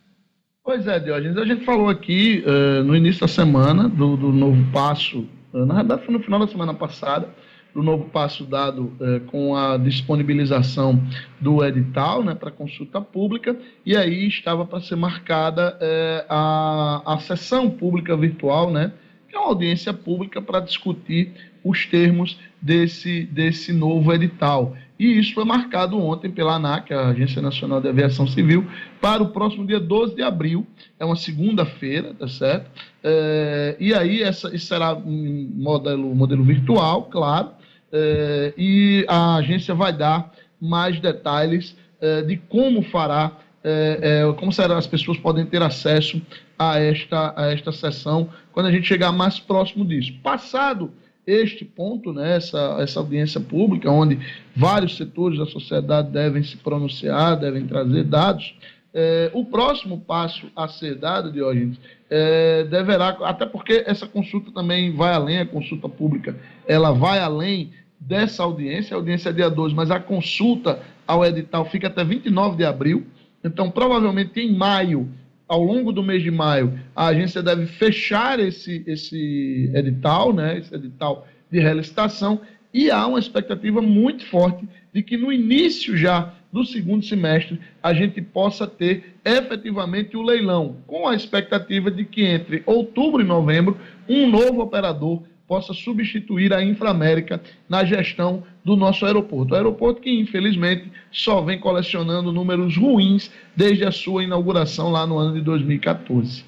Pois 0.62 0.86
é, 0.86 1.00
Diógenes, 1.00 1.36
a 1.36 1.44
gente 1.44 1.64
falou 1.64 1.88
aqui 1.88 2.44
uh, 2.46 2.84
no 2.84 2.94
início 2.94 3.22
da 3.22 3.26
semana 3.26 3.88
do, 3.88 4.16
do 4.16 4.30
novo 4.30 4.64
passo, 4.70 5.26
uh, 5.52 5.66
na 5.66 5.74
verdade 5.74 6.04
foi 6.04 6.14
no 6.14 6.22
final 6.22 6.38
da 6.38 6.46
semana 6.46 6.72
passada, 6.72 7.28
do 7.74 7.82
novo 7.82 8.04
passo 8.04 8.44
dado 8.44 8.92
eh, 9.00 9.20
com 9.26 9.56
a 9.56 9.76
disponibilização 9.76 11.02
do 11.40 11.64
edital 11.64 12.22
né, 12.22 12.34
para 12.34 12.50
consulta 12.50 13.00
pública, 13.00 13.56
e 13.84 13.96
aí 13.96 14.26
estava 14.26 14.64
para 14.64 14.80
ser 14.80 14.96
marcada 14.96 15.76
eh, 15.80 16.24
a, 16.28 17.02
a 17.14 17.18
sessão 17.18 17.70
pública 17.70 18.16
virtual, 18.16 18.70
né, 18.70 18.92
que 19.28 19.36
é 19.36 19.38
uma 19.38 19.48
audiência 19.48 19.92
pública 19.92 20.42
para 20.42 20.60
discutir 20.60 21.32
os 21.62 21.86
termos 21.86 22.38
desse, 22.60 23.24
desse 23.26 23.72
novo 23.72 24.12
edital. 24.12 24.76
E 24.98 25.18
isso 25.18 25.32
foi 25.32 25.44
marcado 25.44 25.98
ontem 25.98 26.30
pela 26.30 26.56
ANAC, 26.56 26.92
a 26.92 27.08
Agência 27.08 27.40
Nacional 27.40 27.80
de 27.80 27.88
Aviação 27.88 28.26
Civil, 28.26 28.66
para 29.00 29.22
o 29.22 29.30
próximo 29.30 29.66
dia 29.66 29.80
12 29.80 30.14
de 30.14 30.22
abril, 30.22 30.66
é 30.98 31.04
uma 31.06 31.16
segunda-feira, 31.16 32.12
tá 32.12 32.28
certo? 32.28 32.70
É, 33.02 33.76
e 33.80 33.94
aí, 33.94 34.22
essa, 34.22 34.54
isso 34.54 34.66
será 34.66 34.94
um 34.94 35.50
modelo, 35.54 36.14
modelo 36.14 36.44
virtual, 36.44 37.04
claro, 37.04 37.52
é, 37.92 38.52
e 38.56 39.04
a 39.08 39.36
agência 39.36 39.74
vai 39.74 39.92
dar 39.92 40.32
mais 40.60 41.00
detalhes 41.00 41.76
é, 42.00 42.22
de 42.22 42.36
como 42.36 42.82
fará, 42.82 43.32
é, 43.62 44.22
como 44.38 44.52
será, 44.52 44.78
as 44.78 44.86
pessoas 44.86 45.18
podem 45.18 45.44
ter 45.44 45.60
acesso 45.62 46.20
a 46.58 46.78
esta, 46.78 47.34
a 47.36 47.52
esta 47.52 47.72
sessão 47.72 48.30
quando 48.52 48.66
a 48.66 48.72
gente 48.72 48.86
chegar 48.86 49.12
mais 49.12 49.38
próximo 49.38 49.84
disso. 49.84 50.12
Passado 50.22 50.90
este 51.26 51.64
ponto, 51.64 52.12
né, 52.12 52.36
essa, 52.36 52.76
essa 52.80 52.98
audiência 52.98 53.40
pública, 53.40 53.90
onde 53.90 54.18
vários 54.56 54.96
setores 54.96 55.38
da 55.38 55.46
sociedade 55.46 56.10
devem 56.10 56.42
se 56.42 56.56
pronunciar, 56.56 57.38
devem 57.38 57.66
trazer 57.66 58.04
dados, 58.04 58.54
é, 58.92 59.30
o 59.32 59.44
próximo 59.44 60.00
passo 60.00 60.50
a 60.56 60.66
ser 60.66 60.96
dado, 60.96 61.30
Diógenes, 61.30 61.78
é, 62.08 62.64
deverá, 62.64 63.10
até 63.22 63.46
porque 63.46 63.84
essa 63.86 64.06
consulta 64.06 64.50
também 64.50 64.92
vai 64.92 65.14
além, 65.14 65.38
a 65.38 65.46
consulta 65.46 65.88
pública, 65.88 66.36
ela 66.66 66.90
vai 66.90 67.20
além 67.20 67.70
dessa 68.00 68.42
audiência, 68.42 68.94
a 68.94 68.98
audiência 68.98 69.28
é 69.28 69.32
dia 69.32 69.50
12, 69.50 69.74
mas 69.74 69.90
a 69.90 70.00
consulta 70.00 70.80
ao 71.06 71.24
edital 71.24 71.66
fica 71.66 71.88
até 71.88 72.02
29 72.02 72.56
de 72.56 72.64
abril, 72.64 73.06
então 73.44 73.70
provavelmente 73.70 74.40
em 74.40 74.56
maio, 74.56 75.08
ao 75.46 75.62
longo 75.62 75.92
do 75.92 76.02
mês 76.02 76.22
de 76.22 76.30
maio, 76.30 76.78
a 76.96 77.08
agência 77.08 77.42
deve 77.42 77.66
fechar 77.66 78.38
esse, 78.38 78.82
esse 78.86 79.70
edital, 79.74 80.32
né, 80.32 80.58
esse 80.58 80.74
edital 80.74 81.26
de 81.50 81.58
relicitação, 81.58 82.40
e 82.72 82.90
há 82.90 83.06
uma 83.06 83.18
expectativa 83.18 83.82
muito 83.82 84.24
forte 84.26 84.66
de 84.92 85.02
que 85.02 85.16
no 85.16 85.32
início 85.32 85.96
já 85.96 86.32
do 86.52 86.64
segundo 86.64 87.04
semestre 87.04 87.60
a 87.82 87.92
gente 87.92 88.20
possa 88.22 88.66
ter 88.66 89.16
efetivamente 89.24 90.16
o 90.16 90.22
leilão, 90.22 90.76
com 90.86 91.06
a 91.06 91.14
expectativa 91.14 91.90
de 91.90 92.04
que 92.04 92.24
entre 92.24 92.62
outubro 92.66 93.20
e 93.20 93.24
novembro 93.24 93.76
um 94.08 94.28
novo 94.28 94.60
operador 94.60 95.22
possa 95.50 95.74
substituir 95.74 96.54
a 96.54 96.64
Inframérica 96.64 97.42
na 97.68 97.84
gestão 97.84 98.44
do 98.64 98.76
nosso 98.76 99.04
aeroporto. 99.04 99.52
O 99.52 99.56
aeroporto 99.56 100.00
que, 100.00 100.08
infelizmente, 100.08 100.92
só 101.10 101.42
vem 101.42 101.58
colecionando 101.58 102.30
números 102.30 102.76
ruins 102.76 103.32
desde 103.56 103.84
a 103.84 103.90
sua 103.90 104.22
inauguração 104.22 104.92
lá 104.92 105.04
no 105.04 105.18
ano 105.18 105.34
de 105.34 105.40
2014. 105.40 106.44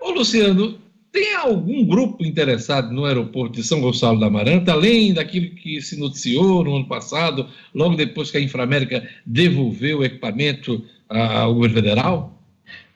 Ô, 0.00 0.12
Luciano, 0.12 0.78
tem 1.10 1.34
algum 1.34 1.84
grupo 1.84 2.24
interessado 2.24 2.92
no 2.92 3.06
aeroporto 3.06 3.56
de 3.56 3.64
São 3.64 3.80
Gonçalo 3.80 4.20
da 4.20 4.28
Amaranta, 4.28 4.70
além 4.70 5.12
daquilo 5.12 5.52
que 5.56 5.82
se 5.82 5.98
noticiou 5.98 6.62
no 6.62 6.76
ano 6.76 6.86
passado, 6.86 7.48
logo 7.74 7.96
depois 7.96 8.30
que 8.30 8.38
a 8.38 8.40
Inframérica 8.40 9.04
devolveu 9.26 9.98
o 9.98 10.04
equipamento 10.04 10.80
ao 11.08 11.54
governo 11.54 11.74
federal? 11.74 12.39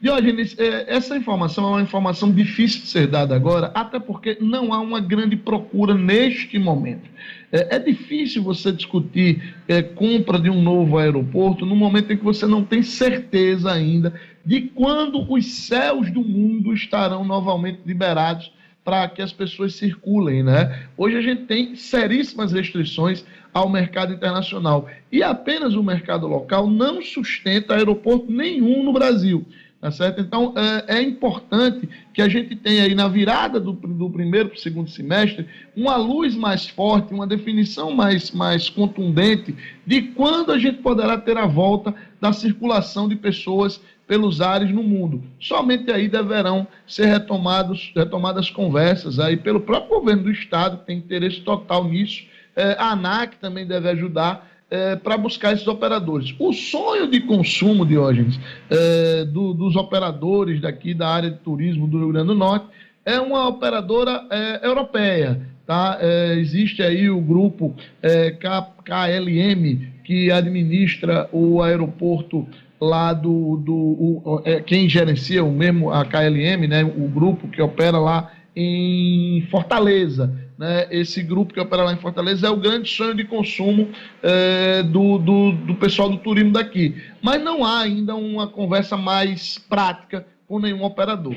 Diógenes, 0.05 0.55
é, 0.59 0.85
essa 0.95 1.17
informação 1.17 1.65
é 1.65 1.69
uma 1.69 1.81
informação 1.81 2.31
difícil 2.31 2.83
de 2.83 2.89
ser 2.89 3.07
dada 3.07 3.35
agora, 3.35 3.71
até 3.75 3.99
porque 3.99 4.37
não 4.39 4.75
há 4.75 4.79
uma 4.79 5.01
grande 5.01 5.35
procura 5.35 5.95
neste 5.95 6.59
momento. 6.59 7.09
É, 7.51 7.77
é 7.77 7.79
difícil 7.79 8.43
você 8.43 8.71
discutir 8.71 9.55
é, 9.67 9.81
compra 9.81 10.39
de 10.39 10.51
um 10.51 10.61
novo 10.61 10.99
aeroporto 10.99 11.65
no 11.65 11.75
momento 11.75 12.13
em 12.13 12.19
que 12.19 12.23
você 12.23 12.47
não 12.47 12.63
tem 12.63 12.83
certeza 12.83 13.73
ainda 13.73 14.13
de 14.45 14.61
quando 14.75 15.25
os 15.33 15.47
céus 15.47 16.11
do 16.11 16.21
mundo 16.21 16.75
estarão 16.75 17.25
novamente 17.25 17.81
liberados 17.87 18.53
para 18.85 19.09
que 19.09 19.23
as 19.23 19.33
pessoas 19.33 19.75
circulem, 19.75 20.43
né? 20.43 20.87
Hoje 20.99 21.17
a 21.17 21.23
gente 21.23 21.45
tem 21.45 21.75
seríssimas 21.77 22.53
restrições 22.53 23.25
ao 23.55 23.71
mercado 23.71 24.13
internacional 24.13 24.87
e 25.11 25.23
apenas 25.23 25.75
o 25.75 25.83
mercado 25.83 26.27
local 26.27 26.67
não 26.67 27.01
sustenta 27.01 27.75
aeroporto 27.75 28.31
nenhum 28.31 28.83
no 28.85 28.93
Brasil. 28.93 29.47
Tá 29.85 29.91
certo? 29.91 30.19
Então, 30.19 30.55
é, 30.57 30.97
é, 30.97 31.03
importante 31.03 31.87
que 32.15 32.23
a 32.23 32.27
gente 32.27 32.57
tenha 32.57 32.85
aí 32.85 32.95
na 32.95 33.07
virada 33.07 33.61
do, 33.61 33.73
do 33.73 34.09
primeiro 34.09 34.49
para 34.49 34.57
o 34.57 34.59
segundo 34.59 34.89
semestre 34.89 35.47
uma 35.77 35.95
luz 35.97 36.35
mais 36.35 36.67
forte, 36.67 37.13
uma 37.13 37.27
definição 37.27 37.91
mais, 37.91 38.31
mais 38.31 38.71
contundente 38.71 39.55
de 39.87 40.01
quando 40.01 40.53
a 40.53 40.59
gente 40.59 40.79
poderá 40.79 41.19
ter 41.19 41.37
a 41.37 41.45
volta 41.45 41.95
da 42.19 42.33
circulação 42.33 43.07
de 43.07 43.15
pessoas 43.15 43.79
pelos 44.07 44.41
ares 44.41 44.71
no 44.71 44.83
mundo. 44.83 45.23
Somente 45.39 45.93
aí 45.93 46.09
deverão 46.09 46.67
ser 46.87 47.05
retomados, 47.05 47.93
retomadas 47.95 48.49
conversas 48.49 49.21
aí 49.21 49.37
pelo 49.37 49.61
próprio 49.61 50.01
governo 50.01 50.23
do 50.23 50.31
Estado, 50.31 50.79
que 50.79 50.87
tem 50.87 50.97
interesse 50.97 51.43
total 51.43 51.85
nisso. 51.85 52.25
É, 52.57 52.75
a 52.79 52.93
ANAC 52.93 53.37
também 53.37 53.67
deve 53.67 53.91
ajudar 53.91 54.51
é, 54.75 54.97
para 54.97 55.17
buscar 55.17 55.53
esses 55.53 55.69
operadores. 55.69 56.35
O 56.37 56.53
sonho 56.53 57.09
de 57.09 57.21
consumo, 57.21 57.87
Diógenes, 57.87 58.41
é, 58.69 59.25
do, 59.25 59.55
dos 59.55 59.77
operadores 59.77 60.61
daqui 60.61 60.93
da 60.93 61.09
área 61.09 61.31
de 61.31 61.39
turismo 61.39 61.87
do 61.87 61.99
Rio 61.99 62.09
Grande 62.09 62.27
do 62.27 62.35
Norte 62.35 62.67
é 63.05 63.21
uma 63.21 63.47
operadora 63.47 64.27
é, 64.29 64.67
europeia. 64.67 65.41
Tá? 65.65 65.99
É, 66.01 66.35
existe 66.35 66.83
aí 66.83 67.09
o 67.09 67.21
grupo 67.21 67.73
é, 68.03 68.33
KLM, 68.33 69.93
que 70.03 70.33
administra 70.33 71.29
o 71.33 71.63
aeroporto 71.63 72.45
lá 72.81 73.13
do, 73.13 73.57
do 73.59 73.75
o, 73.75 74.43
é, 74.45 74.61
quem 74.61 74.89
gerencia 74.89 75.45
o 75.45 75.53
mesmo 75.53 75.93
a 75.93 76.05
KLM, 76.05 76.67
né, 76.67 76.83
o 76.85 77.09
grupo 77.09 77.47
que 77.47 77.63
opera 77.63 77.99
lá 77.99 78.33
em 78.57 79.47
Fortaleza. 79.51 80.44
Né, 80.57 80.87
esse 80.91 81.21
grupo 81.21 81.53
que 81.53 81.59
opera 81.59 81.83
lá 81.83 81.93
em 81.93 81.99
Fortaleza 81.99 82.47
é 82.47 82.51
o 82.51 82.57
grande 82.57 82.89
sonho 82.89 83.15
de 83.15 83.25
consumo 83.25 83.91
é, 84.23 84.85
do, 84.85 85.19
do, 85.19 85.53
do 85.53 85.75
pessoal 85.75 86.09
do 86.09 86.19
turismo 86.19 86.53
daqui. 86.53 86.95
Mas 87.21 87.43
não 87.43 87.65
há 87.65 87.81
ainda 87.81 88.15
uma 88.15 88.47
conversa 88.47 88.97
mais 88.97 89.59
prática 89.59 90.25
com 90.47 90.61
nenhum 90.61 90.85
operador. 90.85 91.35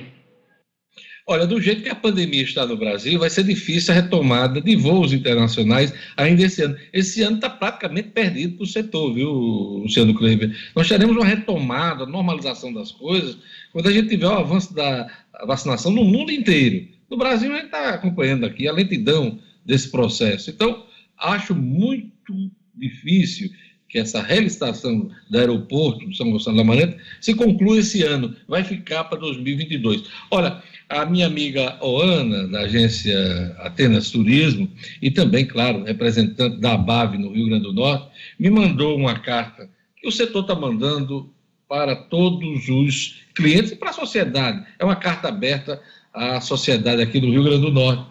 Olha, 1.29 1.45
do 1.45 1.59
jeito 1.59 1.83
que 1.83 1.89
a 1.89 1.95
pandemia 1.95 2.43
está 2.43 2.65
no 2.65 2.77
Brasil, 2.77 3.19
vai 3.19 3.29
ser 3.29 3.43
difícil 3.43 3.93
a 3.93 3.95
retomada 3.95 4.61
de 4.61 4.77
voos 4.77 5.11
internacionais 5.11 5.93
ainda 6.15 6.43
esse 6.43 6.61
ano. 6.61 6.77
Esse 6.93 7.21
ano 7.21 7.35
está 7.35 7.49
praticamente 7.49 8.09
perdido 8.09 8.55
para 8.55 8.63
o 8.63 8.67
setor, 8.67 9.13
viu, 9.13 9.29
Luciano 9.29 10.13
Kleber? 10.13 10.55
Nós 10.73 10.87
teremos 10.87 11.13
uma 11.17 11.25
retomada, 11.25 12.05
normalização 12.05 12.71
das 12.71 12.93
coisas, 12.93 13.37
quando 13.73 13.87
a 13.87 13.91
gente 13.91 14.07
tiver 14.07 14.27
o 14.27 14.37
avanço 14.37 14.73
da 14.73 15.11
vacinação 15.45 15.91
no 15.91 16.05
mundo 16.05 16.31
inteiro. 16.31 16.87
No 17.09 17.17
Brasil, 17.17 17.51
a 17.51 17.55
gente 17.55 17.65
está 17.65 17.89
acompanhando 17.89 18.45
aqui 18.45 18.67
a 18.67 18.73
lentidão 18.73 19.39
desse 19.65 19.89
processo. 19.89 20.49
Então, 20.49 20.85
acho 21.17 21.55
muito 21.55 22.51
difícil 22.75 23.49
que 23.89 23.97
essa 23.97 24.21
relicitação 24.21 25.09
do 25.29 25.37
aeroporto 25.37 26.05
do 26.05 26.15
São 26.15 26.29
Gonçalo 26.29 26.57
da 26.57 26.63
Maranta 26.63 26.97
se 27.21 27.33
conclua 27.33 27.79
esse 27.79 28.03
ano, 28.03 28.35
vai 28.47 28.63
ficar 28.63 29.05
para 29.05 29.17
2022. 29.19 30.03
Olha, 30.29 30.61
a 30.89 31.05
minha 31.05 31.27
amiga 31.27 31.77
Oana, 31.81 32.47
da 32.47 32.61
agência 32.61 33.55
Atenas 33.59 34.11
Turismo, 34.11 34.69
e 35.01 35.09
também, 35.09 35.45
claro, 35.45 35.83
representante 35.83 36.59
da 36.59 36.73
ABAV 36.73 37.17
no 37.17 37.31
Rio 37.31 37.47
Grande 37.47 37.63
do 37.63 37.73
Norte, 37.73 38.09
me 38.37 38.49
mandou 38.49 38.97
uma 38.97 39.19
carta 39.19 39.69
que 39.95 40.07
o 40.07 40.11
setor 40.11 40.41
está 40.41 40.55
mandando 40.55 41.33
para 41.67 41.95
todos 41.95 42.69
os 42.69 43.21
clientes 43.35 43.71
e 43.71 43.75
para 43.75 43.89
a 43.89 43.93
sociedade. 43.93 44.65
É 44.79 44.85
uma 44.85 44.95
carta 44.95 45.27
aberta 45.27 45.81
à 46.17 46.41
sociedade 46.41 47.01
aqui 47.01 47.19
do 47.19 47.29
Rio 47.29 47.43
Grande 47.43 47.61
do 47.61 47.71
Norte. 47.71 48.05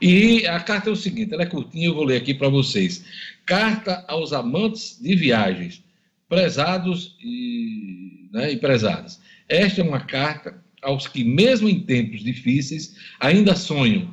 E 0.00 0.46
a 0.46 0.58
carta 0.58 0.90
é 0.90 0.92
o 0.92 0.96
seguinte, 0.96 1.32
ela 1.32 1.44
é 1.44 1.46
curtinha, 1.46 1.86
eu 1.86 1.94
vou 1.94 2.04
ler 2.04 2.16
aqui 2.16 2.34
para 2.34 2.48
vocês. 2.48 3.04
Carta 3.46 4.04
aos 4.08 4.32
amantes 4.32 4.98
de 5.00 5.14
viagens, 5.14 5.82
prezados 6.28 7.16
e, 7.22 8.28
né, 8.32 8.52
e 8.52 8.56
prezadas. 8.56 9.20
Esta 9.48 9.80
é 9.80 9.84
uma 9.84 10.00
carta 10.00 10.60
aos 10.82 11.06
que, 11.06 11.22
mesmo 11.22 11.68
em 11.68 11.78
tempos 11.78 12.24
difíceis, 12.24 12.96
ainda 13.20 13.54
sonham. 13.54 14.12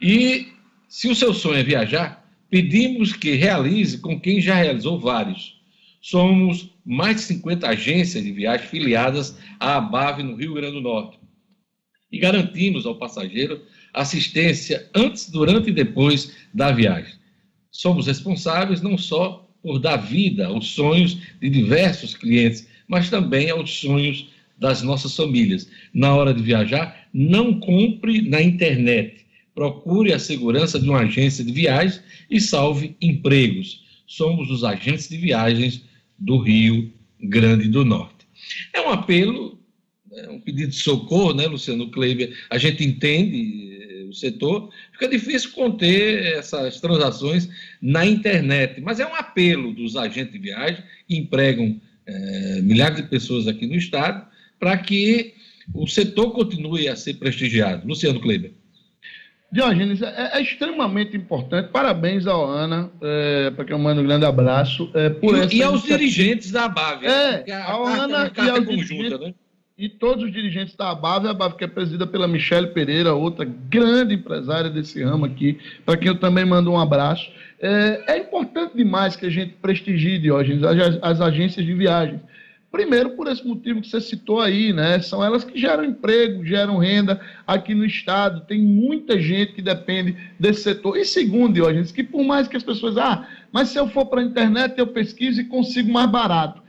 E, 0.00 0.48
se 0.88 1.08
o 1.08 1.14
seu 1.14 1.34
sonho 1.34 1.58
é 1.58 1.62
viajar, 1.62 2.26
pedimos 2.48 3.12
que 3.12 3.32
realize 3.32 3.98
com 3.98 4.18
quem 4.18 4.40
já 4.40 4.54
realizou 4.54 4.98
vários. 4.98 5.60
Somos 6.00 6.70
mais 6.86 7.16
de 7.16 7.22
50 7.22 7.68
agências 7.68 8.24
de 8.24 8.32
viagem 8.32 8.66
filiadas 8.66 9.36
à 9.60 9.76
ABAV 9.76 10.22
no 10.22 10.36
Rio 10.36 10.54
Grande 10.54 10.72
do 10.72 10.80
Norte. 10.80 11.18
E 12.10 12.18
garantimos 12.18 12.86
ao 12.86 12.96
passageiro 12.96 13.62
assistência 13.92 14.88
antes, 14.94 15.28
durante 15.28 15.70
e 15.70 15.72
depois 15.72 16.34
da 16.52 16.72
viagem. 16.72 17.14
Somos 17.70 18.06
responsáveis 18.06 18.80
não 18.80 18.96
só 18.96 19.48
por 19.62 19.78
dar 19.78 19.96
vida 19.96 20.46
aos 20.46 20.68
sonhos 20.68 21.18
de 21.40 21.50
diversos 21.50 22.14
clientes, 22.14 22.66
mas 22.86 23.10
também 23.10 23.50
aos 23.50 23.70
sonhos 23.70 24.28
das 24.58 24.82
nossas 24.82 25.14
famílias. 25.14 25.68
Na 25.92 26.14
hora 26.14 26.34
de 26.34 26.42
viajar, 26.42 27.08
não 27.12 27.60
compre 27.60 28.22
na 28.22 28.42
internet. 28.42 29.26
Procure 29.54 30.12
a 30.12 30.18
segurança 30.18 30.78
de 30.78 30.88
uma 30.88 31.00
agência 31.00 31.44
de 31.44 31.52
viagens 31.52 32.02
e 32.30 32.40
salve 32.40 32.96
empregos. 33.00 33.84
Somos 34.06 34.50
os 34.50 34.64
agentes 34.64 35.08
de 35.08 35.16
viagens 35.16 35.82
do 36.18 36.38
Rio 36.38 36.92
Grande 37.20 37.68
do 37.68 37.84
Norte. 37.84 38.26
É 38.72 38.80
um 38.80 38.90
apelo, 38.90 39.57
um 40.30 40.40
pedido 40.40 40.70
de 40.70 40.76
socorro, 40.76 41.34
né, 41.34 41.46
Luciano 41.46 41.90
Kleber? 41.90 42.36
A 42.50 42.58
gente 42.58 42.84
entende 42.84 43.78
eh, 43.80 44.04
o 44.08 44.12
setor, 44.12 44.70
fica 44.92 45.08
difícil 45.08 45.52
conter 45.52 46.38
essas 46.38 46.80
transações 46.80 47.48
na 47.80 48.06
internet, 48.06 48.80
mas 48.80 49.00
é 49.00 49.06
um 49.06 49.14
apelo 49.14 49.72
dos 49.72 49.96
agentes 49.96 50.32
de 50.32 50.38
viagem 50.38 50.82
que 51.06 51.16
empregam 51.16 51.80
é, 52.06 52.60
milhares 52.62 52.96
de 52.96 53.02
pessoas 53.04 53.46
aqui 53.46 53.66
no 53.66 53.76
estado 53.76 54.26
para 54.58 54.76
que 54.78 55.34
o 55.74 55.86
setor 55.86 56.32
continue 56.32 56.88
a 56.88 56.96
ser 56.96 57.14
prestigiado. 57.14 57.86
Luciano 57.86 58.20
Kleber. 58.20 58.52
Diógenes, 59.50 60.02
é, 60.02 60.30
é, 60.34 60.42
extremamente 60.42 61.16
importante. 61.16 61.70
Parabéns 61.70 62.26
ao 62.26 62.46
Ana, 62.46 62.90
é, 63.00 63.50
para 63.50 63.64
que 63.64 63.72
eu 63.72 63.78
mando 63.78 64.02
um 64.02 64.04
grande 64.04 64.26
abraço. 64.26 64.90
É, 64.94 65.08
por 65.08 65.34
e, 65.50 65.56
e 65.56 65.62
aos 65.62 65.82
dirigentes 65.82 66.50
da 66.50 66.66
ABAV. 66.66 67.06
É, 67.06 67.52
a, 67.52 67.64
a 67.64 68.04
Ana 68.04 68.32
e 68.36 68.50
aos 68.50 68.64
conjunta, 68.66 69.18
né? 69.18 69.34
E 69.78 69.88
todos 69.88 70.24
os 70.24 70.32
dirigentes 70.32 70.74
da 70.74 70.90
ABAV, 70.90 71.28
a 71.28 71.30
ABAV 71.30 71.56
que 71.56 71.62
é 71.62 71.68
presidida 71.68 72.04
pela 72.04 72.26
Michele 72.26 72.66
Pereira, 72.66 73.14
outra 73.14 73.44
grande 73.44 74.14
empresária 74.14 74.68
desse 74.68 75.02
ramo 75.04 75.24
aqui, 75.24 75.56
para 75.86 75.96
quem 75.96 76.08
eu 76.08 76.18
também 76.18 76.44
mando 76.44 76.72
um 76.72 76.80
abraço. 76.80 77.30
É, 77.60 78.14
é 78.14 78.18
importante 78.18 78.76
demais 78.76 79.14
que 79.14 79.24
a 79.24 79.30
gente 79.30 79.54
prestigie, 79.62 80.18
Diógenes, 80.18 80.64
as, 80.64 80.98
as 81.00 81.20
agências 81.20 81.64
de 81.64 81.72
viagens 81.74 82.20
Primeiro, 82.70 83.10
por 83.10 83.26
esse 83.28 83.46
motivo 83.46 83.80
que 83.80 83.88
você 83.88 83.98
citou 83.98 84.42
aí, 84.42 84.74
né? 84.74 85.00
São 85.00 85.24
elas 85.24 85.42
que 85.42 85.58
geram 85.58 85.84
emprego, 85.84 86.44
geram 86.44 86.76
renda 86.76 87.18
aqui 87.46 87.74
no 87.74 87.84
Estado. 87.84 88.42
Tem 88.42 88.60
muita 88.60 89.18
gente 89.18 89.54
que 89.54 89.62
depende 89.62 90.14
desse 90.38 90.64
setor. 90.64 90.98
E 90.98 91.04
segundo, 91.04 91.54
Diógenes, 91.54 91.90
que 91.90 92.04
por 92.04 92.22
mais 92.22 92.46
que 92.46 92.58
as 92.58 92.62
pessoas, 92.62 92.98
ah, 92.98 93.26
mas 93.50 93.70
se 93.70 93.78
eu 93.78 93.88
for 93.88 94.04
para 94.06 94.20
a 94.20 94.24
internet, 94.24 94.78
eu 94.78 94.86
pesquiso 94.86 95.40
e 95.40 95.44
consigo 95.44 95.90
mais 95.90 96.10
barato. 96.10 96.62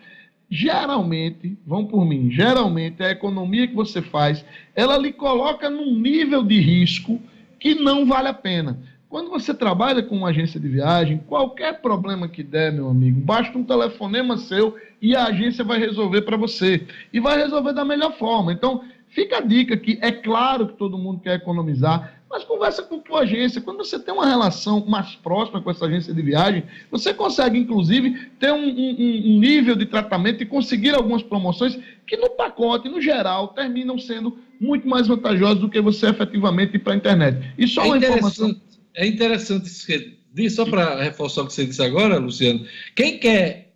Geralmente, 0.50 1.58
vão 1.66 1.86
por 1.86 2.04
mim, 2.04 2.32
geralmente 2.32 3.04
a 3.04 3.12
economia 3.12 3.68
que 3.68 3.76
você 3.76 4.02
faz, 4.02 4.43
ela 4.76 4.97
lhe 4.97 5.14
coloca 5.14 5.70
num 5.70 5.93
nível 5.93 6.43
de 6.43 6.60
risco 6.60 7.22
que 7.60 7.76
não 7.76 8.06
vale 8.06 8.30
a 8.30 8.34
pena. 8.34 8.80
Quando 9.10 9.30
você 9.30 9.54
trabalha 9.54 10.04
com 10.04 10.16
uma 10.16 10.30
agência 10.30 10.60
de 10.60 10.68
viagem, 10.68 11.18
qualquer 11.28 11.82
problema 11.82 12.28
que 12.28 12.43
der, 12.43 12.72
meu 12.72 12.89
amigo, 12.89 13.20
basta 13.20 13.58
um 13.58 13.64
telefonema 13.64 14.38
seu 14.38 14.76
e 15.02 15.16
a 15.16 15.26
agência 15.26 15.64
vai 15.64 15.80
resolver 15.80 16.22
para 16.22 16.38
você. 16.38 16.86
E 17.12 17.20
vai 17.20 17.38
resolver 17.38 17.74
da 17.74 17.84
melhor 17.84 18.16
forma. 18.18 18.54
Então, 18.54 18.84
fica 19.08 19.38
a 19.38 19.41
dica 19.41 19.76
que 19.76 19.97
é 20.02 20.12
claro 20.12 20.68
que 20.68 20.78
todo 20.78 20.97
mundo 20.97 21.22
quer 21.22 21.36
economizar, 21.36 22.19
mas 22.30 22.44
conversa 22.44 22.84
com 22.84 23.00
tua 23.00 23.22
agência. 23.22 23.60
Quando 23.60 23.78
você 23.78 23.98
tem 23.98 24.14
uma 24.14 24.28
relação 24.28 24.86
mais 24.86 25.16
próxima 25.16 25.62
com 25.62 25.72
essa 25.72 25.86
agência 25.86 26.14
de 26.14 26.22
viagem, 26.22 26.64
você 26.92 27.14
consegue, 27.14 27.58
inclusive, 27.58 28.30
ter 28.40 28.52
um, 28.52 28.70
um, 28.70 29.36
um 29.36 29.40
nível 29.40 29.76
de 29.76 29.86
tratamento 29.86 30.44
e 30.44 30.46
conseguir 30.46 30.94
algumas 30.94 31.24
promoções 31.24 31.80
que, 32.06 32.18
no 32.18 32.30
pacote, 32.30 32.88
no 32.88 33.02
geral, 33.02 33.50
terminam 33.50 33.98
sendo 33.98 34.38
muito 34.60 34.88
mais 34.88 35.08
vantajosas 35.08 35.60
do 35.60 35.70
que 35.70 35.82
você 35.82 36.10
efetivamente 36.10 36.76
ir 36.76 36.80
para 36.80 36.94
a 36.94 36.98
internet. 36.98 37.54
E 37.58 37.68
só 37.68 37.84
é 37.84 37.88
uma 37.88 37.98
informação 37.98 38.56
é 38.96 39.08
interessante 39.08 39.68
isso 39.68 39.86
que 39.86 40.50
só 40.50 40.66
para 40.66 41.02
reforçar 41.02 41.44
o 41.44 41.48
que 41.48 41.54
você 41.54 41.66
disse 41.66 41.82
agora, 41.82 42.18
Luciano. 42.18 42.66
Quem 42.96 43.18
quer 43.18 43.74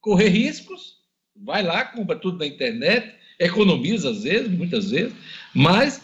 correr 0.00 0.28
riscos, 0.28 0.96
vai 1.34 1.62
lá, 1.62 1.84
compra 1.84 2.16
tudo 2.16 2.38
na 2.38 2.46
internet, 2.46 3.14
economiza 3.38 4.10
às 4.10 4.22
vezes, 4.22 4.50
muitas 4.50 4.90
vezes, 4.90 5.12
mas 5.54 6.02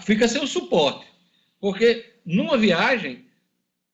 fica 0.00 0.28
sem 0.28 0.42
o 0.42 0.46
suporte. 0.46 1.06
Porque 1.60 2.04
numa 2.24 2.56
viagem, 2.58 3.24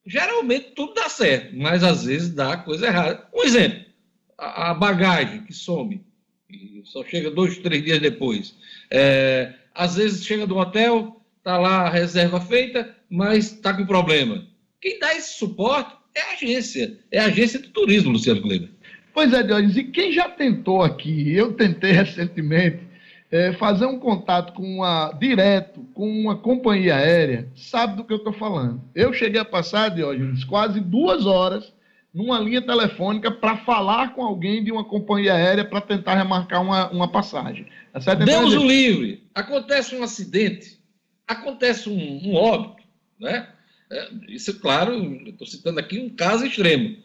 geralmente 0.07 0.73
tudo 0.75 0.95
dá 0.95 1.09
certo, 1.09 1.57
mas 1.57 1.83
às 1.83 2.05
vezes 2.05 2.31
dá 2.31 2.57
coisa 2.57 2.87
errada. 2.87 3.27
Um 3.35 3.43
exemplo, 3.43 3.85
a, 4.39 4.75
bagagem 4.75 5.45
que 5.45 5.53
some, 5.53 6.05
e 6.51 6.83
só 6.85 7.05
chega 7.05 7.31
dois, 7.31 7.59
três 7.59 7.85
dias 7.85 8.01
depois. 8.01 8.55
É, 8.91 9.55
às 9.75 9.97
vezes 9.97 10.25
chega 10.25 10.47
do 10.47 10.57
hotel, 10.57 11.21
tá 11.43 11.59
lá 11.59 11.83
a 11.83 11.91
reserva 11.91 12.41
feita, 12.41 12.95
mas 13.09 13.53
está 13.53 13.75
com 13.75 13.87
problema. 13.87 14.47
Quem 14.81 14.99
dá 14.99 15.15
esse 15.15 15.39
suporte 15.39 15.95
é 16.15 16.21
a 16.21 16.33
agência, 16.33 16.99
é 17.11 17.19
a 17.21 17.27
agência 17.27 17.61
de 17.61 17.69
turismo, 17.69 18.13
Luciano 18.13 18.43
Kleber. 18.43 18.71
Pois 19.15 19.33
é, 19.33 19.41
e 19.41 19.85
quem 19.85 20.13
já 20.13 20.29
tentou 20.29 20.83
aqui, 20.83 21.35
eu 21.35 21.53
tentei 21.53 21.93
recentemente, 21.93 22.81
é, 23.33 23.51
fazer 23.55 23.87
um 23.87 23.99
contato 23.99 24.53
com 24.53 24.63
uma, 24.63 25.11
direto 25.19 25.81
com 25.95 26.07
uma 26.07 26.37
companhia 26.37 26.97
aérea, 26.97 27.51
sabe 27.57 27.97
do 27.97 28.05
que 28.05 28.13
eu 28.13 28.19
estou 28.19 28.35
falando. 28.35 28.83
Eu 28.95 29.15
cheguei 29.15 29.41
a 29.41 29.45
passar, 29.45 29.89
Diogenes, 29.89 30.45
quase 30.45 30.79
duas 30.81 31.25
horas 31.25 31.73
numa 32.13 32.39
linha 32.39 32.61
telefônica 32.61 33.31
para 33.31 33.57
falar 33.57 34.15
com 34.15 34.23
alguém 34.23 34.63
de 34.63 34.71
uma 34.71 34.85
companhia 34.85 35.33
aérea 35.33 35.65
para 35.65 35.81
tentar 35.81 36.15
remarcar 36.15 36.61
uma, 36.61 36.91
uma 36.91 37.09
passagem. 37.09 37.67
Tá 38.05 38.13
Deus 38.13 38.53
o 38.53 38.67
livre! 38.67 39.27
Acontece 39.35 39.97
um 39.97 40.03
acidente, 40.03 40.79
acontece 41.27 41.89
um, 41.89 42.29
um 42.29 42.35
óbito, 42.35 42.83
né? 43.19 43.49
É, 43.91 44.11
isso, 44.29 44.61
claro, 44.61 44.93
estou 45.27 45.47
citando 45.47 45.81
aqui 45.81 45.99
um 45.99 46.11
caso 46.11 46.45
extremo. 46.45 46.99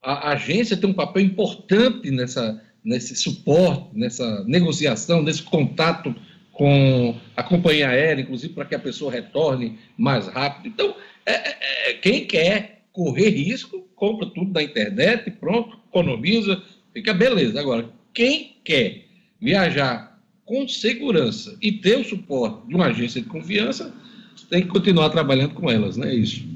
A, 0.00 0.30
a 0.30 0.32
agência 0.34 0.76
tem 0.76 0.88
um 0.88 0.94
papel 0.94 1.22
importante 1.22 2.12
nessa, 2.12 2.62
nesse 2.84 3.16
suporte, 3.16 3.88
nessa 3.94 4.44
negociação, 4.44 5.22
nesse 5.22 5.42
contato 5.42 6.14
com 6.52 7.16
a 7.36 7.42
companhia 7.42 7.88
aérea, 7.88 8.22
inclusive 8.22 8.52
para 8.52 8.64
que 8.64 8.74
a 8.74 8.78
pessoa 8.78 9.10
retorne 9.10 9.78
mais 9.96 10.28
rápido. 10.28 10.68
Então, 10.68 10.94
é, 11.26 11.32
é, 11.32 11.90
é 11.90 11.94
quem 11.94 12.26
quer 12.26 12.84
correr 12.92 13.30
risco, 13.30 13.88
compra 13.96 14.26
tudo 14.26 14.52
na 14.52 14.62
internet, 14.62 15.30
pronto, 15.32 15.78
economiza, 15.88 16.62
fica 16.92 17.12
beleza. 17.12 17.58
Agora, 17.58 17.88
quem 18.12 18.56
quer 18.64 19.06
viajar 19.40 20.20
com 20.44 20.68
segurança 20.68 21.56
e 21.60 21.72
ter 21.72 21.98
o 21.98 22.04
suporte 22.04 22.68
de 22.68 22.74
uma 22.74 22.86
agência 22.86 23.20
de 23.20 23.28
confiança, 23.28 23.92
tem 24.50 24.62
que 24.62 24.68
continuar 24.68 25.08
trabalhando 25.10 25.54
com 25.54 25.70
elas, 25.70 25.96
não 25.96 26.06
é 26.06 26.14
isso? 26.14 26.53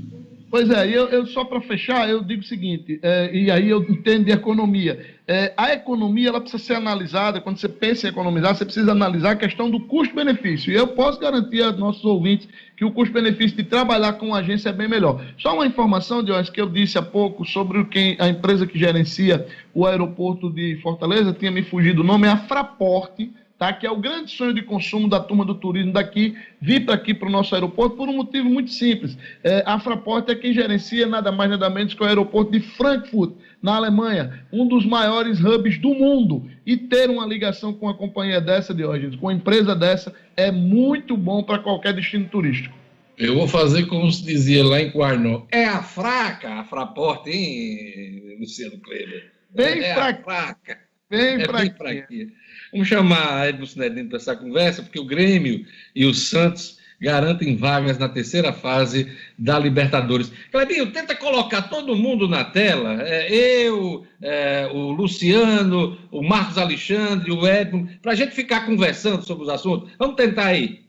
Pois 0.50 0.70
é, 0.70 0.88
eu, 0.88 1.08
eu 1.08 1.26
só 1.26 1.44
para 1.44 1.60
fechar, 1.60 2.08
eu 2.08 2.22
digo 2.22 2.40
o 2.40 2.44
seguinte, 2.44 2.98
é, 3.02 3.30
e 3.36 3.50
aí 3.50 3.68
eu 3.68 3.82
entendo 3.82 4.24
de 4.24 4.32
economia. 4.32 5.04
É, 5.26 5.52
a 5.54 5.74
economia 5.74 6.30
ela 6.30 6.40
precisa 6.40 6.62
ser 6.62 6.74
analisada, 6.74 7.38
quando 7.38 7.58
você 7.58 7.68
pensa 7.68 8.06
em 8.06 8.10
economizar, 8.10 8.54
você 8.54 8.64
precisa 8.64 8.92
analisar 8.92 9.32
a 9.32 9.36
questão 9.36 9.70
do 9.70 9.80
custo-benefício. 9.80 10.72
E 10.72 10.74
eu 10.74 10.86
posso 10.88 11.20
garantir 11.20 11.62
aos 11.62 11.78
nossos 11.78 12.02
ouvintes 12.02 12.48
que 12.78 12.84
o 12.84 12.90
custo-benefício 12.90 13.58
de 13.58 13.64
trabalhar 13.64 14.14
com 14.14 14.28
uma 14.28 14.38
agência 14.38 14.70
é 14.70 14.72
bem 14.72 14.88
melhor. 14.88 15.22
Só 15.36 15.52
uma 15.52 15.66
informação, 15.66 16.24
Dionis, 16.24 16.48
que 16.48 16.60
eu 16.60 16.68
disse 16.68 16.96
há 16.96 17.02
pouco 17.02 17.44
sobre 17.44 17.84
quem, 17.84 18.16
a 18.18 18.26
empresa 18.26 18.66
que 18.66 18.78
gerencia 18.78 19.46
o 19.74 19.86
aeroporto 19.86 20.48
de 20.48 20.76
Fortaleza, 20.76 21.34
tinha 21.34 21.50
me 21.50 21.62
fugido 21.62 22.00
o 22.00 22.04
nome, 22.04 22.26
é 22.26 22.30
a 22.30 22.38
Fraporte 22.38 23.30
tá? 23.58 23.72
que 23.72 23.86
é 23.86 23.90
o 23.90 23.96
grande 23.96 24.30
sonho 24.30 24.54
de 24.54 24.62
consumo 24.62 25.08
da 25.08 25.18
turma 25.18 25.44
do 25.44 25.54
turismo 25.54 25.92
daqui, 25.92 26.36
vir 26.60 26.86
para 26.86 26.94
aqui 26.94 27.12
para 27.12 27.28
o 27.28 27.30
nosso 27.30 27.54
aeroporto 27.54 27.96
por 27.96 28.08
um 28.08 28.16
motivo 28.16 28.48
muito 28.48 28.70
simples. 28.70 29.18
É, 29.42 29.62
a 29.66 29.78
Fraport 29.80 30.28
é 30.28 30.34
quem 30.34 30.54
gerencia 30.54 31.06
nada 31.06 31.32
mais 31.32 31.50
nada 31.50 31.68
menos 31.68 31.92
que 31.92 32.02
o 32.02 32.06
aeroporto 32.06 32.52
de 32.52 32.60
Frankfurt, 32.60 33.34
na 33.60 33.74
Alemanha, 33.74 34.46
um 34.52 34.66
dos 34.66 34.86
maiores 34.86 35.40
hubs 35.44 35.78
do 35.78 35.92
mundo. 35.92 36.48
E 36.64 36.76
ter 36.76 37.10
uma 37.10 37.26
ligação 37.26 37.72
com 37.72 37.86
uma 37.86 37.94
companhia 37.94 38.40
dessa, 38.40 38.72
Diógenes, 38.72 39.16
com 39.16 39.26
uma 39.26 39.32
empresa 39.32 39.74
dessa, 39.74 40.14
é 40.36 40.52
muito 40.52 41.16
bom 41.16 41.42
para 41.42 41.58
qualquer 41.58 41.92
destino 41.92 42.26
turístico. 42.26 42.76
Eu 43.16 43.34
vou 43.34 43.48
fazer 43.48 43.86
como 43.86 44.10
se 44.12 44.24
dizia 44.24 44.64
lá 44.64 44.80
em 44.80 44.90
Guarnó. 44.90 45.42
É 45.50 45.64
a 45.64 45.82
fraca, 45.82 46.54
a 46.54 46.64
Fraport, 46.64 47.26
hein, 47.26 48.36
Luciano 48.38 48.78
Kleber? 48.78 49.32
Bem 49.50 49.80
é 49.80 49.94
fraca. 49.94 50.22
fraca. 50.22 50.78
Bem, 51.10 51.42
é 51.42 51.46
bem 51.48 51.70
fraquinha. 51.70 52.28
Vamos 52.72 52.88
chamar 52.88 53.48
Edmo 53.48 53.66
Cinedino 53.66 54.08
para 54.08 54.18
essa 54.18 54.36
conversa, 54.36 54.82
porque 54.82 55.00
o 55.00 55.04
Grêmio 55.04 55.64
e 55.94 56.04
o 56.04 56.14
Santos 56.14 56.78
garantem 57.00 57.56
vagas 57.56 57.96
na 57.98 58.08
terceira 58.08 58.52
fase 58.52 59.10
da 59.38 59.58
Libertadores. 59.58 60.32
Clebinho, 60.50 60.90
tenta 60.92 61.14
colocar 61.14 61.62
todo 61.62 61.96
mundo 61.96 62.28
na 62.28 62.44
tela, 62.44 63.00
é, 63.02 63.32
eu, 63.32 64.04
é, 64.20 64.68
o 64.72 64.90
Luciano, 64.90 65.96
o 66.10 66.22
Marcos 66.22 66.58
Alexandre, 66.58 67.30
o 67.30 67.46
Edmo, 67.46 67.88
para 68.02 68.12
a 68.12 68.14
gente 68.14 68.34
ficar 68.34 68.66
conversando 68.66 69.24
sobre 69.24 69.44
os 69.44 69.48
assuntos. 69.48 69.90
Vamos 69.98 70.16
tentar 70.16 70.46
aí. 70.46 70.80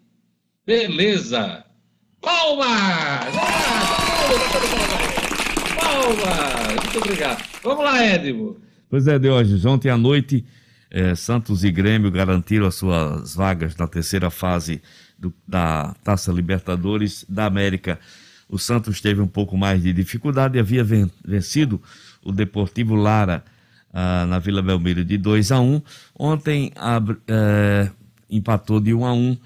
Beleza. 0.66 1.64
Palmas! 2.22 3.36
Palmas! 5.80 6.84
Muito 6.84 6.98
obrigado. 6.98 7.44
Vamos 7.64 7.84
lá, 7.84 8.06
Edmo. 8.06 8.58
Pois 8.90 9.08
é, 9.08 9.20
Diógenes, 9.20 9.64
ontem 9.66 9.90
à 9.90 9.98
noite 9.98 10.44
é, 10.92 11.14
Santos 11.16 11.64
e 11.64 11.72
Grêmio 11.72 12.10
garantiram 12.10 12.66
as 12.66 12.76
suas 12.76 13.36
vagas 13.36 13.76
na 13.76 13.88
terceira 13.88 14.30
fase 14.30 14.82
do, 15.18 15.34
da 15.48 15.94
Taça 16.04 16.32
Libertadores 16.32 17.26
da 17.30 17.46
América. 17.46 18.00
O 18.48 18.58
Santos 18.58 19.00
teve 19.00 19.22
um 19.22 19.28
pouco 19.28 19.56
mais 19.56 19.84
de 19.84 19.94
dificuldade 19.94 20.58
e 20.58 20.60
havia 20.60 20.84
vencido 20.84 21.82
o 22.24 22.32
Deportivo 22.32 22.96
Lara 22.96 23.44
ah, 23.94 24.26
na 24.26 24.40
Vila 24.40 24.62
Belmiro 24.62 25.06
de 25.06 25.18
2 25.18 25.52
a 25.52 25.60
1 25.60 25.82
Ontem 26.18 26.72
é, 27.28 27.90
empatou 28.30 28.80
de 28.80 28.94
1 28.94 29.06
a 29.06 29.14
1 29.14 29.38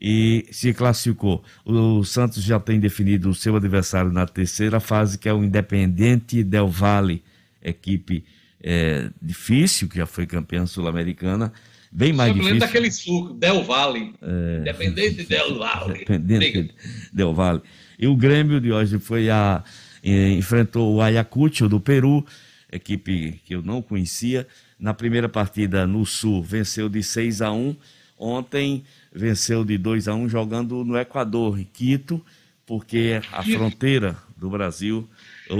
e 0.00 0.46
se 0.50 0.72
classificou. 0.72 1.44
O 1.64 2.02
Santos 2.04 2.42
já 2.42 2.58
tem 2.58 2.80
definido 2.80 3.28
o 3.30 3.34
seu 3.34 3.54
adversário 3.54 4.10
na 4.10 4.26
terceira 4.26 4.80
fase, 4.80 5.18
que 5.18 5.28
é 5.28 5.32
o 5.32 5.44
Independente 5.44 6.42
Del 6.42 6.68
Valle, 6.68 7.22
equipe 7.62 8.24
é, 8.62 9.10
difícil, 9.20 9.88
que 9.88 9.96
já 9.96 10.06
foi 10.06 10.26
campeã 10.26 10.66
sul-americana, 10.66 11.52
bem 11.90 12.12
mais 12.12 12.32
difícil. 12.32 12.54
lembro 12.54 12.66
daquele 12.66 12.90
suco, 12.90 13.34
Del 13.34 13.64
Valle. 13.64 14.14
É, 14.22 14.58
Independente 14.60 15.24
Del 15.24 15.58
Valle. 15.58 15.94
Independente 15.94 16.74
Del 17.12 17.34
Valle. 17.34 17.62
E 17.98 18.06
o 18.06 18.16
Grêmio 18.16 18.60
de 18.60 18.72
hoje 18.72 18.98
foi 18.98 19.30
a. 19.30 19.62
enfrentou 20.02 20.94
o 20.94 21.02
Ayacucho 21.02 21.68
do 21.68 21.80
Peru, 21.80 22.24
equipe 22.70 23.40
que 23.44 23.54
eu 23.54 23.62
não 23.62 23.82
conhecia. 23.82 24.46
Na 24.78 24.94
primeira 24.94 25.28
partida 25.28 25.86
no 25.86 26.06
Sul, 26.06 26.42
venceu 26.42 26.88
de 26.88 27.02
6 27.02 27.42
a 27.42 27.52
1. 27.52 27.76
Ontem 28.18 28.84
venceu 29.12 29.64
de 29.64 29.76
2 29.76 30.08
a 30.08 30.14
1 30.14 30.28
jogando 30.28 30.84
no 30.84 30.96
Equador, 30.98 31.58
em 31.58 31.64
Quito, 31.64 32.24
porque 32.64 33.20
a 33.32 33.42
fronteira 33.42 34.16
do 34.36 34.48
Brasil 34.48 35.08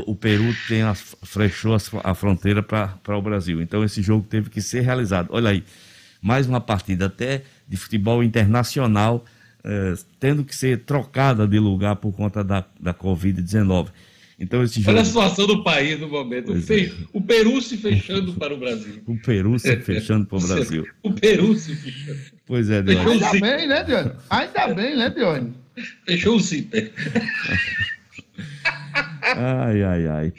o, 0.07 0.15
Peru 0.15 0.55
tem 0.69 0.83
a, 0.83 0.95
fechou 0.95 1.77
a, 2.03 2.15
fronteira 2.15 2.63
para 2.63 3.17
o 3.17 3.23
Brasil. 3.23 3.61
Então 3.61 3.85
esse 3.85 4.01
jogo 4.03 4.27
teve 4.29 4.49
que 4.49 4.61
ser 4.61 4.81
realizado. 4.81 5.29
Olha 5.31 5.51
aí, 5.51 5.65
mais 6.23 6.47
uma 6.47 6.61
partida 6.61 7.07
até 7.07 7.43
de 7.69 7.77
futebol 7.77 8.23
internacional 8.23 9.25
eh, 9.63 9.95
tendo 10.19 10.43
que 10.43 10.57
ser 10.57 10.81
trocada 10.85 11.47
de 11.47 11.59
lugar 11.59 11.97
por 11.97 12.13
conta 12.13 12.43
da, 12.43 12.65
da 12.79 12.95
Covid-19. 12.95 13.89
Então 14.39 14.63
esse 14.63 14.81
jogo... 14.81 14.93
Olha 14.93 15.03
a 15.03 15.05
situação 15.05 15.47
do 15.47 15.63
país 15.63 16.01
no 16.01 16.09
momento. 16.09 16.53
O, 16.53 16.57
é. 16.57 16.93
o, 17.13 17.21
Peru 17.21 17.61
se 17.61 17.77
fechando 17.77 18.33
para 18.35 18.55
o 18.55 18.57
Brasil. 18.57 19.03
O 19.07 19.19
Peru 19.19 19.59
se 19.59 19.77
fechando 19.77 20.25
para 20.25 20.39
o 20.43 20.47
Brasil. 20.49 20.87
O 21.03 21.13
Peru 21.13 21.55
se 21.57 21.77
fechando. 21.77 22.21
Pois 22.47 22.71
é, 22.71 22.83
Deone. 22.83 23.11
Ainda 23.11 23.33
bem, 23.33 23.69
né, 23.69 23.85
Deone? 23.85 24.13
Ainda 24.31 24.75
bem, 24.75 24.97
né, 24.97 25.11
Deone? 25.11 25.53
Fechou 26.07 26.37
o 26.37 26.41
zíper. 26.41 26.91
Ai, 29.23 29.83
ai, 29.83 30.07
ai. 30.07 30.33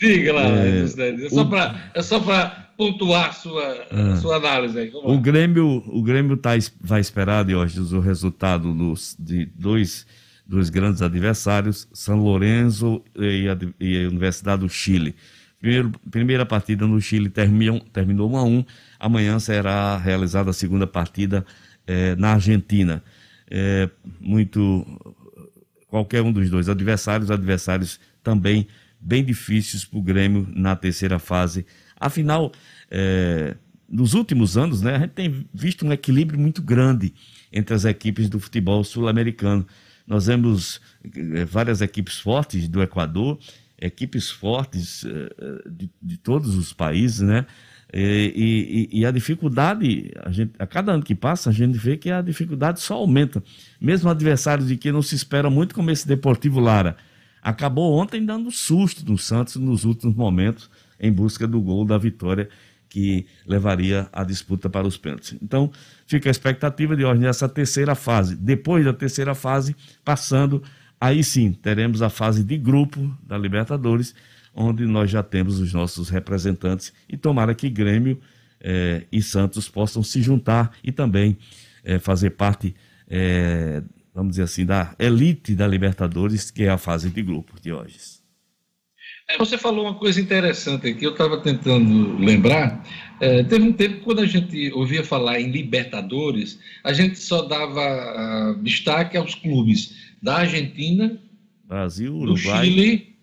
Diga 0.00 0.32
lá, 0.32 0.42
é, 0.42 0.82
é 0.82 1.28
só 1.28 1.42
o... 1.42 2.24
para 2.24 2.68
é 2.68 2.68
pontuar 2.76 3.34
sua, 3.34 3.86
ah, 3.90 4.16
sua 4.16 4.36
análise 4.36 4.78
aí. 4.78 4.90
o 4.94 5.18
Grêmio, 5.18 5.82
o 5.86 6.00
Grêmio 6.00 6.36
tá, 6.36 6.50
vai 6.80 7.00
esperar, 7.00 7.44
hoje 7.44 7.80
o 7.80 7.98
resultado 7.98 8.72
dos, 8.72 9.16
de 9.18 9.46
dois, 9.46 10.06
dois 10.46 10.70
grandes 10.70 11.02
adversários, 11.02 11.88
São 11.92 12.22
Lourenço 12.22 13.02
e 13.16 13.48
a, 13.48 13.58
e 13.80 14.04
a 14.04 14.08
Universidade 14.08 14.60
do 14.60 14.68
Chile. 14.68 15.16
Primeiro, 15.60 15.90
primeira 16.08 16.46
partida 16.46 16.86
no 16.86 17.00
Chile 17.00 17.28
terminou, 17.28 17.80
terminou 17.92 18.30
1 18.30 18.36
a 18.36 18.44
1 18.44 18.64
Amanhã 19.00 19.38
será 19.40 19.96
realizada 19.96 20.50
a 20.50 20.52
segunda 20.52 20.86
partida 20.86 21.44
é, 21.84 22.14
na 22.14 22.34
Argentina. 22.34 23.02
É, 23.50 23.88
muito 24.20 24.86
qualquer 25.88 26.22
um 26.22 26.32
dos 26.32 26.48
dois 26.48 26.68
adversários, 26.68 27.30
adversários 27.30 27.98
também 28.22 28.68
bem 29.00 29.24
difíceis 29.24 29.84
para 29.84 29.98
o 29.98 30.02
Grêmio 30.02 30.46
na 30.54 30.76
terceira 30.76 31.18
fase. 31.18 31.66
Afinal, 31.98 32.52
é, 32.90 33.56
nos 33.88 34.14
últimos 34.14 34.56
anos, 34.56 34.82
né, 34.82 34.96
a 34.96 34.98
gente 35.00 35.12
tem 35.12 35.46
visto 35.52 35.86
um 35.86 35.92
equilíbrio 35.92 36.38
muito 36.38 36.62
grande 36.62 37.14
entre 37.52 37.74
as 37.74 37.84
equipes 37.84 38.28
do 38.28 38.38
futebol 38.38 38.84
sul-americano. 38.84 39.66
Nós 40.06 40.26
vemos 40.26 40.80
é, 41.34 41.44
várias 41.44 41.80
equipes 41.80 42.18
fortes 42.18 42.68
do 42.68 42.82
Equador, 42.82 43.38
equipes 43.80 44.30
fortes 44.30 45.04
é, 45.04 45.68
de, 45.70 45.90
de 46.02 46.16
todos 46.16 46.56
os 46.56 46.72
países, 46.72 47.20
né? 47.20 47.46
E, 47.92 48.88
e, 48.92 49.00
e, 49.00 49.06
a 49.06 49.10
dificuldade, 49.10 50.12
a, 50.22 50.30
gente, 50.30 50.52
a 50.58 50.66
cada 50.66 50.92
ano 50.92 51.02
que 51.02 51.14
passa, 51.14 51.48
a 51.48 51.52
gente 51.52 51.78
vê 51.78 51.96
que 51.96 52.10
a 52.10 52.20
dificuldade 52.20 52.80
só 52.80 52.94
aumenta. 52.94 53.42
Mesmo 53.80 54.10
adversários 54.10 54.68
de 54.68 54.76
que 54.76 54.92
não 54.92 55.00
se 55.00 55.14
espera 55.14 55.48
muito, 55.48 55.74
como 55.74 55.90
esse 55.90 56.06
Deportivo 56.06 56.60
Lara, 56.60 56.96
acabou 57.42 57.94
ontem 57.94 58.24
dando 58.24 58.50
susto 58.50 59.10
no 59.10 59.16
Santos 59.16 59.56
nos 59.56 59.84
últimos 59.84 60.14
momentos, 60.14 60.70
em 61.00 61.10
busca 61.10 61.46
do 61.46 61.60
gol 61.60 61.84
da 61.84 61.96
vitória 61.96 62.48
que 62.88 63.26
levaria 63.46 64.08
a 64.12 64.24
disputa 64.24 64.68
para 64.68 64.86
os 64.86 64.96
pênaltis. 64.96 65.36
Então, 65.42 65.70
fica 66.06 66.28
a 66.28 66.30
expectativa 66.30 66.96
de 66.96 67.04
hoje 67.04 67.20
nessa 67.20 67.48
terceira 67.48 67.94
fase. 67.94 68.34
Depois 68.34 68.84
da 68.84 68.92
terceira 68.92 69.34
fase, 69.34 69.76
passando, 70.04 70.62
aí 71.00 71.22
sim, 71.22 71.52
teremos 71.52 72.02
a 72.02 72.08
fase 72.10 72.42
de 72.42 72.56
grupo 72.56 73.14
da 73.26 73.36
Libertadores 73.36 74.14
onde 74.58 74.84
nós 74.84 75.08
já 75.08 75.22
temos 75.22 75.60
os 75.60 75.72
nossos 75.72 76.10
representantes 76.10 76.92
e 77.08 77.16
tomara 77.16 77.54
que 77.54 77.70
Grêmio 77.70 78.20
eh, 78.60 79.04
e 79.12 79.22
Santos 79.22 79.68
possam 79.68 80.02
se 80.02 80.20
juntar 80.20 80.76
e 80.82 80.90
também 80.90 81.38
eh, 81.84 82.00
fazer 82.00 82.30
parte, 82.30 82.74
eh, 83.08 83.80
vamos 84.12 84.30
dizer 84.30 84.42
assim, 84.42 84.66
da 84.66 84.96
elite 84.98 85.54
da 85.54 85.66
Libertadores, 85.66 86.50
que 86.50 86.64
é 86.64 86.70
a 86.70 86.76
fase 86.76 87.08
de 87.08 87.22
grupo 87.22 87.54
de 87.60 87.72
hoje. 87.72 88.18
É, 89.30 89.38
você 89.38 89.56
falou 89.56 89.84
uma 89.84 89.94
coisa 89.94 90.20
interessante 90.20 90.88
aqui, 90.88 91.04
eu 91.04 91.12
estava 91.12 91.40
tentando 91.40 92.16
lembrar. 92.16 92.82
Teve 93.20 93.62
um 93.62 93.72
tempo 93.72 94.00
quando 94.00 94.20
a 94.20 94.26
gente 94.26 94.72
ouvia 94.72 95.04
falar 95.04 95.38
em 95.38 95.50
Libertadores, 95.50 96.58
a 96.82 96.94
gente 96.94 97.18
só 97.18 97.42
dava 97.42 98.54
uh, 98.56 98.62
destaque 98.62 99.18
aos 99.18 99.34
clubes 99.34 100.14
da 100.22 100.38
Argentina, 100.38 101.20
Brasil, 101.64 102.14
Uruguai. 102.14 102.60
do 102.60 102.64
Chile 102.64 103.17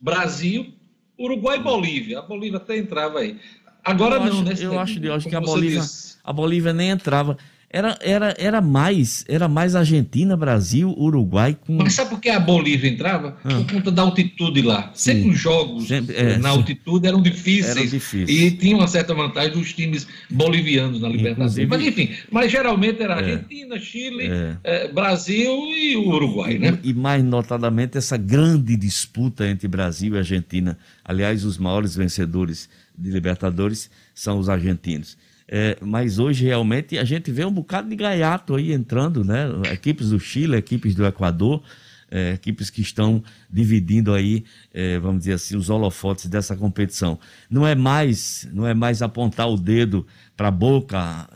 Brasil, 0.00 0.74
Uruguai 1.18 1.58
e 1.58 1.62
Bolívia. 1.62 2.18
A 2.20 2.22
Bolívia 2.22 2.58
até 2.58 2.76
entrava 2.76 3.20
aí. 3.20 3.38
Agora 3.84 4.16
eu 4.16 4.20
não, 4.20 4.26
acho, 4.26 4.42
né? 4.42 4.54
Eu 4.58 4.78
acho, 4.78 5.04
eu 5.04 5.14
acho 5.14 5.28
que 5.28 5.34
a 5.34 5.40
Bolívia, 5.40 5.82
a 6.22 6.32
Bolívia 6.32 6.72
nem 6.72 6.90
entrava. 6.90 7.38
Era, 7.70 7.98
era, 8.00 8.34
era 8.38 8.60
mais 8.62 9.24
era 9.28 9.46
mais 9.46 9.74
Argentina, 9.74 10.36
Brasil, 10.36 10.94
Uruguai. 10.96 11.56
Com... 11.66 11.76
Mas 11.76 11.92
sabe 11.92 12.10
por 12.10 12.20
que 12.20 12.30
a 12.30 12.40
Bolívia 12.40 12.88
entrava? 12.88 13.36
Ah. 13.44 13.48
Por 13.48 13.74
conta 13.74 13.90
da 13.90 14.02
altitude 14.02 14.62
lá. 14.62 14.90
Sempre 14.94 15.24
sim. 15.24 15.30
os 15.30 15.38
jogos 15.38 15.86
Sempre, 15.86 16.16
é, 16.16 16.38
na 16.38 16.48
altitude 16.48 17.06
eram 17.06 17.20
difíceis, 17.20 17.76
eram 17.76 17.86
difíceis. 17.86 18.30
E 18.30 18.50
tinha 18.52 18.74
uma 18.74 18.88
certa 18.88 19.14
vantagem 19.14 19.52
dos 19.52 19.72
times 19.74 20.06
bolivianos 20.30 21.00
na 21.00 21.08
Libertadores. 21.08 21.68
Mas 21.68 21.82
enfim, 21.82 22.10
mas 22.30 22.50
geralmente 22.50 23.02
era 23.02 23.14
é. 23.14 23.18
Argentina, 23.18 23.76
é, 23.76 23.80
Chile, 23.80 24.30
é. 24.64 24.88
Brasil 24.88 25.52
e 25.66 25.96
o 25.96 26.08
Uruguai, 26.08 26.58
né? 26.58 26.78
E 26.82 26.94
mais 26.94 27.22
notadamente 27.22 27.98
essa 27.98 28.16
grande 28.16 28.76
disputa 28.76 29.46
entre 29.46 29.68
Brasil 29.68 30.14
e 30.14 30.18
Argentina. 30.18 30.78
Aliás, 31.04 31.44
os 31.44 31.58
maiores 31.58 31.94
vencedores 31.94 32.68
de 32.96 33.10
Libertadores 33.10 33.90
são 34.14 34.38
os 34.38 34.48
argentinos. 34.48 35.16
É, 35.50 35.78
mas 35.80 36.18
hoje 36.18 36.44
realmente 36.44 36.98
a 36.98 37.04
gente 37.04 37.32
vê 37.32 37.44
um 37.44 37.50
bocado 37.50 37.88
de 37.88 37.96
gaiato 37.96 38.54
aí 38.54 38.72
entrando, 38.72 39.24
né? 39.24 39.46
Equipes 39.72 40.10
do 40.10 40.20
Chile, 40.20 40.56
equipes 40.56 40.94
do 40.94 41.06
Equador, 41.06 41.62
é, 42.10 42.32
equipes 42.32 42.68
que 42.68 42.82
estão 42.82 43.22
dividindo 43.50 44.12
aí, 44.12 44.44
é, 44.72 44.98
vamos 44.98 45.20
dizer 45.20 45.32
assim, 45.34 45.56
os 45.56 45.70
holofotes 45.70 46.26
dessa 46.26 46.54
competição. 46.54 47.18
Não 47.48 47.66
é 47.66 47.74
mais, 47.74 48.46
não 48.52 48.66
é 48.66 48.74
mais 48.74 49.00
apontar 49.00 49.48
o 49.48 49.56
dedo 49.56 50.06
para 50.36 50.48
a 50.48 50.50
boca 50.50 51.28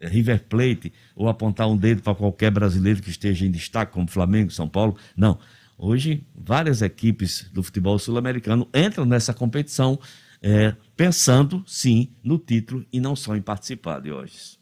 River 0.00 0.44
Plate 0.48 0.92
ou 1.14 1.28
apontar 1.28 1.68
um 1.68 1.76
dedo 1.76 2.02
para 2.02 2.14
qualquer 2.14 2.50
brasileiro 2.50 3.00
que 3.00 3.10
esteja 3.10 3.46
em 3.46 3.50
destaque, 3.50 3.92
como 3.92 4.08
Flamengo, 4.08 4.50
São 4.50 4.68
Paulo. 4.68 4.96
Não. 5.16 5.38
Hoje, 5.76 6.24
várias 6.34 6.82
equipes 6.82 7.46
do 7.52 7.62
futebol 7.62 7.98
sul-americano 7.98 8.68
entram 8.74 9.04
nessa 9.04 9.32
competição 9.32 9.98
é, 10.42 10.74
pensando, 10.96 11.62
sim, 11.66 12.08
no 12.22 12.38
título 12.38 12.84
e 12.92 13.00
não 13.00 13.14
só 13.14 13.36
em 13.36 13.42
participar 13.42 14.00
de 14.00 14.12
hoje. 14.12 14.58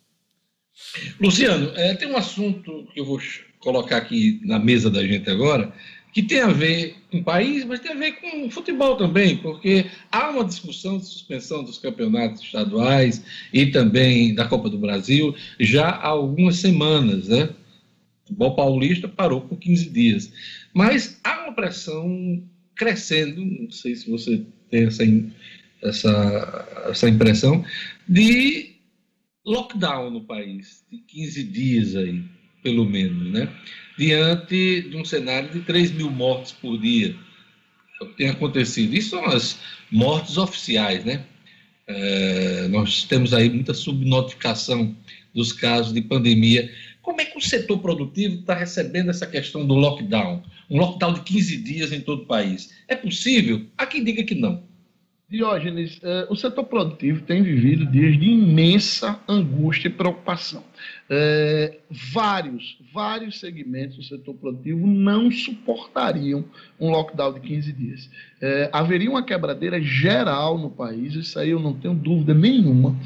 Luciano, 1.20 1.72
é, 1.74 1.94
tem 1.94 2.08
um 2.08 2.16
assunto 2.16 2.88
que 2.92 3.00
eu 3.00 3.04
vou 3.04 3.20
colocar 3.58 3.96
aqui 3.96 4.40
na 4.44 4.58
mesa 4.58 4.88
da 4.88 5.04
gente 5.04 5.28
agora, 5.28 5.72
que 6.12 6.22
tem 6.22 6.40
a 6.40 6.48
ver 6.48 6.96
com 7.10 7.18
o 7.18 7.24
país, 7.24 7.64
mas 7.64 7.80
tem 7.80 7.92
a 7.92 7.96
ver 7.96 8.12
com 8.12 8.46
o 8.46 8.50
futebol 8.50 8.96
também, 8.96 9.36
porque 9.36 9.86
há 10.10 10.30
uma 10.30 10.44
discussão 10.44 10.98
de 10.98 11.04
suspensão 11.04 11.62
dos 11.62 11.78
campeonatos 11.78 12.42
estaduais 12.42 13.22
e 13.52 13.66
também 13.66 14.34
da 14.34 14.46
Copa 14.46 14.70
do 14.70 14.78
Brasil 14.78 15.34
já 15.60 15.88
há 15.88 16.08
algumas 16.08 16.56
semanas, 16.56 17.28
né? 17.28 17.44
O 18.24 18.28
futebol 18.28 18.56
paulista 18.56 19.08
parou 19.08 19.40
por 19.42 19.58
15 19.58 19.90
dias. 19.90 20.32
Mas 20.72 21.20
há 21.24 21.44
uma 21.44 21.52
pressão 21.52 22.42
crescendo, 22.74 23.44
não 23.44 23.70
sei 23.70 23.94
se 23.94 24.10
você 24.10 24.44
tem 24.70 24.84
essa, 24.84 25.04
essa, 25.82 26.86
essa 26.88 27.08
impressão 27.08 27.64
de 28.08 28.76
lockdown 29.44 30.10
no 30.10 30.22
país, 30.22 30.84
de 30.90 30.98
15 30.98 31.44
dias 31.44 31.96
aí, 31.96 32.22
pelo 32.62 32.84
menos, 32.84 33.32
né? 33.32 33.48
Diante 33.96 34.82
de 34.82 34.96
um 34.96 35.04
cenário 35.04 35.50
de 35.50 35.60
3 35.60 35.92
mil 35.92 36.10
mortes 36.10 36.52
por 36.52 36.78
dia. 36.78 37.16
É 38.00 38.04
que 38.04 38.16
tem 38.16 38.28
acontecido. 38.28 38.94
Isso 38.94 39.10
são 39.10 39.24
as 39.26 39.58
mortes 39.90 40.36
oficiais, 40.36 41.04
né? 41.04 41.24
É, 41.86 42.68
nós 42.68 43.04
temos 43.04 43.32
aí 43.32 43.48
muita 43.48 43.72
subnotificação 43.72 44.94
dos 45.34 45.52
casos 45.52 45.92
de 45.92 46.02
pandemia. 46.02 46.70
Como 47.00 47.20
é 47.20 47.24
que 47.24 47.38
o 47.38 47.40
setor 47.40 47.78
produtivo 47.78 48.40
está 48.40 48.54
recebendo 48.54 49.10
essa 49.10 49.26
questão 49.26 49.66
do 49.66 49.74
lockdown? 49.74 50.42
Um 50.68 50.78
lockdown 50.78 51.14
de 51.14 51.22
15 51.22 51.56
dias 51.56 51.92
em 51.92 52.00
todo 52.00 52.22
o 52.22 52.26
país. 52.26 52.70
É 52.86 52.94
possível? 52.94 53.66
Há 53.76 53.86
quem 53.86 54.04
diga 54.04 54.22
que 54.22 54.34
não. 54.34 54.62
Diógenes, 55.30 56.00
eh, 56.02 56.26
o 56.30 56.34
setor 56.34 56.64
produtivo 56.64 57.20
tem 57.20 57.42
vivido 57.42 57.84
dias 57.84 58.18
de 58.18 58.30
imensa 58.30 59.20
angústia 59.28 59.88
e 59.88 59.92
preocupação. 59.92 60.64
Eh, 61.10 61.80
vários, 61.90 62.78
vários 62.94 63.38
segmentos 63.38 63.98
do 63.98 64.02
setor 64.04 64.32
produtivo 64.36 64.86
não 64.86 65.30
suportariam 65.30 66.46
um 66.80 66.88
lockdown 66.88 67.34
de 67.34 67.40
15 67.40 67.72
dias. 67.74 68.10
Eh, 68.40 68.70
haveria 68.72 69.10
uma 69.10 69.22
quebradeira 69.22 69.78
geral 69.82 70.56
no 70.56 70.70
país, 70.70 71.14
isso 71.14 71.38
aí 71.38 71.50
eu 71.50 71.60
não 71.60 71.74
tenho 71.74 71.92
dúvida 71.92 72.32
nenhuma. 72.32 72.96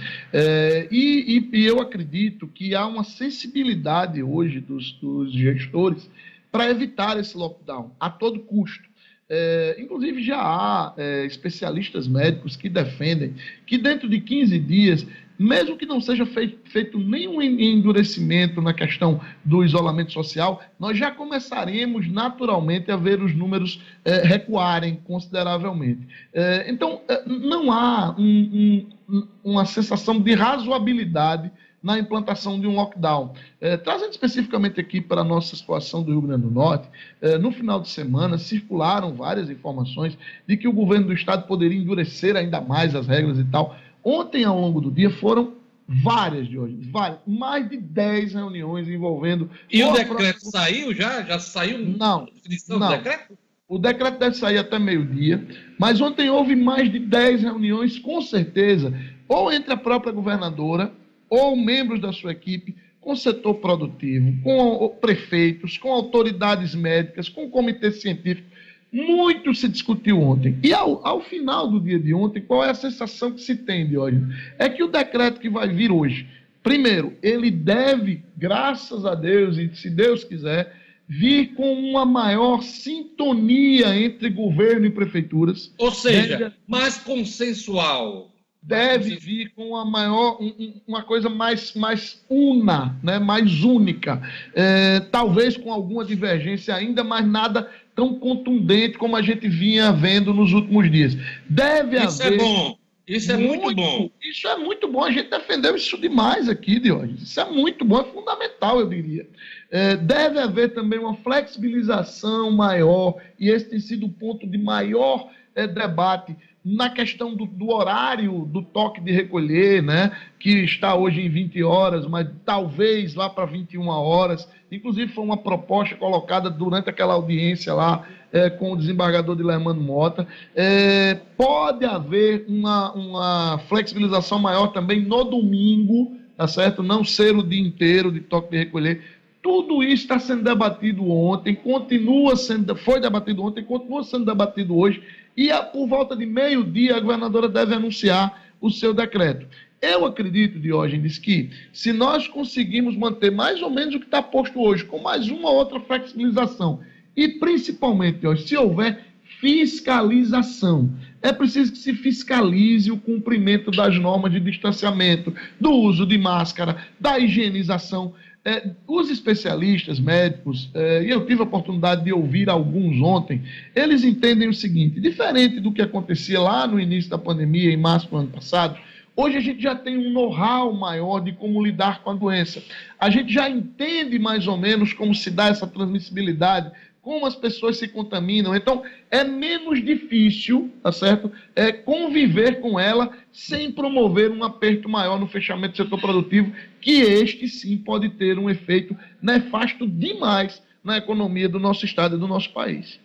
E, 0.93 1.49
e, 1.53 1.59
e, 1.59 1.66
eu 1.66 1.81
acredito 1.81 2.47
que 2.47 2.73
há 2.73 2.87
uma 2.87 3.03
sensibilidade 3.03 4.23
hoje 4.23 4.61
dos, 4.61 4.93
dos 4.93 5.33
gestores 5.33 6.09
para 6.53 6.70
evitar 6.70 7.18
esse 7.18 7.37
lockdown 7.37 7.91
a 7.99 8.09
todo 8.09 8.39
custo. 8.39 8.91
É, 9.29 9.77
inclusive, 9.79 10.23
já 10.23 10.39
há 10.39 10.95
é, 10.97 11.25
especialistas 11.25 12.07
médicos 12.07 12.57
que 12.57 12.68
defendem 12.68 13.35
que 13.66 13.79
dentro 13.79 14.09
de 14.09 14.20
15 14.20 14.59
dias, 14.59 15.07
mesmo 15.39 15.77
que 15.77 15.87
não 15.87 16.01
seja 16.01 16.27
feito, 16.27 16.59
feito 16.70 16.99
nenhum 16.99 17.41
endurecimento 17.41 18.61
na 18.61 18.75
questão 18.75 19.20
do 19.45 19.64
isolamento 19.64 20.12
social, 20.12 20.62
nós 20.79 20.99
já 20.99 21.11
começaremos 21.11 22.09
naturalmente 22.09 22.91
a 22.91 22.97
ver 22.97 23.23
os 23.23 23.35
números 23.35 23.81
é, 24.05 24.23
recuarem 24.23 24.97
consideravelmente. 25.05 26.07
É, 26.33 26.70
então, 26.70 27.01
é, 27.09 27.23
não 27.27 27.73
há 27.73 28.14
um, 28.18 28.87
um, 29.09 29.29
uma 29.43 29.64
sensação 29.64 30.20
de 30.20 30.35
razoabilidade 30.35 31.51
na 31.83 31.99
implantação 31.99 32.61
de 32.61 32.66
um 32.66 32.74
lockdown. 32.74 33.33
É, 33.61 33.76
trazendo 33.76 34.11
especificamente 34.11 34.80
aqui 34.80 35.01
para 35.01 35.22
a 35.22 35.24
nossa 35.24 35.57
situação 35.57 36.03
do 36.03 36.12
Rio 36.12 36.22
Grande 36.22 36.43
do 36.43 36.51
Norte, 36.51 36.89
é, 37.20 37.37
no 37.37 37.51
final 37.51 37.80
de 37.80 37.89
semana 37.89 38.39
circularam 38.39 39.14
várias 39.14 39.51
informações 39.51 40.16
de 40.47 40.57
que 40.57 40.68
o 40.68 40.72
governo 40.72 41.09
do 41.09 41.12
estado 41.12 41.47
poderia 41.47 41.78
endurecer 41.78 42.37
ainda 42.37 42.61
mais 42.61 42.95
as 42.95 43.07
regras 43.09 43.39
e 43.39 43.45
tal. 43.45 43.76
Ontem, 44.05 44.45
ao 44.45 44.61
longo 44.61 44.80
do 44.80 44.91
dia, 44.91 45.11
foram 45.11 45.55
várias 45.89 46.49
de 46.49 46.59
hoje, 46.59 46.76
várias, 46.91 47.18
mais 47.26 47.68
de 47.68 47.76
10 47.76 48.35
reuniões 48.35 48.89
envolvendo. 48.89 49.51
E 49.70 49.83
o 49.83 49.93
decreto 49.93 50.41
saiu 50.51 50.95
já? 50.95 51.22
Já 51.22 51.39
saiu? 51.39 51.78
Não. 51.78 52.26
Definição 52.26 52.78
não. 52.78 52.89
do 52.89 52.97
decreto? 52.97 53.39
O 53.68 53.78
decreto 53.78 54.18
deve 54.18 54.37
sair 54.37 54.59
até 54.59 54.78
meio-dia, 54.78 55.47
mas 55.78 56.01
ontem 56.01 56.28
houve 56.28 56.55
mais 56.55 56.93
de 56.93 56.99
10 56.99 57.43
reuniões, 57.43 57.99
com 57.99 58.20
certeza, 58.20 58.93
ou 59.26 59.51
entre 59.51 59.72
a 59.72 59.76
própria 59.76 60.12
governadora 60.12 60.93
ou 61.33 61.57
membros 61.57 61.99
da 61.99 62.12
sua 62.12 62.33
equipe 62.33 62.76
com 63.01 63.12
o 63.12 63.16
setor 63.16 63.55
produtivo, 63.55 64.35
com 64.43 64.91
prefeitos, 65.01 65.78
com 65.78 65.91
autoridades 65.91 66.74
médicas, 66.74 67.26
com 67.26 67.47
o 67.47 67.49
comitê 67.49 67.91
científico. 67.91 68.47
Muito 68.93 69.55
se 69.55 69.66
discutiu 69.66 70.20
ontem. 70.20 70.59
E 70.62 70.74
ao, 70.74 71.05
ao, 71.07 71.22
final 71.22 71.70
do 71.70 71.80
dia 71.80 71.99
de 71.99 72.12
ontem, 72.12 72.43
qual 72.43 72.62
é 72.62 72.68
a 72.68 72.74
sensação 72.74 73.33
que 73.33 73.41
se 73.41 73.57
tem 73.57 73.89
de 73.89 73.97
hoje? 73.97 74.20
É 74.59 74.68
que 74.68 74.83
o 74.83 74.89
decreto 74.89 75.41
que 75.41 75.49
vai 75.49 75.68
vir 75.68 75.91
hoje, 75.91 76.26
primeiro, 76.62 77.14
ele 77.22 77.51
deve, 77.51 78.22
graças 78.37 79.07
a 79.07 79.14
Deus, 79.14 79.57
e 79.57 79.74
se 79.74 79.89
Deus 79.89 80.22
quiser, 80.22 80.76
vir 81.09 81.55
com 81.55 81.72
uma 81.72 82.05
maior 82.05 82.62
sintonia 82.62 83.97
entre 83.97 84.28
governo 84.28 84.85
e 84.85 84.91
prefeituras. 84.91 85.72
Ou 85.78 85.91
seja, 85.91 86.55
mais 86.68 86.99
consensual 86.99 88.32
deve 88.62 89.16
vir 89.16 89.52
com 89.56 89.70
uma 89.70 89.84
maior, 89.84 90.40
um, 90.40 90.74
uma 90.86 91.02
coisa 91.02 91.28
mais, 91.28 91.74
mais 91.74 92.24
una, 92.28 92.96
né? 93.02 93.18
mais 93.18 93.64
única, 93.64 94.22
é, 94.54 95.00
talvez 95.00 95.56
com 95.56 95.72
alguma 95.72 96.04
divergência 96.04 96.74
ainda, 96.74 97.02
mas 97.02 97.26
nada 97.26 97.68
tão 97.94 98.14
contundente 98.18 98.96
como 98.96 99.16
a 99.16 99.22
gente 99.22 99.48
vinha 99.48 99.92
vendo 99.92 100.32
nos 100.32 100.52
últimos 100.52 100.90
dias. 100.90 101.16
Deve 101.48 101.96
isso 101.96 102.22
é 102.22 102.26
haver. 102.26 102.36
Isso 102.36 102.44
é 102.44 102.48
bom. 102.48 102.82
Isso 103.04 103.32
é 103.32 103.36
muito, 103.36 103.62
muito, 103.62 103.76
bom. 103.76 104.10
Isso 104.22 104.48
é 104.48 104.56
muito 104.56 104.88
bom. 104.88 105.04
A 105.04 105.10
gente 105.10 105.28
defendeu 105.28 105.74
isso 105.74 105.98
demais 105.98 106.48
aqui, 106.48 106.78
Diogo. 106.78 107.04
Isso 107.04 107.40
é 107.40 107.44
muito 107.44 107.84
bom, 107.84 108.00
é 108.00 108.04
fundamental, 108.04 108.78
eu 108.78 108.88
diria. 108.88 109.28
É, 109.70 109.96
deve 109.96 110.38
haver 110.38 110.72
também 110.72 111.00
uma 111.00 111.16
flexibilização 111.16 112.52
maior, 112.52 113.16
e 113.38 113.50
esse 113.50 113.68
tem 113.68 113.80
sido 113.80 114.06
o 114.06 114.12
ponto 114.12 114.46
de 114.46 114.56
maior 114.56 115.30
é, 115.54 115.66
debate 115.66 116.36
na 116.64 116.88
questão 116.88 117.34
do, 117.34 117.44
do, 117.44 117.70
horário 117.70 118.46
do 118.46 118.62
toque 118.62 119.00
de 119.00 119.10
recolher, 119.10 119.82
né, 119.82 120.12
que 120.38 120.64
está 120.64 120.94
hoje 120.94 121.20
em 121.20 121.28
20 121.28 121.62
horas, 121.64 122.06
mas 122.06 122.28
talvez 122.44 123.14
lá 123.14 123.28
para 123.28 123.46
21 123.46 123.88
horas. 123.88 124.48
Inclusive, 124.70 125.12
foi 125.12 125.24
uma 125.24 125.36
proposta 125.36 125.96
colocada 125.96 126.48
durante 126.48 126.88
aquela 126.88 127.14
audiência 127.14 127.74
lá 127.74 128.06
é, 128.32 128.48
com 128.48 128.72
o 128.72 128.76
desembargador 128.76 129.34
de 129.34 129.42
Lermano 129.42 129.80
Mota. 129.80 130.26
É, 130.54 131.18
pode 131.36 131.84
haver 131.84 132.44
uma, 132.48 132.92
uma 132.92 133.58
flexibilização 133.68 134.38
maior 134.38 134.68
também 134.68 135.00
no 135.00 135.24
domingo, 135.24 136.16
tá 136.36 136.46
certo? 136.46 136.82
Não 136.82 137.04
ser 137.04 137.36
o 137.36 137.42
dia 137.42 137.60
inteiro 137.60 138.12
de 138.12 138.20
toque 138.20 138.52
de 138.52 138.58
recolher. 138.58 139.02
Tudo 139.42 139.82
isso 139.82 140.04
está 140.04 140.20
sendo 140.20 140.44
debatido 140.44 141.04
ontem, 141.10 141.52
continua 141.52 142.36
sendo, 142.36 142.76
foi 142.76 143.00
debatido 143.00 143.42
ontem, 143.42 143.64
continua 143.64 144.04
sendo 144.04 144.24
debatido 144.24 144.78
hoje 144.78 145.02
e 145.37 145.51
a, 145.51 145.62
por 145.62 145.87
volta 145.87 146.16
de 146.16 146.26
meio-dia 146.26 146.97
a 146.97 147.01
governadora 147.01 147.49
deve 147.49 147.74
anunciar 147.74 148.43
o 148.61 148.70
seu 148.70 148.93
decreto. 148.95 149.47
Eu 149.80 150.07
acredito, 150.07 150.61
Diógenes, 150.61 151.18
que 151.18 151.51
se 151.72 151.93
nós 151.93 152.28
conseguirmos 152.28 152.97
manter 152.97 153.33
mais 153.33 153.61
ou 153.61 153.68
menos 153.68 153.95
o 153.95 153.99
que 153.99 154.05
está 154.05 154.22
posto 154.22 154.61
hoje, 154.61 154.85
com 154.85 155.01
mais 155.01 155.28
uma 155.28 155.51
outra 155.51 155.80
flexibilização, 155.80 156.80
e 157.16 157.28
principalmente, 157.28 158.20
Diógenes, 158.20 158.49
se 158.49 158.57
houver 158.57 159.05
fiscalização, 159.41 160.89
é 161.20 161.33
preciso 161.33 161.72
que 161.72 161.78
se 161.78 161.95
fiscalize 161.95 162.93
o 162.93 162.97
cumprimento 162.97 163.72
das 163.72 163.99
normas 163.99 164.30
de 164.30 164.39
distanciamento, 164.39 165.35
do 165.61 165.72
uso 165.72 166.07
de 166.07 166.16
máscara, 166.16 166.87
da 167.01 167.18
higienização. 167.18 168.14
É, 168.45 168.70
os 168.88 169.09
especialistas 169.09 170.01
médicos, 170.01 170.68
é, 170.74 171.05
e 171.05 171.11
eu 171.11 171.24
tive 171.24 171.43
a 171.43 171.45
oportunidade 171.45 172.03
de 172.03 172.12
ouvir 172.12 172.51
alguns 172.51 173.01
ontem, 173.01 173.40
eles 173.72 174.03
entendem 174.03 174.49
o 174.49 174.55
seguinte: 174.55 175.01
diferente 175.01 175.61
do 175.61 175.70
que 175.70 175.80
acontecia 175.80 176.40
lá 176.40 176.66
no 176.66 176.80
início 176.80 177.09
da 177.09 177.18
pandemia, 177.18 177.70
em 177.70 177.76
março 177.76 178.09
do 178.09 178.16
ano 178.16 178.28
passado, 178.28 178.76
hoje 179.14 179.36
a 179.36 179.40
gente 179.40 179.62
já 179.62 179.76
tem 179.76 179.97
um 179.97 180.12
know-how 180.12 180.72
maior 180.74 181.20
de 181.20 181.30
como 181.30 181.64
lidar 181.64 182.03
com 182.03 182.11
a 182.11 182.14
doença. 182.14 182.61
A 182.99 183.09
gente 183.11 183.32
já 183.32 183.49
entende 183.49 184.18
mais 184.18 184.49
ou 184.49 184.57
menos 184.57 184.93
como 184.93 185.14
se 185.14 185.30
dá 185.30 185.47
essa 185.47 185.66
transmissibilidade, 185.66 186.72
como 187.03 187.26
as 187.26 187.34
pessoas 187.34 187.76
se 187.76 187.88
contaminam. 187.88 188.55
Então, 188.55 188.84
é 189.11 189.24
menos 189.24 189.84
difícil, 189.84 190.72
tá 190.80 190.92
certo? 190.92 191.30
É 191.55 191.72
conviver 191.72 192.61
com 192.61 192.78
ela 192.78 193.11
sem 193.32 193.72
promover 193.72 194.30
um 194.30 194.44
aperto 194.44 194.88
maior 194.88 195.18
no 195.18 195.26
fechamento 195.26 195.72
do 195.72 195.84
setor 195.84 196.00
produtivo, 196.00 196.53
que 196.80 197.00
este 197.00 197.48
sim 197.48 197.76
pode 197.76 198.09
ter 198.11 198.38
um 198.38 198.48
efeito 198.48 198.96
nefasto 199.20 199.86
demais 199.86 200.62
na 200.82 200.96
economia 200.96 201.48
do 201.48 201.59
nosso 201.59 201.84
estado 201.84 202.16
e 202.16 202.18
do 202.18 202.28
nosso 202.28 202.50
país. 202.53 203.00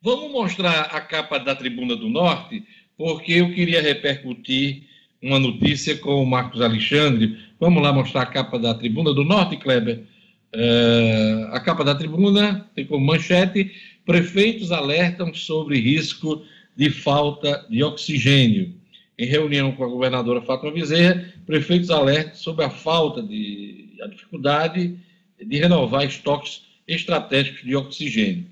Vamos 0.00 0.32
mostrar 0.32 0.80
a 0.86 1.00
capa 1.00 1.38
da 1.38 1.54
Tribuna 1.54 1.94
do 1.94 2.08
Norte, 2.08 2.64
porque 2.96 3.34
eu 3.34 3.52
queria 3.54 3.82
repercutir 3.82 4.84
uma 5.22 5.38
notícia 5.38 5.96
com 5.98 6.20
o 6.22 6.26
Marcos 6.26 6.60
Alexandre. 6.62 7.38
Vamos 7.60 7.82
lá 7.82 7.92
mostrar 7.92 8.22
a 8.22 8.26
capa 8.26 8.58
da 8.58 8.74
Tribuna 8.74 9.12
do 9.12 9.22
Norte, 9.22 9.56
Kleber. 9.58 10.02
É, 10.54 11.48
a 11.50 11.60
capa 11.60 11.82
da 11.82 11.94
tribuna 11.94 12.68
tem 12.74 12.86
como 12.86 13.04
manchete: 13.04 13.72
prefeitos 14.04 14.70
alertam 14.70 15.32
sobre 15.34 15.80
risco 15.80 16.44
de 16.76 16.90
falta 16.90 17.66
de 17.68 17.82
oxigênio. 17.82 18.74
Em 19.18 19.26
reunião 19.26 19.72
com 19.72 19.84
a 19.84 19.88
governadora 19.88 20.42
Fátima 20.42 20.72
Bezerra, 20.72 21.32
prefeitos 21.46 21.90
alertam 21.90 22.34
sobre 22.34 22.64
a 22.64 22.70
falta 22.70 23.22
de 23.22 23.96
a 24.02 24.06
dificuldade 24.08 24.98
de 25.40 25.58
renovar 25.58 26.04
estoques 26.04 26.62
estratégicos 26.88 27.62
de 27.62 27.76
oxigênio. 27.76 28.46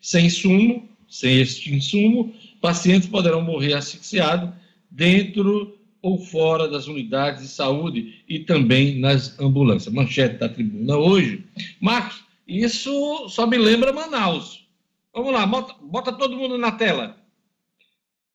Sem 0.00 0.26
insumo, 0.26 0.88
sem 1.08 1.40
este 1.40 1.72
insumo, 1.72 2.34
pacientes 2.60 3.08
poderão 3.08 3.40
morrer 3.40 3.74
asfixiados 3.74 4.50
dentro 4.90 5.75
ou 6.02 6.18
fora 6.18 6.68
das 6.68 6.86
unidades 6.86 7.42
de 7.42 7.48
saúde 7.48 8.22
e 8.28 8.40
também 8.40 8.98
nas 8.98 9.38
ambulâncias. 9.38 9.92
Manchete 9.92 10.38
da 10.38 10.48
tribuna 10.48 10.96
hoje. 10.96 11.44
Marcos, 11.80 12.24
isso 12.46 13.28
só 13.28 13.46
me 13.46 13.58
lembra 13.58 13.92
Manaus. 13.92 14.66
Vamos 15.12 15.32
lá, 15.32 15.46
bota, 15.46 15.74
bota 15.82 16.12
todo 16.12 16.36
mundo 16.36 16.58
na 16.58 16.72
tela. 16.72 17.16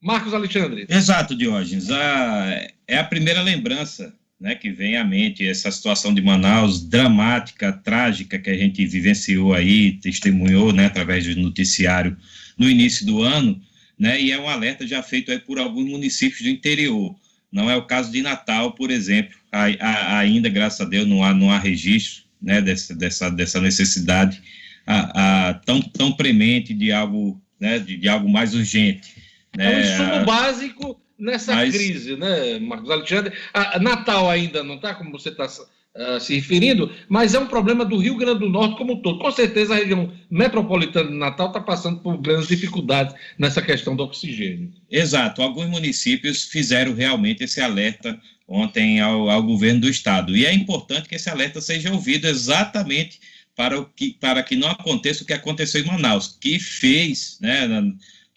Marcos 0.01 0.34
Alexandre. 0.34 0.88
Exato, 0.89 1.36
Diógenes. 1.36 1.91
A, 1.91 2.68
é 2.88 2.97
a 2.97 3.03
primeira 3.03 3.41
lembrança 3.41 4.14
né, 4.41 4.55
que 4.55 4.72
vem 4.72 4.97
à 4.97 5.05
mente, 5.05 5.47
essa 5.47 5.70
situação 5.70 6.12
de 6.12 6.22
Manaus 6.22 6.84
dramática, 6.84 7.72
trágica, 7.72 8.39
que 8.39 8.49
a 8.49 8.57
gente 8.57 8.84
vivenciou 8.88 9.53
aí, 9.53 9.93
testemunhou 9.93 10.74
né, 10.74 10.88
através 10.88 11.28
do 11.28 11.39
noticiário 11.39 12.18
no 12.57 12.68
início 12.68 13.05
do 13.05 13.22
ano, 13.22 13.62
né, 13.99 14.20
e 14.20 14.32
é 14.32 14.39
um 14.39 14.49
alerta 14.49 14.88
já 14.88 15.03
feito 15.03 15.32
aí 15.32 15.38
por 15.38 15.59
alguns 15.59 15.86
municípios 15.86 16.41
do 16.41 16.49
interior. 16.49 17.16
Não 17.52 17.70
é 17.70 17.76
o 17.76 17.86
caso 17.86 18.12
de 18.12 18.22
Natal, 18.22 18.74
por 18.74 18.89
exemplo. 18.89 19.36
ainda, 19.52 20.49
graças 20.49 20.82
a 20.82 20.86
Deus, 20.86 21.08
não 21.08 21.24
há, 21.24 21.34
não 21.34 21.52
há 21.52 21.60
registro 21.60 22.24
né, 22.41 22.62
dessa, 22.62 22.95
dessa, 22.95 23.30
dessa 23.30 23.62
necessidade 23.62 24.41
a, 24.86 25.49
a, 25.49 25.54
tão, 25.54 25.82
tão 25.82 26.12
premente 26.12 26.74
de 26.74 26.91
algo, 26.91 27.41
né, 27.60 27.80
de, 27.80 27.97
de 27.97 28.10
algo 28.10 28.30
mais 28.30 28.56
urgente. 28.56 29.16
Né? 29.56 29.74
É 29.74 29.78
um 29.78 29.82
insumo 29.82 30.26
básico 30.26 31.02
nessa 31.20 31.54
Mas... 31.54 31.76
crise, 31.76 32.16
né, 32.16 32.60
Marcos 32.60 32.89
Alexandre? 32.89 33.34
A, 33.54 33.80
Natal 33.80 34.30
ainda 34.30 34.64
não 34.64 34.76
está, 34.76 34.95
como 34.95 35.12
você 35.12 35.30
está 35.30 35.47
uh, 35.95 36.19
se 36.19 36.35
referindo, 36.35 36.91
mas 37.09 37.33
é 37.33 37.39
um 37.39 37.47
problema 37.47 37.85
do 37.85 37.97
Rio 37.97 38.15
Grande 38.15 38.39
do 38.39 38.49
Norte 38.49 38.77
como 38.77 38.93
um 38.93 39.01
todo. 39.01 39.19
Com 39.19 39.31
certeza 39.31 39.73
a 39.73 39.77
região 39.77 40.11
metropolitana 40.29 41.09
de 41.09 41.17
Natal 41.17 41.47
está 41.47 41.59
passando 41.59 41.99
por 41.99 42.17
grandes 42.17 42.47
dificuldades 42.47 43.15
nessa 43.37 43.61
questão 43.61 43.95
do 43.95 44.03
oxigênio. 44.03 44.71
Exato. 44.89 45.41
Alguns 45.41 45.67
municípios 45.67 46.45
fizeram 46.45 46.93
realmente 46.93 47.43
esse 47.43 47.61
alerta 47.61 48.19
ontem 48.47 48.99
ao, 48.99 49.29
ao 49.29 49.43
governo 49.43 49.81
do 49.81 49.89
estado. 49.89 50.35
E 50.35 50.45
é 50.45 50.53
importante 50.53 51.07
que 51.07 51.15
esse 51.15 51.29
alerta 51.29 51.61
seja 51.61 51.91
ouvido 51.91 52.27
exatamente 52.27 53.19
para, 53.55 53.79
o 53.79 53.85
que, 53.85 54.17
para 54.19 54.43
que 54.43 54.55
não 54.55 54.69
aconteça 54.69 55.23
o 55.23 55.25
que 55.25 55.33
aconteceu 55.33 55.81
em 55.81 55.87
Manaus, 55.87 56.37
que 56.39 56.59
fez, 56.59 57.37
né, 57.39 57.67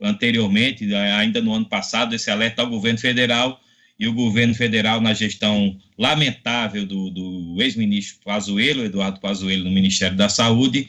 anteriormente, 0.00 0.92
ainda 0.94 1.40
no 1.40 1.52
ano 1.52 1.66
passado, 1.66 2.14
esse 2.14 2.30
alerta 2.30 2.62
ao 2.62 2.68
governo 2.68 2.98
federal 2.98 3.60
e 3.98 4.08
o 4.08 4.12
governo 4.12 4.54
federal, 4.54 5.00
na 5.00 5.14
gestão 5.14 5.78
lamentável 5.96 6.84
do, 6.84 7.10
do 7.10 7.62
ex-ministro 7.62 8.18
Pazuello, 8.24 8.84
Eduardo 8.84 9.20
Pazuello, 9.20 9.64
no 9.64 9.70
Ministério 9.70 10.16
da 10.16 10.28
Saúde, 10.28 10.88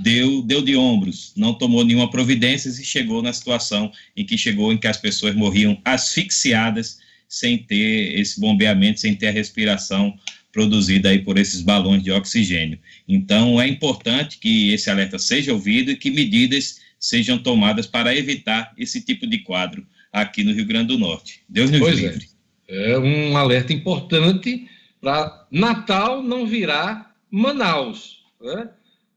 deu, 0.00 0.42
deu 0.42 0.62
de 0.62 0.76
ombros, 0.76 1.32
não 1.36 1.54
tomou 1.54 1.84
nenhuma 1.84 2.10
providência 2.10 2.68
e 2.68 2.84
chegou 2.84 3.22
na 3.22 3.32
situação 3.32 3.92
em 4.16 4.24
que 4.24 4.38
chegou, 4.38 4.72
em 4.72 4.78
que 4.78 4.86
as 4.86 4.96
pessoas 4.96 5.34
morriam 5.34 5.80
asfixiadas 5.84 6.98
sem 7.28 7.58
ter 7.58 8.18
esse 8.18 8.40
bombeamento, 8.40 9.00
sem 9.00 9.14
ter 9.14 9.28
a 9.28 9.32
respiração 9.32 10.16
produzida 10.52 11.10
aí 11.10 11.18
por 11.18 11.36
esses 11.36 11.60
balões 11.60 12.02
de 12.02 12.10
oxigênio. 12.10 12.78
Então, 13.06 13.60
é 13.60 13.68
importante 13.68 14.38
que 14.38 14.72
esse 14.72 14.88
alerta 14.88 15.18
seja 15.18 15.52
ouvido 15.52 15.90
e 15.90 15.96
que 15.96 16.10
medidas 16.10 16.80
sejam 16.98 17.36
tomadas 17.38 17.86
para 17.86 18.16
evitar 18.16 18.72
esse 18.78 19.02
tipo 19.02 19.26
de 19.26 19.38
quadro 19.40 19.86
aqui 20.10 20.42
no 20.42 20.54
Rio 20.54 20.64
Grande 20.64 20.88
do 20.88 20.98
Norte. 20.98 21.42
Deus 21.46 21.70
nos 21.70 21.80
pois 21.80 21.98
é. 21.98 22.02
livre. 22.02 22.24
É 22.24 22.35
é 22.68 22.98
um 22.98 23.36
alerta 23.36 23.72
importante 23.72 24.68
para 25.00 25.46
Natal 25.50 26.22
não 26.22 26.46
virar 26.46 27.14
Manaus. 27.30 28.24
Né? 28.40 28.68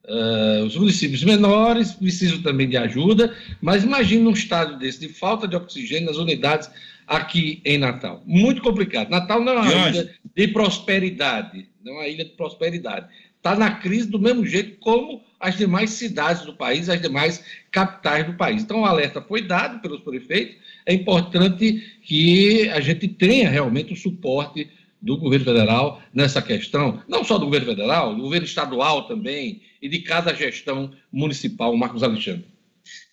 Uh, 0.06 0.66
os 0.66 0.76
municípios 0.76 1.24
menores 1.24 1.92
precisam 1.94 2.42
também 2.42 2.68
de 2.68 2.78
ajuda, 2.78 3.36
mas 3.62 3.84
imagine 3.84 4.28
um 4.28 4.32
estado 4.32 4.78
desse 4.78 5.00
de 5.00 5.10
falta 5.10 5.48
de 5.48 5.56
oxigênio 5.56 6.08
nas 6.08 6.18
unidades 6.18 6.70
aqui 7.08 7.62
em 7.66 7.78
Natal. 7.78 8.24
Muito 8.26 8.62
complicado. 8.62 9.10
Natal 9.10 9.44
não 9.44 9.54
é 9.54 9.60
uma 9.60 9.90
ilha 9.90 10.16
de 10.36 10.48
prosperidade, 10.50 11.68
não 11.84 11.94
é 11.94 11.96
uma 11.98 12.08
ilha 12.08 12.26
de 12.26 12.32
prosperidade. 12.32 13.08
Está 13.38 13.56
na 13.56 13.72
crise 13.72 14.10
do 14.10 14.20
mesmo 14.20 14.46
jeito 14.46 14.78
como 14.80 15.24
as 15.40 15.58
demais 15.58 15.92
cidades 15.92 16.44
do 16.46 16.54
país, 16.54 16.90
as 16.90 17.02
demais 17.02 17.44
capitais 17.72 18.26
do 18.26 18.34
país. 18.34 18.62
Então, 18.62 18.82
o 18.82 18.86
alerta 18.86 19.22
foi 19.22 19.42
dado 19.42 19.80
pelos 19.80 20.02
prefeitos. 20.02 20.58
É 20.86 20.94
importante 20.94 22.00
que 22.04 22.70
a 22.70 22.80
gente 22.82 23.08
tenha 23.08 23.50
realmente 23.50 23.94
o 23.94 23.96
suporte 23.96 24.70
do 25.02 25.18
governo 25.18 25.46
federal 25.46 26.02
nessa 26.14 26.42
questão, 26.42 27.02
não 27.08 27.24
só 27.24 27.38
do 27.38 27.46
governo 27.46 27.68
federal, 27.68 28.14
do 28.14 28.22
governo 28.22 28.46
estadual 28.46 29.08
também, 29.08 29.62
e 29.82 29.88
de 29.88 30.00
cada 30.00 30.34
gestão 30.34 30.92
municipal, 31.12 31.76
Marcos 31.78 32.04
Alexandre. 32.04 32.46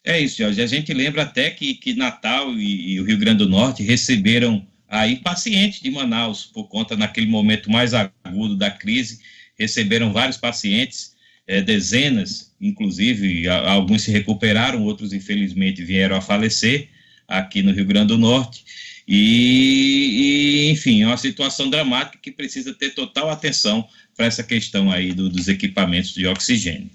É 0.05 0.21
isso, 0.21 0.39
Jorge. 0.39 0.61
A 0.61 0.67
gente 0.67 0.93
lembra 0.93 1.23
até 1.23 1.51
que, 1.51 1.75
que 1.75 1.95
Natal 1.95 2.53
e, 2.53 2.95
e 2.95 3.01
o 3.01 3.05
Rio 3.05 3.19
Grande 3.19 3.39
do 3.39 3.49
Norte 3.49 3.83
receberam 3.83 4.67
aí 4.89 5.17
pacientes 5.17 5.81
de 5.81 5.91
Manaus, 5.91 6.45
por 6.45 6.69
conta 6.69 6.97
naquele 6.97 7.27
momento 7.27 7.71
mais 7.71 7.93
agudo 7.95 8.57
da 8.57 8.71
crise, 8.71 9.21
receberam 9.59 10.13
vários 10.13 10.37
pacientes 10.37 11.16
é, 11.47 11.61
dezenas, 11.61 12.55
inclusive, 12.61 13.49
alguns 13.49 14.03
se 14.03 14.11
recuperaram, 14.11 14.83
outros, 14.83 15.13
infelizmente, 15.13 15.85
vieram 15.85 16.17
a 16.17 16.21
falecer 16.21 16.89
aqui 17.29 17.63
no 17.63 17.73
Rio 17.73 17.85
Grande 17.85 18.09
do 18.09 18.19
Norte. 18.19 18.65
E, 19.07 20.67
e 20.67 20.71
enfim, 20.71 21.03
é 21.03 21.07
uma 21.07 21.17
situação 21.17 21.71
dramática 21.71 22.19
que 22.21 22.33
precisa 22.33 22.75
ter 22.75 22.91
total 22.91 23.31
atenção 23.31 23.87
para 24.17 24.27
essa 24.27 24.43
questão 24.43 24.91
aí 24.91 25.13
do, 25.13 25.29
dos 25.29 25.47
equipamentos 25.47 26.13
de 26.13 26.27
oxigênio. 26.27 26.91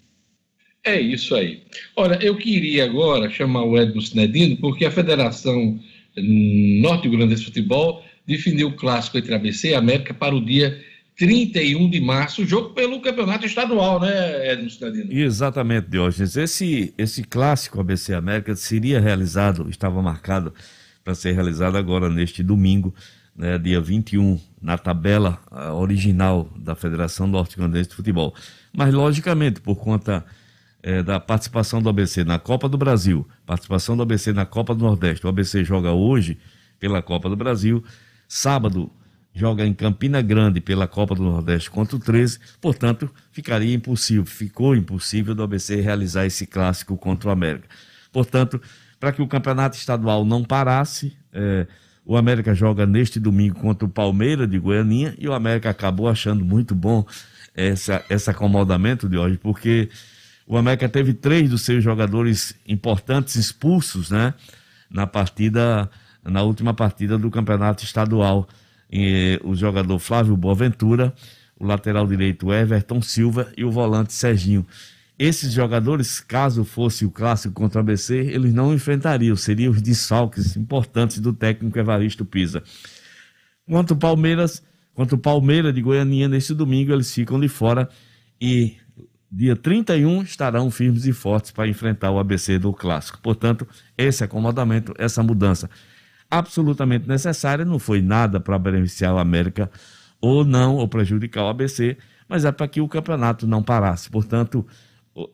É 0.84 1.00
isso 1.00 1.36
aí. 1.36 1.62
Olha, 1.96 2.16
eu 2.16 2.36
queria 2.36 2.86
agora 2.86 3.30
chamar 3.30 3.64
o 3.64 3.78
Edmo 3.78 4.02
Sinedino, 4.02 4.58
porque 4.58 4.84
a 4.84 4.92
Federação 4.92 5.80
Norte 6.18 7.08
Grande 7.08 7.36
de 7.36 7.46
Futebol 7.46 8.04
definiu 8.26 8.70
o 8.70 8.76
clássico 8.76 9.18
entre 9.18 9.34
ABC 9.34 9.70
e 9.70 9.76
América 9.76 10.14
para 10.14 10.36
o 10.36 10.44
dia 10.44 10.84
31 11.18 11.90
de 11.90 12.02
março, 12.02 12.46
jogo 12.46 12.70
pelo 12.70 13.02
campeonato 13.02 13.46
estadual, 13.46 14.00
né, 14.00 14.52
Edmo 14.52 14.70
Cidadino? 14.70 15.12
Exatamente, 15.12 15.90
Diógenes. 15.90 16.36
Esse, 16.36 16.94
esse 16.98 17.24
clássico 17.24 17.80
ABC 17.80 18.14
América 18.14 18.56
seria 18.56 19.00
realizado, 19.00 19.70
estava 19.70 20.02
marcado 20.02 20.54
para 21.04 21.14
ser 21.14 21.34
realizado 21.34 21.78
agora 21.78 22.10
neste 22.10 22.42
domingo, 22.42 22.94
né, 23.36 23.58
dia 23.58 23.80
21, 23.80 24.40
na 24.62 24.78
tabela 24.78 25.40
uh, 25.52 25.74
original 25.74 26.50
da 26.56 26.76
Federação 26.76 27.28
Norte-Grandense 27.28 27.90
de 27.90 27.96
Futebol. 27.96 28.34
Mas, 28.74 28.94
logicamente, 28.94 29.60
por 29.62 29.76
conta 29.76 30.26
eh, 30.84 31.04
da 31.04 31.20
participação 31.20 31.82
do 31.82 31.90
ABC 31.90 32.24
na 32.24 32.40
Copa 32.40 32.68
do 32.68 32.78
Brasil, 32.78 33.28
participação 33.46 33.96
do 33.96 34.04
ABC 34.04 34.34
na 34.34 34.46
Copa 34.46 34.74
do 34.74 34.84
Nordeste, 34.84 35.26
o 35.26 35.30
ABC 35.30 35.64
joga 35.64 35.92
hoje 35.92 36.38
pela 36.80 37.02
Copa 37.02 37.30
do 37.30 37.36
Brasil, 37.36 37.84
sábado 38.28 38.92
joga 39.34 39.66
em 39.66 39.74
Campina 39.74 40.22
Grande 40.22 40.60
pela 40.60 40.88
Copa 40.88 41.16
do 41.16 41.24
Nordeste 41.24 41.70
contra 41.70 41.96
o 41.96 42.00
13, 42.00 42.40
portanto, 42.60 43.10
ficaria 43.32 43.74
impossível, 43.74 44.26
ficou 44.26 44.76
impossível 44.76 45.34
do 45.34 45.44
ABC 45.44 45.80
realizar 45.80 46.26
esse 46.26 46.46
clássico 46.46 46.98
contra 46.98 47.30
o 47.30 47.32
América. 47.32 47.68
Portanto, 48.12 48.62
para 49.02 49.12
que 49.12 49.22
o 49.22 49.28
campeonato 49.28 49.76
estadual 49.76 50.24
não 50.24 50.44
parasse. 50.44 51.18
É, 51.34 51.66
o 52.06 52.16
América 52.16 52.54
joga 52.54 52.86
neste 52.86 53.20
domingo 53.20 53.56
contra 53.60 53.86
o 53.86 53.90
Palmeiras 53.90 54.48
de 54.48 54.60
Goianinha 54.60 55.16
e 55.18 55.28
o 55.28 55.34
América 55.34 55.72
acabou 55.72 56.08
achando 56.08 56.46
muito 56.46 56.76
bom 56.76 57.04
essa, 57.56 58.04
esse 58.10 58.30
acomodamento 58.30 59.10
de 59.10 59.18
hoje, 59.18 59.38
porque 59.38 59.90
o 60.46 60.56
América 60.56 60.88
teve 60.88 61.14
três 61.14 61.50
dos 61.50 61.64
seus 61.64 61.84
jogadores 61.84 62.56
importantes 62.68 63.36
expulsos, 63.36 64.12
né? 64.12 64.34
Na 64.90 65.08
partida, 65.08 65.90
na 66.24 66.44
última 66.44 66.74
partida 66.74 67.18
do 67.18 67.32
campeonato 67.32 67.84
estadual. 67.84 68.48
O 69.44 69.56
jogador 69.56 69.98
Flávio 70.00 70.36
Boaventura, 70.36 71.14
o 71.60 71.66
lateral 71.66 72.08
direito 72.08 72.52
Everton 72.52 73.02
Silva 73.02 73.52
e 73.56 73.64
o 73.64 73.72
volante 73.72 74.14
Serginho. 74.14 74.66
Esses 75.18 75.54
jogadores, 75.54 76.20
caso 76.20 76.66
fosse 76.66 77.06
o 77.06 77.12
clássico 77.12 77.54
contra 77.54 77.78
o 77.78 77.82
ABC, 77.82 78.16
eles 78.16 78.54
não 78.54 78.74
enfrentariam, 78.74 79.36
seriam 79.36 79.72
os 79.72 79.82
desfalques 79.82 80.58
importantes 80.58 81.20
do 81.20 81.32
técnico 81.32 81.78
Evaristo 81.78 82.26
Pisa. 82.26 82.64
Quanto 83.70 83.96
Palmeiras, 83.96 84.64
quanto 84.96 85.14
o 85.14 85.18
Palmeiras 85.20 85.76
de 85.76 85.82
Goianinha, 85.82 86.28
nesse 86.28 86.56
domingo 86.56 86.92
eles 86.92 87.14
ficam 87.14 87.40
de 87.40 87.48
fora 87.48 87.88
e 88.42 88.78
dia 89.32 89.56
31 89.56 90.24
estarão 90.24 90.72
firmes 90.72 91.06
e 91.06 91.14
fortes 91.14 91.52
para 91.52 91.68
enfrentar 91.68 92.10
o 92.10 92.18
ABC 92.18 92.58
do 92.58 92.74
clássico. 92.74 93.20
Portanto, 93.22 93.68
esse 93.96 94.24
acomodamento, 94.24 94.94
essa 94.98 95.22
mudança 95.22 95.70
absolutamente 96.32 97.08
necessária, 97.08 97.66
não 97.66 97.78
foi 97.78 98.02
nada 98.02 98.40
para 98.40 98.58
beneficiar 98.58 99.14
o 99.14 99.20
América 99.20 99.70
ou 100.22 100.46
não, 100.46 100.78
ou 100.78 100.88
prejudicar 100.88 101.44
o 101.44 101.50
ABC, 101.50 101.98
mas 102.30 102.46
é 102.46 102.52
para 102.52 102.68
que 102.68 102.80
o 102.80 102.88
campeonato 102.88 103.46
não 103.46 103.62
parasse. 103.62 104.10
Portanto, 104.10 104.66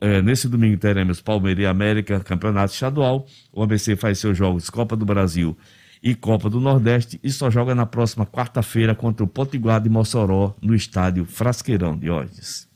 é, 0.02 0.22
nesse 0.22 0.48
domingo 0.50 0.78
teremos 0.78 1.22
Palmeiras 1.22 1.64
e 1.64 1.68
América, 1.68 2.20
campeonato 2.20 2.74
estadual. 2.74 3.28
O 3.54 3.62
ABC 3.62 3.96
faz 3.96 4.18
seus 4.18 4.38
jogos 4.38 4.70
Copa 4.70 4.96
do 4.96 5.06
Brasil 5.06 5.56
e 6.02 6.16
Copa 6.16 6.50
do 6.50 6.60
Nordeste 6.60 7.20
e 7.24 7.32
só 7.32 7.50
joga 7.50 7.76
na 7.76 7.86
próxima 7.86 8.26
quarta-feira 8.26 8.96
contra 8.96 9.24
o 9.24 9.28
Potiguar 9.28 9.82
de 9.82 9.90
Mossoró, 9.90 10.56
no 10.62 10.74
estádio 10.74 11.26
Frasqueirão 11.26 11.98
de 11.98 12.10
Ordes. 12.10 12.68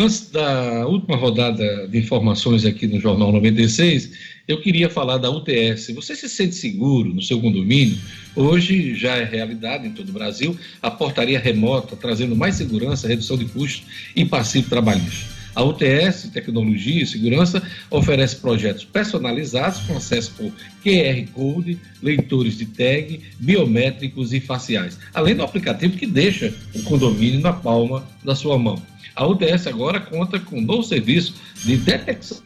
Antes 0.00 0.30
da 0.30 0.86
última 0.86 1.16
rodada 1.16 1.88
de 1.88 1.98
informações 1.98 2.64
aqui 2.64 2.86
no 2.86 3.00
Jornal 3.00 3.32
96, 3.32 4.12
eu 4.46 4.60
queria 4.60 4.88
falar 4.88 5.18
da 5.18 5.28
UTS. 5.28 5.92
Você 5.92 6.14
se 6.14 6.28
sente 6.28 6.54
seguro 6.54 7.12
no 7.12 7.20
seu 7.20 7.40
condomínio? 7.40 7.98
Hoje 8.36 8.94
já 8.94 9.16
é 9.16 9.24
realidade 9.24 9.88
em 9.88 9.90
todo 9.90 10.10
o 10.10 10.12
Brasil 10.12 10.56
a 10.80 10.88
portaria 10.88 11.40
remota, 11.40 11.96
trazendo 11.96 12.36
mais 12.36 12.54
segurança, 12.54 13.08
redução 13.08 13.36
de 13.36 13.46
custos 13.46 13.82
e 14.14 14.24
passivo 14.24 14.68
trabalhista. 14.68 15.36
A 15.52 15.64
UTS, 15.64 16.30
Tecnologia 16.32 17.02
e 17.02 17.06
Segurança, 17.06 17.60
oferece 17.90 18.36
projetos 18.36 18.84
personalizados 18.84 19.80
com 19.80 19.96
acesso 19.96 20.30
por 20.36 20.52
QR 20.84 21.26
Code, 21.32 21.76
leitores 22.00 22.56
de 22.56 22.66
tag, 22.66 23.20
biométricos 23.40 24.32
e 24.32 24.38
faciais, 24.38 24.96
além 25.12 25.34
do 25.34 25.42
aplicativo 25.42 25.98
que 25.98 26.06
deixa 26.06 26.54
o 26.72 26.84
condomínio 26.84 27.40
na 27.40 27.52
palma 27.52 28.06
da 28.24 28.36
sua 28.36 28.56
mão. 28.56 28.80
A 29.18 29.26
UTS 29.26 29.66
agora 29.66 29.98
conta 29.98 30.38
com 30.38 30.58
um 30.58 30.62
novo 30.62 30.84
serviço 30.84 31.34
de 31.64 31.76
detecção 31.76 32.38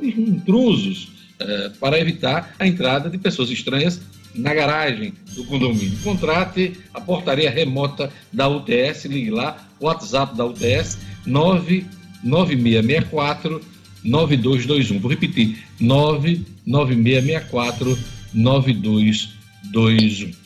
de 0.00 0.08
intrusos 0.08 1.08
eh, 1.40 1.72
para 1.80 1.98
evitar 1.98 2.54
a 2.56 2.68
entrada 2.68 3.10
de 3.10 3.18
pessoas 3.18 3.50
estranhas 3.50 4.00
na 4.32 4.54
garagem 4.54 5.12
do 5.34 5.44
condomínio. 5.46 5.98
Contrate 6.04 6.74
a 6.94 7.00
portaria 7.00 7.50
remota 7.50 8.12
da 8.32 8.48
UTS, 8.48 9.06
ligue 9.06 9.30
lá, 9.30 9.56
WhatsApp 9.80 10.36
da 10.36 10.46
UTS 10.46 10.98
99664 11.26 13.60
9221. 14.04 15.00
Vou 15.00 15.10
repetir, 15.10 15.58
99664 15.80 17.98
9221. 18.32 20.39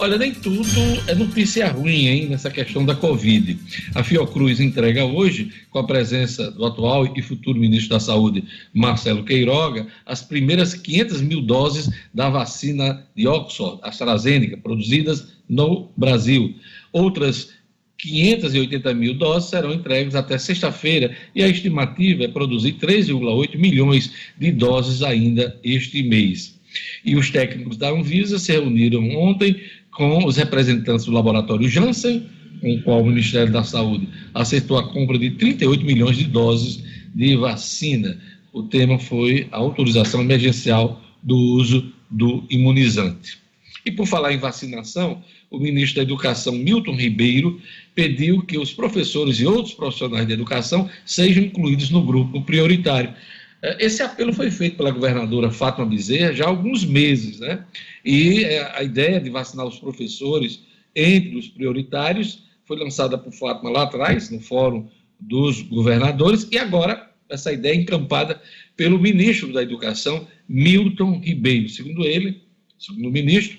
Olha, 0.00 0.16
nem 0.16 0.32
tudo 0.32 0.64
é 1.08 1.14
notícia 1.14 1.68
ruim, 1.68 2.06
hein, 2.06 2.26
nessa 2.30 2.50
questão 2.50 2.86
da 2.86 2.94
Covid. 2.94 3.58
A 3.94 4.02
Fiocruz 4.02 4.58
entrega 4.58 5.04
hoje, 5.04 5.52
com 5.68 5.78
a 5.78 5.86
presença 5.86 6.50
do 6.50 6.64
atual 6.64 7.12
e 7.14 7.20
futuro 7.20 7.60
ministro 7.60 7.90
da 7.90 8.00
Saúde, 8.00 8.42
Marcelo 8.72 9.22
Queiroga, 9.22 9.86
as 10.06 10.22
primeiras 10.22 10.72
500 10.72 11.20
mil 11.20 11.42
doses 11.42 11.90
da 12.14 12.30
vacina 12.30 13.06
de 13.14 13.28
Oxford, 13.28 13.78
AstraZeneca, 13.82 14.56
produzidas 14.56 15.34
no 15.46 15.90
Brasil. 15.94 16.54
Outras 16.94 17.50
580 17.98 18.94
mil 18.94 19.12
doses 19.12 19.50
serão 19.50 19.70
entregues 19.70 20.14
até 20.14 20.38
sexta-feira 20.38 21.14
e 21.34 21.42
a 21.42 21.48
estimativa 21.48 22.24
é 22.24 22.28
produzir 22.28 22.72
3,8 22.78 23.54
milhões 23.58 24.10
de 24.38 24.50
doses 24.50 25.02
ainda 25.02 25.60
este 25.62 26.02
mês. 26.02 26.58
E 27.04 27.16
os 27.16 27.30
técnicos 27.30 27.76
da 27.76 27.90
Anvisa 27.90 28.38
se 28.38 28.52
reuniram 28.52 29.08
ontem 29.16 29.60
com 29.92 30.24
os 30.24 30.36
representantes 30.36 31.04
do 31.04 31.12
laboratório 31.12 31.68
Janssen, 31.68 32.26
com 32.60 32.74
o 32.74 32.82
qual 32.82 33.02
o 33.02 33.06
Ministério 33.06 33.52
da 33.52 33.64
Saúde 33.64 34.08
aceitou 34.34 34.78
a 34.78 34.88
compra 34.92 35.18
de 35.18 35.30
38 35.30 35.84
milhões 35.84 36.16
de 36.16 36.24
doses 36.24 36.82
de 37.14 37.36
vacina. 37.36 38.18
O 38.52 38.62
tema 38.64 38.98
foi 38.98 39.48
a 39.50 39.56
autorização 39.56 40.20
emergencial 40.20 41.00
do 41.22 41.36
uso 41.36 41.92
do 42.10 42.44
imunizante. 42.50 43.38
E 43.84 43.90
por 43.90 44.06
falar 44.06 44.32
em 44.32 44.38
vacinação, 44.38 45.22
o 45.50 45.58
ministro 45.58 45.96
da 45.96 46.02
Educação, 46.02 46.52
Milton 46.52 46.94
Ribeiro, 46.94 47.60
pediu 47.94 48.42
que 48.42 48.58
os 48.58 48.72
professores 48.72 49.36
e 49.40 49.46
outros 49.46 49.74
profissionais 49.74 50.26
de 50.26 50.32
educação 50.32 50.88
sejam 51.04 51.44
incluídos 51.44 51.90
no 51.90 52.02
grupo 52.02 52.42
prioritário. 52.42 53.14
É, 53.62 53.84
esse 53.84 54.02
apelo 54.02 54.32
foi 54.32 54.50
feito 54.50 54.76
pela 54.76 54.90
governadora 54.90 55.50
Fátima 55.50 55.86
Bezerra 55.86 56.32
já 56.32 56.44
há 56.44 56.48
alguns 56.48 56.84
meses, 56.84 57.40
né? 57.40 57.64
E 58.04 58.44
é, 58.44 58.78
a 58.78 58.82
ideia 58.82 59.20
de 59.20 59.30
vacinar 59.30 59.66
os 59.66 59.78
professores 59.78 60.62
entre 60.94 61.36
os 61.36 61.48
prioritários 61.48 62.44
foi 62.64 62.78
lançada 62.78 63.18
por 63.18 63.32
Fátima 63.32 63.70
lá 63.70 63.82
atrás, 63.82 64.30
no 64.30 64.40
Fórum 64.40 64.88
dos 65.18 65.62
Governadores, 65.62 66.48
e 66.50 66.58
agora 66.58 67.10
essa 67.28 67.52
ideia 67.52 67.74
é 67.74 67.76
encampada 67.76 68.40
pelo 68.76 68.98
ministro 68.98 69.52
da 69.52 69.62
Educação, 69.62 70.26
Milton 70.48 71.20
Ribeiro. 71.20 71.68
Segundo 71.68 72.04
ele, 72.04 72.42
segundo 72.78 73.08
o 73.08 73.12
ministro, 73.12 73.58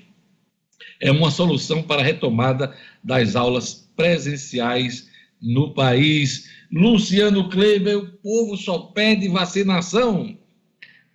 é 1.00 1.12
uma 1.12 1.32
solução 1.32 1.82
para 1.82 2.02
a 2.02 2.06
retomada 2.06 2.76
das 3.04 3.36
aulas 3.36 3.90
presenciais 3.96 5.10
no 5.42 5.74
país. 5.74 6.50
Luciano 6.72 7.50
Kleber, 7.50 7.98
o 7.98 8.08
povo 8.08 8.56
só 8.56 8.80
pede 8.80 9.28
vacinação. 9.28 10.38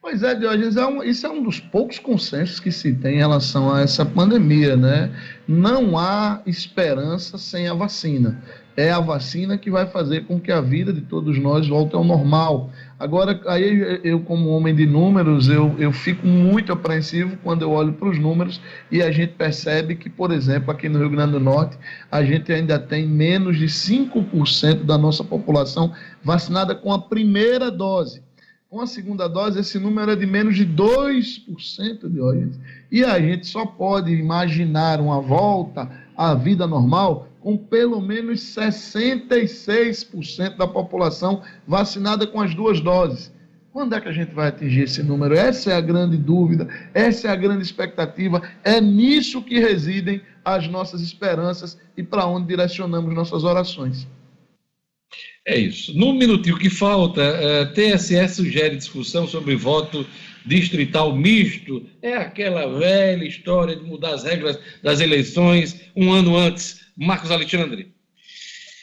Pois 0.03 0.23
é, 0.23 0.35
Diogenes, 0.35 0.77
é 0.77 0.87
um, 0.87 1.03
isso 1.03 1.27
é 1.27 1.31
um 1.31 1.43
dos 1.43 1.59
poucos 1.59 1.99
consensos 1.99 2.61
que 2.61 2.71
se 2.71 2.95
tem 2.95 3.17
em 3.17 3.19
relação 3.19 3.75
a 3.75 3.81
essa 3.81 4.05
pandemia, 4.05 4.77
né? 4.77 5.11
Não 5.49 5.99
há 5.99 6.43
esperança 6.47 7.39
sem 7.39 7.67
a 7.67 7.75
vacina. 7.75 8.41
É 8.77 8.91
a 8.91 9.01
vacina 9.01 9.57
que 9.57 9.71
vai 9.71 9.87
fazer 9.87 10.27
com 10.27 10.39
que 10.39 10.53
a 10.53 10.61
vida 10.61 10.93
de 10.93 11.01
todos 11.01 11.39
nós 11.39 11.67
volte 11.67 11.95
ao 11.95 12.05
normal. 12.05 12.71
Agora, 12.99 13.41
aí 13.47 14.01
eu, 14.05 14.21
como 14.21 14.51
homem 14.51 14.75
de 14.75 14.85
números, 14.85 15.49
eu, 15.49 15.75
eu 15.79 15.91
fico 15.93 16.27
muito 16.27 16.73
apreensivo 16.73 17.39
quando 17.43 17.63
eu 17.63 17.71
olho 17.71 17.95
para 17.95 18.11
os 18.11 18.19
números 18.19 18.61
e 18.91 19.03
a 19.03 19.11
gente 19.11 19.33
percebe 19.33 19.97
que, 19.97 20.11
por 20.11 20.31
exemplo, 20.31 20.71
aqui 20.71 20.91
no 20.91 20.99
Rio 20.99 21.09
Grande 21.09 21.33
do 21.33 21.41
Norte, 21.41 21.79
a 22.13 22.23
gente 22.23 22.53
ainda 22.53 22.79
tem 22.79 23.07
menos 23.07 23.57
de 23.57 23.65
5% 23.65 24.85
da 24.85 24.99
nossa 24.99 25.25
população 25.25 25.95
vacinada 26.23 26.75
com 26.75 26.93
a 26.93 26.99
primeira 26.99 27.71
dose. 27.71 28.23
Com 28.69 28.81
a 28.83 28.87
segunda 28.87 29.27
dose, 29.27 29.61
esse 29.61 29.79
número 29.79 30.11
é 30.11 30.17
de 30.17 30.27
menos 30.27 30.55
de 30.55 30.67
2% 30.67 32.11
de 32.11 32.21
hoje. 32.21 32.51
E 32.93 33.05
a 33.05 33.19
gente 33.19 33.47
só 33.47 33.65
pode 33.65 34.13
imaginar 34.13 35.01
uma 35.01 35.21
volta 35.21 35.89
à 36.17 36.35
vida 36.35 36.67
normal 36.67 37.29
com 37.47 37.57
pelo 37.57 38.01
menos 38.01 38.41
66% 38.41 40.57
da 40.57 40.67
população 40.67 41.45
vacinada 41.65 42.27
com 42.27 42.41
as 42.41 42.53
duas 42.53 42.81
doses. 42.81 43.33
Quando 43.73 43.95
é 43.95 44.01
que 44.01 44.09
a 44.09 44.13
gente 44.13 44.35
vai 44.35 44.49
atingir 44.49 44.81
esse 44.81 45.01
número? 45.01 45.33
Essa 45.33 45.71
é 45.71 45.77
a 45.77 45.81
grande 45.81 46.17
dúvida, 46.17 46.67
essa 46.93 47.29
é 47.29 47.31
a 47.31 47.37
grande 47.37 47.63
expectativa, 47.63 48.43
é 48.65 48.81
nisso 48.81 49.41
que 49.41 49.61
residem 49.61 50.21
as 50.45 50.67
nossas 50.67 51.01
esperanças 51.01 51.79
e 51.97 52.03
para 52.03 52.27
onde 52.27 52.49
direcionamos 52.49 53.15
nossas 53.15 53.45
orações. 53.45 54.09
É 55.47 55.57
isso. 55.57 55.97
No 55.97 56.15
minutinho 56.15 56.59
que 56.59 56.69
falta, 56.69 57.23
é, 57.23 57.65
TSE 57.67 58.29
sugere 58.29 58.75
discussão 58.75 59.29
sobre 59.29 59.55
voto 59.55 60.05
distrital 60.45 61.15
misto. 61.15 61.87
É 62.03 62.15
aquela 62.15 62.77
velha 62.77 63.25
história 63.25 63.77
de 63.77 63.85
mudar 63.85 64.15
as 64.15 64.25
regras 64.25 64.59
das 64.83 64.99
eleições 64.99 65.81
um 65.95 66.13
ano 66.13 66.37
antes. 66.37 66.86
Marcos 66.97 67.31
Alexandre. 67.31 67.93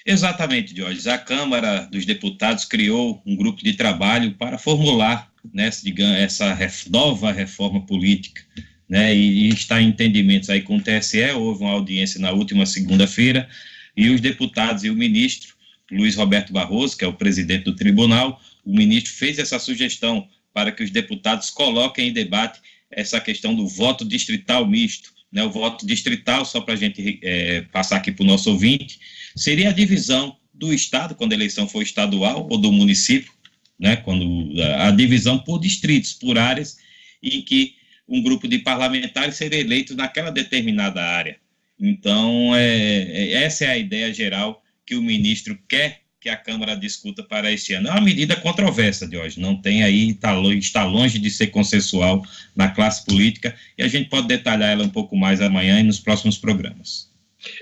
Exatamente, 0.05 0.75
Jorge. 0.75 1.09
A 1.09 1.17
Câmara 1.17 1.87
dos 1.91 2.05
Deputados 2.05 2.65
criou 2.65 3.21
um 3.25 3.35
grupo 3.35 3.63
de 3.63 3.73
trabalho 3.73 4.33
para 4.33 4.57
formular 4.57 5.31
né, 5.53 5.69
essa 6.17 6.57
nova 6.89 7.31
reforma 7.31 7.85
política. 7.85 8.41
Né, 8.87 9.15
e, 9.15 9.47
está 9.49 9.81
em 9.81 9.87
entendimentos 9.87 10.49
aí 10.49 10.61
com 10.61 10.77
o 10.77 10.81
TSE. 10.81 11.31
Houve 11.31 11.63
uma 11.63 11.71
audiência 11.71 12.19
na 12.19 12.31
última 12.31 12.65
segunda-feira 12.65 13.49
e 13.95 14.09
os 14.09 14.19
deputados 14.19 14.83
e 14.83 14.89
o 14.89 14.95
ministro 14.95 15.53
Luiz 15.91 16.15
Roberto 16.15 16.51
Barroso, 16.51 16.97
que 16.97 17.05
é 17.05 17.07
o 17.07 17.13
presidente 17.13 17.65
do 17.65 17.75
tribunal, 17.75 18.41
o 18.65 18.75
ministro 18.75 19.13
fez 19.13 19.37
essa 19.37 19.59
sugestão 19.59 20.27
para 20.53 20.71
que 20.71 20.83
os 20.83 20.89
deputados 20.89 21.49
coloquem 21.49 22.09
em 22.09 22.13
debate 22.13 22.59
essa 22.89 23.19
questão 23.19 23.55
do 23.55 23.67
voto 23.67 24.05
distrital 24.05 24.67
misto. 24.67 25.12
Né? 25.33 25.43
O 25.43 25.49
voto 25.49 25.85
distrital, 25.85 26.45
só 26.45 26.61
para 26.61 26.75
a 26.75 26.77
gente 26.77 27.19
é, 27.23 27.61
passar 27.71 27.97
aqui 27.97 28.11
para 28.11 28.23
o 28.23 28.27
nosso 28.27 28.51
ouvinte, 28.51 28.99
seria 29.35 29.69
a 29.69 29.73
divisão 29.73 30.37
do 30.53 30.71
Estado, 30.71 31.15
quando 31.15 31.31
a 31.31 31.35
eleição 31.35 31.67
for 31.67 31.81
estadual, 31.81 32.47
ou 32.49 32.57
do 32.57 32.71
município, 32.71 33.33
né? 33.79 33.95
quando 33.95 34.61
a, 34.61 34.89
a 34.89 34.91
divisão 34.91 35.39
por 35.39 35.59
distritos, 35.59 36.13
por 36.13 36.37
áreas, 36.37 36.77
em 37.21 37.41
que 37.41 37.73
um 38.07 38.21
grupo 38.21 38.47
de 38.47 38.59
parlamentares 38.59 39.35
seria 39.35 39.59
eleito 39.59 39.95
naquela 39.95 40.29
determinada 40.29 41.01
área. 41.01 41.37
Então, 41.79 42.55
é, 42.55 43.01
é, 43.01 43.31
essa 43.43 43.65
é 43.65 43.69
a 43.69 43.77
ideia 43.77 44.13
geral 44.13 44.63
que 44.85 44.95
o 44.95 45.01
ministro 45.01 45.57
quer 45.67 46.02
que 46.23 46.29
a 46.29 46.37
Câmara 46.37 46.73
discuta 46.73 47.21
para 47.21 47.51
este 47.51 47.73
ano. 47.73 47.89
É 47.89 47.91
uma 47.91 47.99
medida 47.99 48.33
controversa 48.37 49.05
de 49.05 49.17
hoje, 49.17 49.41
não 49.41 49.57
tem 49.57 49.83
aí, 49.83 50.11
está 50.11 50.31
longe, 50.31 50.71
longe 50.85 51.19
de 51.19 51.29
ser 51.29 51.47
consensual 51.47 52.25
na 52.55 52.69
classe 52.69 53.05
política, 53.05 53.53
e 53.77 53.83
a 53.83 53.89
gente 53.89 54.09
pode 54.09 54.29
detalhar 54.29 54.71
ela 54.71 54.85
um 54.85 54.89
pouco 54.89 55.17
mais 55.17 55.41
amanhã 55.41 55.81
e 55.81 55.83
nos 55.83 55.99
próximos 55.99 56.37
programas. 56.37 57.11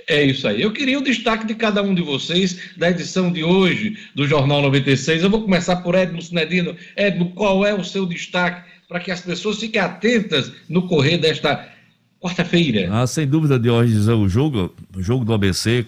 É 0.07 0.23
isso 0.23 0.47
aí. 0.47 0.61
Eu 0.61 0.71
queria 0.71 0.99
o 0.99 1.03
destaque 1.03 1.47
de 1.47 1.55
cada 1.55 1.81
um 1.81 1.95
de 1.95 2.03
vocês 2.03 2.75
da 2.77 2.91
edição 2.91 3.31
de 3.31 3.43
hoje 3.43 3.97
do 4.13 4.27
Jornal 4.27 4.61
96. 4.61 5.23
Eu 5.23 5.29
vou 5.31 5.41
começar 5.41 5.77
por 5.77 5.95
Edmo 5.95 6.21
Sinedino. 6.21 6.77
Edmo, 6.95 7.31
qual 7.31 7.65
é 7.65 7.73
o 7.73 7.83
seu 7.83 8.05
destaque 8.05 8.69
para 8.87 8.99
que 8.99 9.09
as 9.09 9.21
pessoas 9.21 9.59
fiquem 9.59 9.81
atentas 9.81 10.51
no 10.69 10.87
correr 10.87 11.17
desta 11.17 11.67
quarta-feira. 12.21 12.87
Ah, 12.93 13.07
sem 13.07 13.27
dúvida, 13.27 13.59
Diógenes, 13.59 14.07
o 14.07 14.29
jogo, 14.29 14.73
o 14.95 15.01
jogo 15.01 15.25
do 15.25 15.33
ABC 15.33 15.83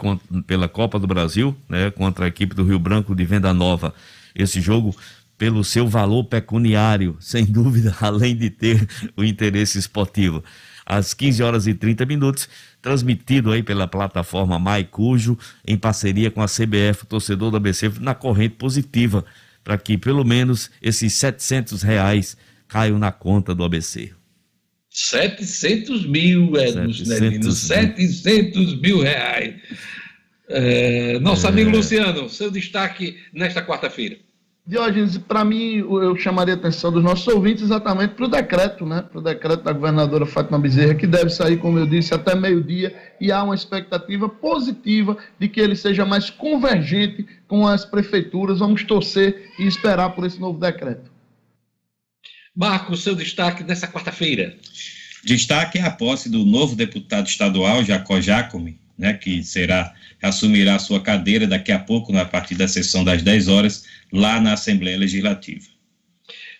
pela 0.47 0.67
Copa 0.67 0.97
do 0.97 1.05
Brasil, 1.05 1.55
né, 1.69 1.91
contra 1.91 2.25
a 2.25 2.27
equipe 2.27 2.55
do 2.55 2.63
Rio 2.63 2.79
Branco 2.79 3.15
de 3.15 3.23
Venda 3.23 3.53
Nova. 3.53 3.93
Esse 4.33 4.59
jogo, 4.59 4.95
pelo 5.37 5.63
seu 5.63 5.87
valor 5.87 6.23
pecuniário, 6.23 7.15
sem 7.21 7.45
dúvida, 7.45 7.95
além 8.01 8.35
de 8.35 8.49
ter 8.49 8.87
o 9.15 9.23
interesse 9.23 9.77
esportivo. 9.77 10.43
Às 10.85 11.13
15 11.13 11.43
horas 11.43 11.67
e 11.67 11.73
30 11.73 12.05
minutos, 12.05 12.49
transmitido 12.81 13.51
aí 13.51 13.63
pela 13.63 13.87
plataforma 13.87 14.59
Maicujo, 14.59 15.37
em 15.65 15.77
parceria 15.77 16.31
com 16.31 16.41
a 16.41 16.47
CBF, 16.47 17.05
torcedor 17.07 17.51
do 17.51 17.57
ABC, 17.57 17.89
na 18.01 18.13
corrente 18.13 18.55
positiva, 18.55 19.23
para 19.63 19.77
que 19.77 19.97
pelo 19.97 20.25
menos 20.25 20.69
esses 20.81 21.13
700 21.13 21.83
reais 21.83 22.35
caiam 22.67 22.99
na 22.99 23.11
conta 23.11 23.55
do 23.55 23.63
ABC. 23.63 24.11
700 24.93 26.05
mil, 26.05 26.55
Edmo 26.55 26.93
700, 26.93 27.57
700 27.57 28.79
mil 28.79 29.01
reais. 29.01 29.55
É, 30.47 31.17
nosso 31.19 31.47
é... 31.47 31.49
amigo 31.49 31.71
Luciano, 31.71 32.29
seu 32.29 32.51
destaque 32.51 33.17
nesta 33.33 33.65
quarta-feira. 33.65 34.17
Diógenes, 34.65 35.17
para 35.17 35.43
mim, 35.43 35.79
eu 35.79 36.15
chamaria 36.15 36.53
a 36.53 36.57
atenção 36.57 36.89
dos 36.89 37.03
nossos 37.03 37.27
ouvintes 37.27 37.63
exatamente 37.63 38.13
para 38.13 38.25
o 38.25 38.29
decreto, 38.29 38.85
né? 38.85 39.01
Para 39.01 39.19
o 39.19 39.21
decreto 39.21 39.63
da 39.63 39.73
governadora 39.73 40.25
Fátima 40.25 40.57
Bezerra, 40.57 40.95
que 40.95 41.07
deve 41.07 41.29
sair, 41.31 41.57
como 41.57 41.79
eu 41.79 41.85
disse, 41.85 42.13
até 42.13 42.33
meio-dia, 42.33 42.95
e 43.19 43.29
há 43.29 43.43
uma 43.43 43.55
expectativa 43.55 44.29
positiva 44.29 45.17
de 45.37 45.49
que 45.49 45.59
ele 45.59 45.75
seja 45.75 46.05
mais 46.05 46.29
convergente 46.29 47.25
com 47.45 47.67
as 47.67 47.83
prefeituras. 47.83 48.59
Vamos 48.59 48.83
torcer 48.83 49.51
e 49.59 49.67
esperar 49.67 50.11
por 50.11 50.25
esse 50.25 50.39
novo 50.39 50.57
decreto. 50.57 51.12
Marco, 52.55 52.95
seu 52.95 53.15
destaque 53.15 53.63
nessa 53.63 53.87
quarta-feira. 53.87 54.55
Destaque 55.23 55.79
é 55.79 55.81
a 55.81 55.89
posse 55.89 56.29
do 56.29 56.45
novo 56.45 56.75
deputado 56.75 57.27
estadual, 57.27 57.83
Jacó 57.83 58.21
Jacome, 58.21 58.77
né, 58.97 59.13
que 59.13 59.43
será 59.43 59.93
assumirá 60.21 60.79
sua 60.79 61.01
cadeira 61.01 61.45
daqui 61.47 61.71
a 61.71 61.79
pouco, 61.79 62.15
a 62.15 62.25
partir 62.25 62.55
da 62.55 62.67
sessão 62.67 63.03
das 63.03 63.21
10 63.21 63.47
horas, 63.47 63.85
lá 64.11 64.39
na 64.39 64.53
Assembleia 64.53 64.97
Legislativa. 64.97 65.65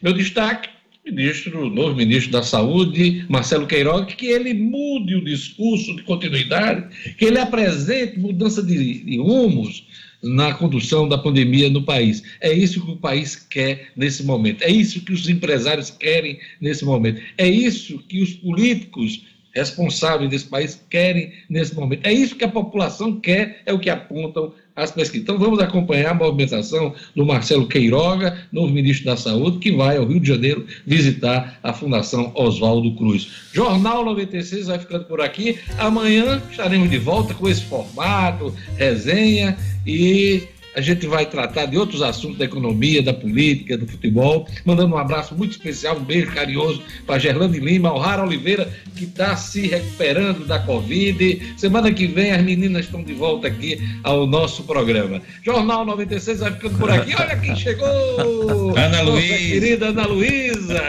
Meu 0.01 0.13
destaque, 0.13 0.67
ministro, 1.05 1.69
novo 1.69 1.95
ministro 1.95 2.31
da 2.31 2.43
Saúde, 2.43 3.25
Marcelo 3.29 3.67
Queiroga, 3.67 4.05
que 4.07 4.25
ele 4.25 4.53
mude 4.53 5.15
o 5.15 5.23
discurso 5.23 5.95
de 5.95 6.03
continuidade, 6.03 7.13
que 7.17 7.25
ele 7.25 7.39
apresente 7.39 8.19
mudança 8.19 8.61
de, 8.61 9.03
de 9.03 9.17
rumos, 9.17 9.85
na 10.23 10.53
condução 10.53 11.07
da 11.07 11.17
pandemia 11.17 11.69
no 11.69 11.83
país. 11.83 12.23
É 12.39 12.51
isso 12.51 12.83
que 12.83 12.91
o 12.91 12.97
país 12.97 13.35
quer 13.35 13.91
nesse 13.95 14.23
momento. 14.23 14.63
É 14.63 14.71
isso 14.71 15.03
que 15.03 15.11
os 15.11 15.27
empresários 15.27 15.89
querem 15.91 16.39
nesse 16.61 16.85
momento. 16.85 17.21
É 17.37 17.47
isso 17.47 17.99
que 18.07 18.21
os 18.21 18.33
políticos 18.33 19.25
responsáveis 19.53 20.29
desse 20.29 20.45
país 20.45 20.81
querem 20.89 21.31
nesse 21.49 21.75
momento. 21.75 22.05
É 22.05 22.11
isso 22.11 22.35
que 22.35 22.43
a 22.43 22.49
população 22.49 23.19
quer, 23.19 23.61
é 23.65 23.73
o 23.73 23.79
que 23.79 23.89
apontam 23.89 24.53
as 24.75 24.91
pesquisas. 24.91 25.23
Então 25.23 25.37
vamos 25.37 25.59
acompanhar 25.59 26.11
a 26.11 26.13
movimentação 26.13 26.93
do 27.15 27.25
Marcelo 27.25 27.67
Queiroga, 27.67 28.37
novo 28.51 28.73
ministro 28.73 29.05
da 29.05 29.17
Saúde, 29.17 29.59
que 29.59 29.71
vai 29.71 29.97
ao 29.97 30.05
Rio 30.05 30.19
de 30.19 30.27
Janeiro 30.27 30.65
visitar 30.85 31.59
a 31.61 31.73
Fundação 31.73 32.31
Oswaldo 32.35 32.95
Cruz. 32.95 33.29
Jornal 33.51 34.03
96 34.05 34.67
vai 34.67 34.79
ficando 34.79 35.05
por 35.05 35.21
aqui. 35.21 35.57
Amanhã 35.77 36.41
estaremos 36.49 36.89
de 36.89 36.97
volta 36.97 37.33
com 37.33 37.47
esse 37.47 37.63
formato, 37.63 38.53
resenha 38.77 39.57
e 39.85 40.43
a 40.75 40.81
gente 40.81 41.07
vai 41.07 41.25
tratar 41.25 41.65
de 41.65 41.77
outros 41.77 42.01
assuntos 42.01 42.37
da 42.37 42.45
economia, 42.45 43.01
da 43.01 43.13
política, 43.13 43.77
do 43.77 43.87
futebol. 43.87 44.47
Mandando 44.65 44.93
um 44.93 44.97
abraço 44.97 45.35
muito 45.35 45.51
especial, 45.51 45.97
um 45.97 46.03
beijo 46.03 46.31
carinhoso 46.31 46.81
para 47.05 47.19
Gerlane 47.19 47.59
Lima, 47.59 47.89
ao 47.89 47.99
Rara 47.99 48.23
Oliveira, 48.23 48.71
que 48.95 49.05
está 49.05 49.35
se 49.35 49.67
recuperando 49.67 50.45
da 50.45 50.59
Covid. 50.59 51.53
Semana 51.57 51.91
que 51.91 52.07
vem 52.07 52.31
as 52.31 52.41
meninas 52.41 52.85
estão 52.85 53.03
de 53.03 53.13
volta 53.13 53.47
aqui 53.47 53.79
ao 54.03 54.25
nosso 54.25 54.63
programa. 54.63 55.21
Jornal 55.43 55.85
96 55.85 56.39
vai 56.39 56.51
ficando 56.53 56.77
por 56.77 56.91
aqui. 56.91 57.13
Olha 57.15 57.37
quem 57.37 57.55
chegou! 57.55 58.77
Ana 58.77 59.01
Luísa. 59.01 59.37
querida 59.37 59.87
Ana 59.87 60.05
Luísa. 60.05 60.83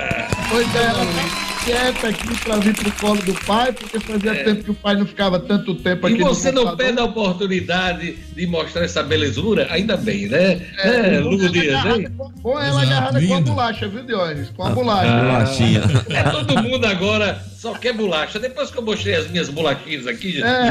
Pois 0.50 0.74
é, 0.74 0.86
Ana 0.86 1.02
Luísa 1.02 1.53
quieta 1.64 2.08
aqui 2.08 2.38
para 2.40 2.56
vir 2.56 2.74
pro 2.74 2.92
colo 2.92 3.22
do 3.22 3.34
pai, 3.46 3.72
porque 3.72 3.98
fazia 3.98 4.32
é. 4.32 4.44
tempo 4.44 4.64
que 4.64 4.70
o 4.70 4.74
pai 4.74 4.94
não 4.96 5.06
ficava 5.06 5.40
tanto 5.40 5.74
tempo 5.76 6.06
aqui. 6.06 6.16
E 6.16 6.22
você 6.22 6.52
não 6.52 6.76
perde 6.76 7.00
a 7.00 7.04
oportunidade 7.04 8.12
de 8.12 8.46
mostrar 8.46 8.84
essa 8.84 9.02
belezura? 9.02 9.66
Ainda 9.70 9.96
bem, 9.96 10.28
né? 10.28 10.60
É, 10.78 11.14
é 11.14 11.20
Lugo 11.20 11.48
Dias, 11.48 11.84
hein? 11.86 12.08
Com 12.42 12.60
ela 12.60 12.82
agarrada 12.82 13.26
com 13.26 13.34
a 13.34 13.40
bolacha, 13.40 13.88
viu, 13.88 14.04
Dionis? 14.04 14.50
Com 14.50 14.64
a 14.64 14.70
bolacha. 14.70 15.10
Ah, 15.10 15.22
bolachinha. 15.22 15.80
É, 16.10 16.22
todo 16.30 16.62
mundo 16.62 16.84
agora 16.84 17.42
só 17.56 17.72
quer 17.72 17.94
bolacha. 17.94 18.38
Depois 18.38 18.70
que 18.70 18.78
eu 18.78 18.82
mostrei 18.82 19.14
as 19.14 19.30
minhas 19.30 19.48
bolachinhas 19.48 20.06
aqui, 20.06 20.42
é. 20.42 20.68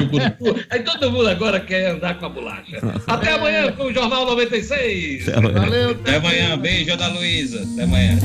aí 0.70 0.84
todo 0.84 1.12
mundo 1.12 1.28
agora 1.28 1.60
quer 1.60 1.88
andar 1.88 2.20
com 2.20 2.28
a 2.28 2.30
bolacha. 2.30 2.78
Até 3.08 3.32
é. 3.32 3.34
amanhã 3.34 3.72
com 3.72 3.86
o 3.86 3.94
Jornal 3.94 4.26
96. 4.28 5.26
Valeu. 5.26 5.92
Até 5.92 6.16
amanhã. 6.18 6.58
Beijo 6.58 6.96
da 6.96 7.08
Luísa. 7.08 7.64
Até 7.74 7.84
amanhã. 7.84 8.20